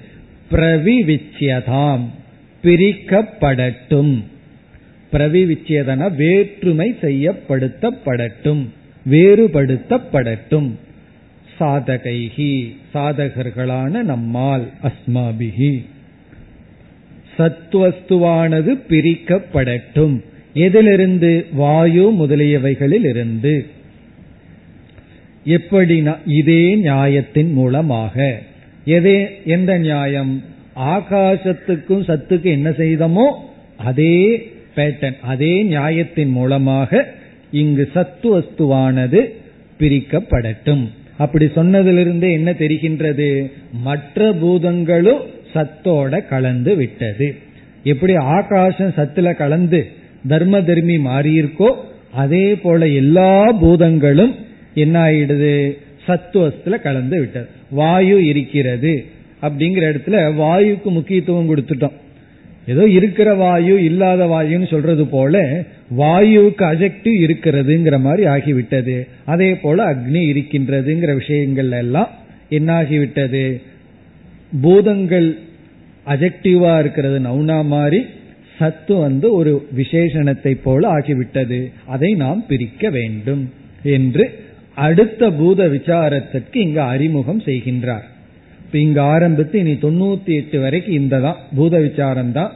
பிரவிவிச்சியதாம். 0.50 2.04
பிரிக்கப்படட்டும். 2.62 4.22
பிரவிவிச்சியதன 5.12 6.14
வேற்றுமை 6.14 6.96
செய்யப்படுத்தப்படட்டும் 7.00 8.66
வேறுபடுத்தப்படட்டும். 9.10 10.70
சாதகைகி 11.60 12.76
சாதகர்களான 12.94 14.02
நம்மால் 14.02 14.70
அஸ்மாபிகி 14.82 15.84
சத்வஸ்துவானது 17.38 18.72
பிரிக்கப்படட்டும். 18.88 20.20
எதிலிருந்து? 20.54 21.46
வாயு 21.52 22.26
முதலியவைகளில் 22.26 23.08
இருந்து 23.08 23.66
எப்படினா 25.44 26.16
இதே 26.26 26.76
நியாயத்தின் 26.76 27.52
மூலமாக? 27.52 28.42
எதே 28.86 29.28
எந்த 29.44 29.78
நியாயம்? 29.78 30.42
ஆகாசத்துக்கும் 30.76 32.04
சத்துக்கு 32.08 32.44
என்ன 32.44 32.72
செய்தமோ 32.72 33.54
அதே 33.76 34.50
பேட்டன் 34.76 35.20
அதே 35.20 35.62
நியாயத்தின் 35.62 36.30
மூலமாக 36.30 37.14
இங்கு 37.50 37.90
சத்துவஸ்துவானது 37.94 39.20
பிரிக்கப்படட்டும். 39.78 40.88
அப்படி 41.18 41.44
சொன்னதிலிருந்தே 41.44 42.32
என்ன 42.32 42.50
தெரிகின்றது? 42.50 43.50
மற்ற 43.72 44.32
பூதங்களும் 44.32 45.20
சத்தோட 45.54 46.28
கலந்து 46.28 46.76
விட்டது. 46.76 47.34
எப்படி 47.82 48.14
ஆகாசம் 48.14 48.92
சத்துல 48.96 49.36
கலந்து 49.36 49.86
தர்ம 50.28 50.62
தர்மி 50.62 50.96
மாறியிருக்கோ 50.96 51.74
அதே 52.12 52.54
போல 52.54 52.86
எல்லா 52.86 53.52
பூதங்களும் 53.52 54.34
என்ன 54.74 55.02
ஆயிடுது 55.04 55.78
சத்துவத்துல 56.06 56.80
கலந்து 56.80 57.18
விட்டது. 57.18 57.48
வாயு 57.70 58.26
இருக்கிறது. 58.26 59.04
அப்படிங்கிற 59.42 59.84
இடத்துல 59.92 60.16
வாயுக்கு 60.34 60.84
முக்கியத்துவம் 60.84 61.56
கொடுத்துட்டோம். 61.56 61.92
ஏதோ 62.66 62.84
இருக்கிற 62.88 63.34
வாயு 63.34 63.74
இல்லாத 63.84 64.26
வாயுன்னு 64.26 64.68
சொல்றது 64.70 65.04
போல 65.06 65.42
வாயுவுக்கு 65.98 66.64
அஜெக்டிவ் 66.72 67.16
இருக்கிறதுங்கிற 67.26 67.96
மாதிரி 68.00 68.24
ஆகிவிட்டது. 68.26 68.96
அதே 69.24 69.50
போல 69.56 69.94
அக்னி 69.94 70.22
இருக்கின்றதுங்கிற 70.32 71.12
விஷயங்கள் 71.14 71.70
எல்லாம் 71.70 72.10
என்ன 72.48 72.70
ஆகிவிட்டது 72.82 73.44
பூதங்கள் 74.60 75.28
அஜெக்டிவா 76.06 76.72
இருக்கிறது 76.78 77.18
நவுனா 77.20 77.58
மாதிரி 77.66 78.00
சத்து 78.58 78.94
வந்து 78.94 79.26
ஒரு 79.34 79.52
விசேஷணத்தை 79.76 80.52
போல 80.62 80.82
ஆகிவிட்டது. 80.98 81.60
அதை 81.86 82.10
நாம் 82.14 82.42
பிரிக்க 82.46 82.90
வேண்டும் 82.90 83.44
என்று 83.82 84.24
அடுத்த 84.88 85.30
பூத 85.30 85.66
விசாரத்திற்கு 85.68 86.56
இங்கு 86.56 86.80
அறிமுகம் 86.80 87.42
செய்கின்றார். 87.44 88.06
இப்ப 88.63 88.79
இங்க 88.79 89.13
ஆரம்பித்து 89.13 89.59
இனி 89.59 89.77
தொண்ணூத்தி 89.81 90.39
எட்டு 90.39 90.59
வரைக்கும் 90.59 90.93
இந்த 90.93 91.19
தான் 91.19 91.37
பூத 91.55 91.79
விசாரம் 91.79 92.31
தான் 92.31 92.51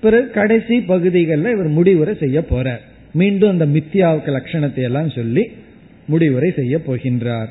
பிறகு 0.00 0.30
கடைசி 0.30 0.86
பகுதிகளில் 0.86 1.54
இவர் 1.54 1.76
முடிவுரை 1.76 2.16
செய்ய 2.16 2.44
போறார் 2.50 2.80
மீண்டும் 3.14 3.48
அந்த 3.48 3.68
மித்தியாவுக்கு 3.74 4.34
லட்சணத்தை 4.34 4.88
எல்லாம் 4.88 5.10
சொல்லி 5.10 5.50
முடிவுரை 6.08 6.52
செய்ய 6.52 6.80
போகின்றார் 6.86 7.48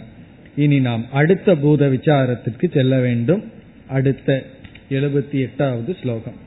இனி 0.57 0.81
நாம் 0.81 1.05
அடுத்த 1.13 1.57
பூத 1.57 1.89
விசாரத்திற்கு 1.89 2.69
செல்ல 2.69 2.99
வேண்டும் 2.99 3.43
அடுத்த 3.91 4.43
எழுபத்தி 4.91 5.39
எட்டாவது 5.39 5.95
ஸ்லோகம் 6.01 6.39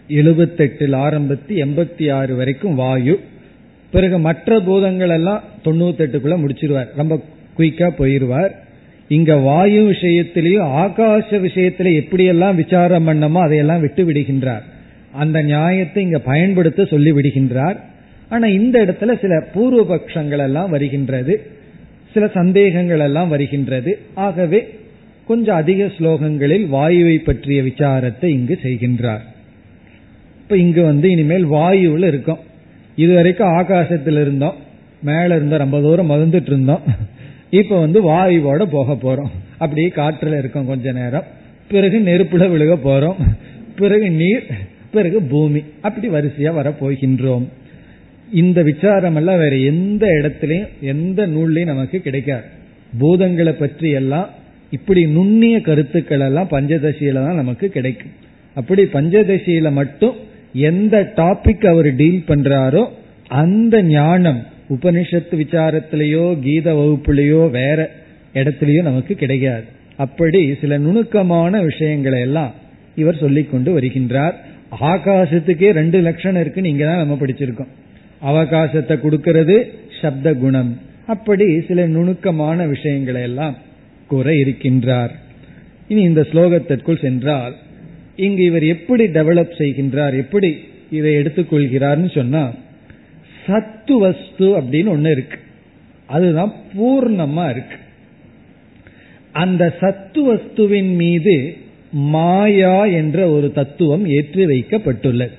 எழுபத்தெட்டில் 0.09 0.95
ஆரம்பித்து 0.95 1.55
எண்பத்தி 1.55 2.11
ஆறு 2.11 2.35
வரைக்கும் 2.35 2.75
வாயு. 2.75 3.19
பிறகு 3.91 4.19
மற்ற 4.19 4.59
பூதங்கள் 4.59 5.09
எல்லாம் 5.09 5.43
தொண்ணூத்தி 5.65 6.03
எட்டுக்குள்ள 6.03 6.49
முடிச்சிருவார். 6.49 6.87
ரொம்ப 6.95 7.21
குயிக்கா 7.57 7.89
போயிருவார். 7.97 8.51
இங்க 9.07 9.35
வாயு 9.35 9.91
விஷயத்திலேயும் 9.91 10.63
ஆகாச 10.63 11.39
விஷயத்தில 11.39 12.03
எப்படியெல்லாம் 12.03 12.55
விசாரம் 12.55 13.07
பண்ணமோ 13.07 13.39
அதையெல்லாம் 13.39 13.79
விட்டு 13.79 14.11
விடுகின்றார் 14.11 14.61
அந்த 15.13 15.41
நியாயத்தை 15.41 16.03
இங்க 16.03 16.19
பயன்படுத்த 16.19 16.85
சொல்லி 16.85 17.11
விடுகின்றார் 17.11 17.75
ஆனா 18.29 18.47
இந்த 18.47 18.85
இடத்துல 18.85 19.19
சில 19.19 19.47
பூர்வபக்ஷங்கள் 19.55 20.37
எல்லாம் 20.37 20.69
வருகின்றது. 20.69 21.49
சில 22.13 22.27
சந்தேகங்கள் 22.27 22.99
எல்லாம் 22.99 23.29
வருகின்றது. 23.29 23.99
ஆகவே 24.13 24.79
கொஞ்சம் 25.27 25.55
அதிக 25.55 25.85
ஸ்லோகங்களில் 25.85 26.67
வாயுவை 26.71 27.17
பற்றிய 27.17 27.61
விசாரத்தை 27.61 28.25
இங்கு 28.25 28.59
செய்கின்றார். 28.63 29.19
இப்ப 30.41 30.57
இங்கு 30.57 30.83
வந்து 30.83 31.09
இனிமேல் 31.09 31.47
வாயுவில் 31.47 32.07
இருக்கும். 32.07 32.37
இதுவரைக்கும் 32.95 33.47
ஆகாசத்தில் 33.47 34.21
இருந்தோம். 34.21 34.55
மேல 35.03 35.35
இருந்த 35.35 35.57
ரொம்ப 35.57 35.81
தூரம் 35.81 36.11
மறந்துட்டு 36.11 36.47
இருந்தோம். 36.47 36.81
இப்ப 37.49 37.79
வந்து 37.79 38.09
வாயுவோட 38.09 38.67
போக 38.71 38.93
போறோம். 38.93 39.29
அப்படியே 39.57 39.87
காற்றுல 39.87 40.37
இருக்கோம் 40.37 40.65
கொஞ்ச 40.65 40.91
நேரம். 40.91 41.23
பிறகு 41.67 41.99
நெருப்புல 41.99 42.49
விழுக 42.49 42.77
போறோம். 42.83 43.15
பிறகு 43.75 44.09
நீர் 44.09 44.45
பிறகு 44.91 45.19
பூமி. 45.31 45.61
அப்படி 45.81 46.07
வரிசையா 46.09 46.51
வர 46.59 46.69
போகின்றோம் 46.81 47.45
இந்த 48.41 48.59
விசாரம் 48.61 49.17
எல்லாம் 49.19 49.41
வேற 49.43 49.55
எந்த 49.71 50.03
இடத்துலயும் 50.19 50.73
எந்த 50.93 51.21
நூல்லையும் 51.27 51.71
நமக்கு 51.73 51.97
கிடைக்காது. 51.99 52.45
பூதங்களை 52.99 53.53
பற்றி 53.53 53.89
எல்லாம் 54.01 54.29
இப்படி 54.71 55.01
நுண்ணிய 55.15 55.55
கருத்துக்கள் 55.61 56.23
எல்லாம் 56.27 56.51
பஞ்சதசியில 56.51 57.23
தான் 57.25 57.41
நமக்கு 57.41 57.67
கிடைக்கும். 57.69 58.13
அப்படி 58.55 58.83
பஞ்சதசியில 58.93 59.71
மட்டும் 59.71 60.15
எந்த 60.69 60.95
டாபிக் 61.15 61.65
அவர் 61.67 61.89
டீல் 61.95 62.23
பண்றாரோ 62.27 62.83
அந்த 63.41 63.75
ஞானம் 63.83 64.39
உபனிஷத்து 64.69 65.35
விசாரத்திலேயோ 65.41 66.25
கீத 66.39 66.67
வகுப்புலேயோ 66.79 67.41
வேற 67.49 67.79
இடத்துலயோ 68.33 68.81
நமக்கு 68.81 69.15
கிடைக்காது. 69.15 69.65
அப்படி 69.97 70.41
சில 70.61 70.77
நுணுக்கமான 70.77 71.61
விஷயங்களை 71.61 72.19
எல்லாம் 72.21 72.51
இவர் 72.95 73.21
சொல்லிக் 73.23 73.51
கொண்டு 73.51 73.69
வருகின்றார். 73.79 74.35
ஆகாசத்துக்கே 74.79 75.71
ரெண்டு 75.71 76.01
லட்சணம் 76.01 76.41
இருக்குன்னு 76.41 76.69
இங்க 76.69 76.85
தான் 76.85 76.97
நம்ம 76.97 77.13
படிச்சிருக்கோம். 77.13 77.71
அவகாசத்தை 78.25 78.99
கொடுக்கிறது 78.99 79.73
சப்த 80.01 80.33
குணம். 80.33 80.79
அப்படி 81.07 81.61
சில 81.61 81.87
நுணுக்கமான 81.87 82.65
விஷயங்களை 82.65 83.21
எல்லாம் 83.21 83.55
கூற 84.07 84.31
இருக்கின்றார். 84.31 85.09
இனி 85.87 86.01
இந்த 86.01 86.21
ஸ்லோகத்திற்குள் 86.21 87.01
சென்றால் 87.01 87.55
இங்கு 88.15 88.43
இவர் 88.43 88.63
எப்படி 88.63 89.05
டெவலப் 89.05 89.53
செய்கின்றார் 89.57 90.15
எப்படி 90.15 90.57
இதை 90.91 91.15
எடுத்துக்கொள்கிறார்னு 91.15 92.11
சொன்னா 92.11 92.53
சத்து 93.45 93.99
வஸ்து 93.99 94.45
அப்படின்னு 94.45 94.89
ஒண்ணு 94.95 95.11
இருக்கு. 95.11 95.37
அதுதான் 96.05 96.53
பூர்ணமா 96.79 97.49
இருக்கு. 97.49 97.75
அந்த 99.31 99.75
சத்து 99.79 100.33
வஸ்துவின் 100.33 100.95
மீது 100.95 101.57
மாயா 101.91 102.85
என்ற 102.85 103.29
ஒரு 103.29 103.51
தத்துவம் 103.51 104.07
ஏற்றி 104.07 104.45
வைக்கப்பட்டுள்ளது. 104.45 105.31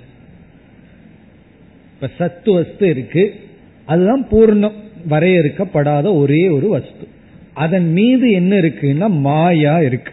இப்ப 1.94 2.11
சத்து 2.18 2.53
வஸ்து 2.53 2.88
இருக்கு. 2.88 3.34
அதுதான் 3.84 4.26
பூர்ணம். 4.30 4.72
வரையறுக்கப்படாத 5.11 6.14
ஒரே 6.14 6.48
ஒரு 6.48 6.68
வஸ்து. 6.68 7.09
அதன் 7.53 7.92
மீது 7.92 8.30
என்ன 8.30 8.57
இருக்குன்னா 8.57 9.09
மாயா 9.09 9.80
இருக்கு. 9.80 10.12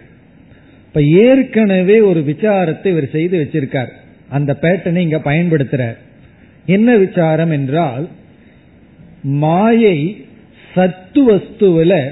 இப்ப 0.88 1.04
ஏற்கனவே 1.04 2.02
ஒரு 2.02 2.20
விசாரத்தை 2.20 2.86
இவர் 2.86 3.10
செய்து 3.10 3.40
வச்சிருக்கார். 3.40 3.88
அந்த 4.30 4.58
பேட்டனை 4.62 4.96
இங்க 4.96 5.18
பயன்படுத்துறார். 5.18 5.98
என்ன 6.66 6.98
விசாரம் 6.98 7.52
என்றால் 7.52 8.08
மாயை 9.22 10.26
சத்து 10.74 11.32
வஸ்துவில 11.32 12.12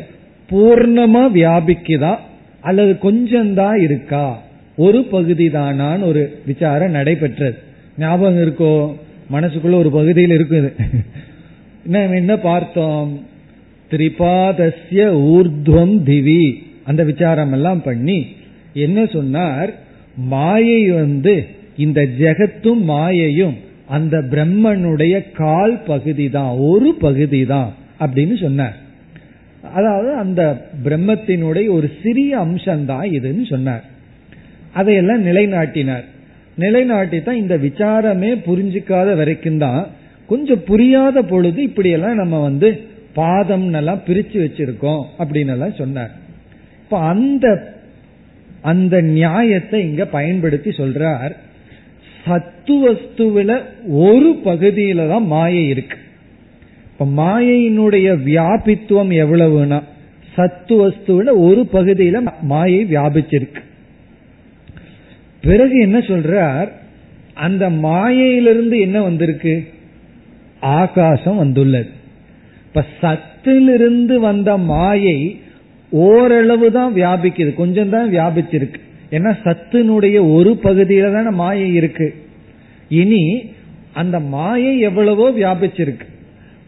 பூர்ணமா 0.52 1.32
வியாபிக்குதா? 1.34 2.18
அல்லது 2.62 2.98
கொஞ்சம்தான் 3.04 3.82
இருக்கா? 3.82 4.42
ஒரு 4.78 5.04
பகுதி 5.04 5.48
தானான்னு 5.48 6.04
ஒரு 6.04 6.40
விசாரம் 6.46 6.92
நடைபெற்றது. 6.92 7.58
ஞாபகம் 7.98 8.38
இருக்கோ? 8.38 8.96
மனசுக்குள்ள 9.32 9.74
ஒரு 9.74 9.92
பகுதியில் 9.92 10.48
இருக்குது. 10.48 10.74
என்ன 12.14 12.38
பார்த்தோம்? 12.38 13.26
திரிபாதசிய 13.92 15.12
ஊர்துவம் 15.14 15.98
திவி. 16.06 16.54
அந்த 16.84 17.04
விசாரம் 17.04 17.52
எல்லாம் 17.52 17.82
பண்ணி 17.82 18.26
என்ன 18.74 19.06
சொன்னார்? 19.06 19.74
மாயை 20.16 20.92
வந்து 20.92 21.46
இந்த 21.78 22.08
ஜெகத்தும் 22.20 22.82
மாயையும் 22.88 23.54
அந்த 23.88 24.18
பிரம்மனுடைய 24.18 25.32
கால் 25.34 25.84
பகுதி 25.84 26.30
தான் 26.30 26.56
ஒரு 26.58 26.96
பகுதி 27.00 27.46
தான் 27.46 27.74
அப்படின்னு 28.00 28.42
சொன்னார். 28.42 28.78
அதாவது 29.74 30.14
அந்த 30.14 30.62
பிரம்மத்தினுடைய 30.84 31.70
ஒரு 31.70 31.92
சிறிய 32.04 32.38
அம்சம்தான் 32.40 33.06
இதுன்னு 33.12 33.46
சொன்னார். 33.48 33.84
அதையெல்லாம் 34.74 35.26
நிலைநாட்டினார். 35.26 36.04
நிலைநாட்டி 36.56 37.24
தான் 37.24 37.36
இந்த 37.36 37.58
விசாரமே 37.58 38.42
புரிஞ்சுக்காத 38.46 39.16
வரைக்கும் 39.16 39.58
தான் 39.58 39.88
கொஞ்சம் 40.28 40.64
புரியாத 40.64 41.22
பொழுது 41.22 41.64
இப்படியெல்லாம் 41.64 42.16
நம்ம 42.16 42.42
வந்து 42.42 42.86
பாதம் 43.14 43.74
எல்லாம் 43.74 44.02
பிரிச்சு 44.08 44.38
வச்சிருக்கோம் 44.46 45.04
அப்படின்னு 45.20 45.48
எல்லாம் 45.48 45.74
சொன்னார். 45.74 46.12
இப்ப 46.84 47.00
அந்த 47.00 47.76
அந்த 48.62 49.02
நியாயத்தை 49.02 49.82
இங்க 49.82 50.06
பயன்படுத்தி 50.06 50.70
சொல்றார். 50.70 51.36
சத்துவஸ்துவில 52.26 53.62
ஒரு 53.86 54.40
பகுதியில 54.46 55.08
தான் 55.08 55.26
மாயை 55.26 55.68
இருக்கு. 55.68 55.98
இப்ப 57.00 57.24
மாயையினுடைய 57.24 58.08
வியாபித்துவம் 58.26 59.12
எவ்வளவுனா 59.14 59.84
சத்துவஸ்துவில 60.36 61.30
ஒரு 61.36 61.68
பகுதியில 61.74 62.28
மாயை 62.42 62.86
வியாபிச்சிருக்கு. 62.86 63.62
பிறகு 65.42 65.80
என்ன 65.80 65.98
சொல்றார்? 65.98 66.70
அந்த 67.34 67.70
மாயையிலிருந்து 67.70 68.80
என்ன 68.80 69.02
வந்திருக்கு? 69.02 69.68
ஆகாசம் 70.60 71.36
வந்துள்ளது. 71.36 71.90
இப்ப 72.66 72.86
சத்திலிருந்து 73.02 74.20
வந்த 74.20 74.58
மாயை 74.58 75.40
ஓரளவு 75.90 76.72
தான் 76.72 76.94
வியாபிக்குது 76.94 77.54
கொஞ்சம் 77.54 77.90
தான் 77.90 78.12
வியாபிச்சிருக்கு. 78.12 78.80
ஏன்னா 79.12 79.38
சத்தினுடைய 79.44 80.34
ஒரு 80.34 80.60
பகுதியில 80.64 81.14
தானே 81.14 81.30
மாயை 81.30 81.74
இருக்கு. 81.74 82.16
இனி 82.90 83.52
அந்த 83.94 84.20
மாயை 84.20 84.80
எவ்வளவோ 84.80 85.32
வியாபிச்சிருக்கு. 85.32 86.08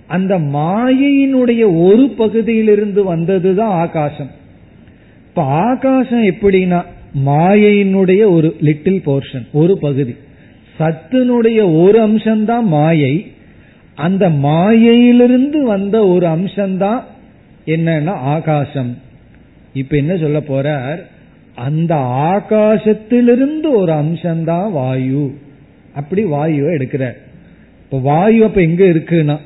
அந்த 0.09 0.39
மாயையினுடைய 0.39 1.81
ஒரு 1.83 2.13
பகுதியிலிருந்து 2.17 3.15
வந்ததுதான் 3.15 3.75
ஆகாசம். 3.83 4.29
இப்ப 5.27 5.41
ஆகாசம் 5.43 6.23
எப்படின்னா 6.23 6.83
மாயையினுடைய 7.25 8.29
ஒரு 8.29 8.55
லிட்டில் 8.61 9.01
போர்ஷன் 9.05 9.45
ஒரு 9.51 9.77
பகுதி. 9.77 10.15
சத்தினுடைய 10.79 11.81
ஒரு 11.81 12.07
அம்சம்தான் 12.07 12.63
மாயை. 12.63 13.31
அந்த 13.95 14.29
மாயையிலிருந்து 14.29 15.65
வந்த 15.65 16.07
ஒரு 16.07 16.27
அம்சம்தான் 16.27 17.03
என்னன்னா 17.65 18.11
ஆகாசம். 18.11 18.97
இப்ப 19.73 19.97
என்ன 19.97 20.15
சொல்ல 20.15 20.39
போறார்? 20.39 20.99
அந்த 21.55 21.95
ஆகாசத்திலிருந்து 22.31 23.69
ஒரு 23.71 23.91
அம்சம்தான் 23.91 24.71
வாயு. 24.71 25.33
அப்படி 25.93 26.23
வாயுவை 26.25 26.65
எடுக்கிறார். 26.65 27.17
இப்ப 27.83 27.99
வாயு 27.99 28.43
அப்ப 28.43 28.61
எங்க 28.61 28.83
இருக்குன்னா 28.83 29.37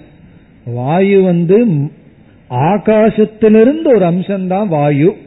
வாயு 0.66 1.22
வந்து 1.22 1.66
ஆகாசத்திலிருந்து 2.49 3.86
ஒரு 3.86 4.05
அம்சம்தான் 4.05 4.68
வாயு. 4.68 5.18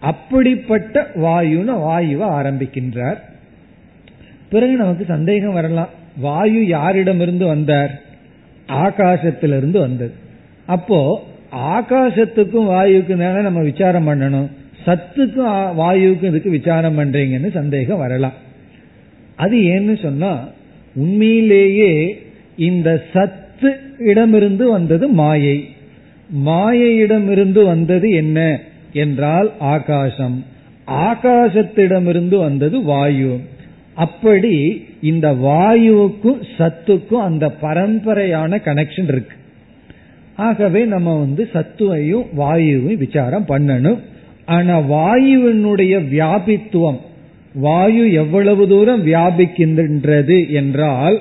அப்படிப்பட்ட 0.00 1.10
வாயுன்னு 1.14 1.72
வாயுவை 1.72 2.24
ஆரம்பிக்கின்றார். 2.24 3.16
பிறகு 4.50 4.72
நமக்கு 4.72 5.04
சந்தேகம் 5.04 5.52
வரலாம். 5.52 5.88
வாயு 6.16 6.76
யாரிடமிருந்து 6.76 7.46
வந்தார்? 7.46 8.02
ஆகாசத்திலிருந்து 8.68 9.78
வந்தது. 9.78 10.12
அப்போ 10.66 11.24
ஆகாசத்துக்கும் 11.56 12.68
வாயுக்கும் 12.68 13.18
தானே 13.18 13.42
நம்ம 13.42 13.60
விசாரம் 13.60 14.08
பண்ணணும். 14.08 14.48
சத்துக்கும் 14.86 15.74
வாயுக்கும் 15.78 16.22
இதுக்கு 16.22 16.50
விசாரம் 16.50 16.98
பண்றீங்கன்னு 16.98 17.52
சந்தேகம் 17.52 17.98
வரலாம். 17.98 18.32
அது 19.36 19.56
ஏன்னு 19.56 20.02
சொன்னா 20.02 20.48
உண்மையிலேயே 20.94 22.22
இந்த 22.56 23.02
சத் 23.12 23.46
சத்து 23.60 24.06
இடமிருந்து 24.06 24.70
வந்தது 24.70 25.08
மாயை. 25.08 25.68
மாயையிடமிருந்து 26.46 27.64
வந்தது 27.64 28.10
என்ன? 28.10 28.60
என்றால் 28.92 29.52
ஆகாசம். 29.58 30.44
ஆகாசத்திடமிருந்து 30.86 32.38
வந்தது 32.38 32.82
வாயு. 32.82 33.40
அப்படி 33.94 34.84
இந்த 35.02 35.32
வாயுவுக்கும் 35.32 36.40
சத்துக்கும் 36.58 37.22
அந்த 37.22 37.54
பரம்பரையான 37.62 38.56
கனெக்ஷன் 38.56 39.08
இருக்கு. 39.08 39.36
ஆகவே 40.36 40.84
நம்ம 40.84 41.18
வந்து 41.18 41.48
சத்துவையும் 41.52 42.26
வாயுவையும் 42.38 42.96
விசாரம் 42.96 43.46
பண்ணணும். 43.48 43.98
ஆனா 44.46 44.80
வாயுவினுடைய 44.80 46.00
வியாபித்துவம் 46.12 46.98
வாயு 47.54 48.12
எவ்வளவு 48.12 48.68
தூரம் 48.68 49.06
வியாபிக்கின்றது 49.06 50.48
என்றால் 50.48 51.20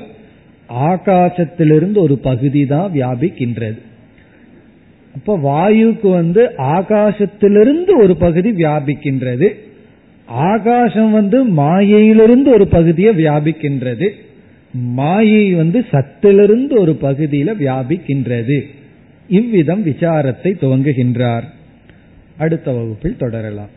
ஆகாசத்திலிருந்து 0.70 1.98
ஒரு 1.98 2.18
பகுதி 2.18 2.66
தான் 2.66 2.92
வியாபிக்கின்றது. 2.94 3.78
அப்ப 5.16 5.38
வாயுக்கு 5.38 6.10
வந்து 6.12 6.44
ஆகாசத்திலிருந்து 6.58 8.02
ஒரு 8.02 8.18
பகுதி 8.18 8.52
வியாபிக்கின்றது. 8.52 9.54
ஆகாசம் 10.26 11.12
வந்து 11.12 11.44
மாயையிலிருந்து 11.44 12.52
ஒரு 12.52 12.68
பகுதியை 12.68 13.16
வியாபிக்கின்றது. 13.16 14.10
மாயை 14.72 15.54
வந்து 15.54 15.86
சத்திலிருந்து 15.92 16.80
ஒரு 16.80 16.98
பகுதியில 17.02 17.54
வியாபிக்கின்றது. 17.60 18.62
இவ்விதம் 19.28 19.86
விசாரத்தை 19.86 20.52
துவங்குகின்றார். 20.62 21.44
அடுத்த 22.38 22.72
வகுப்பில் 22.72 23.18
தொடரலாம். 23.18 23.77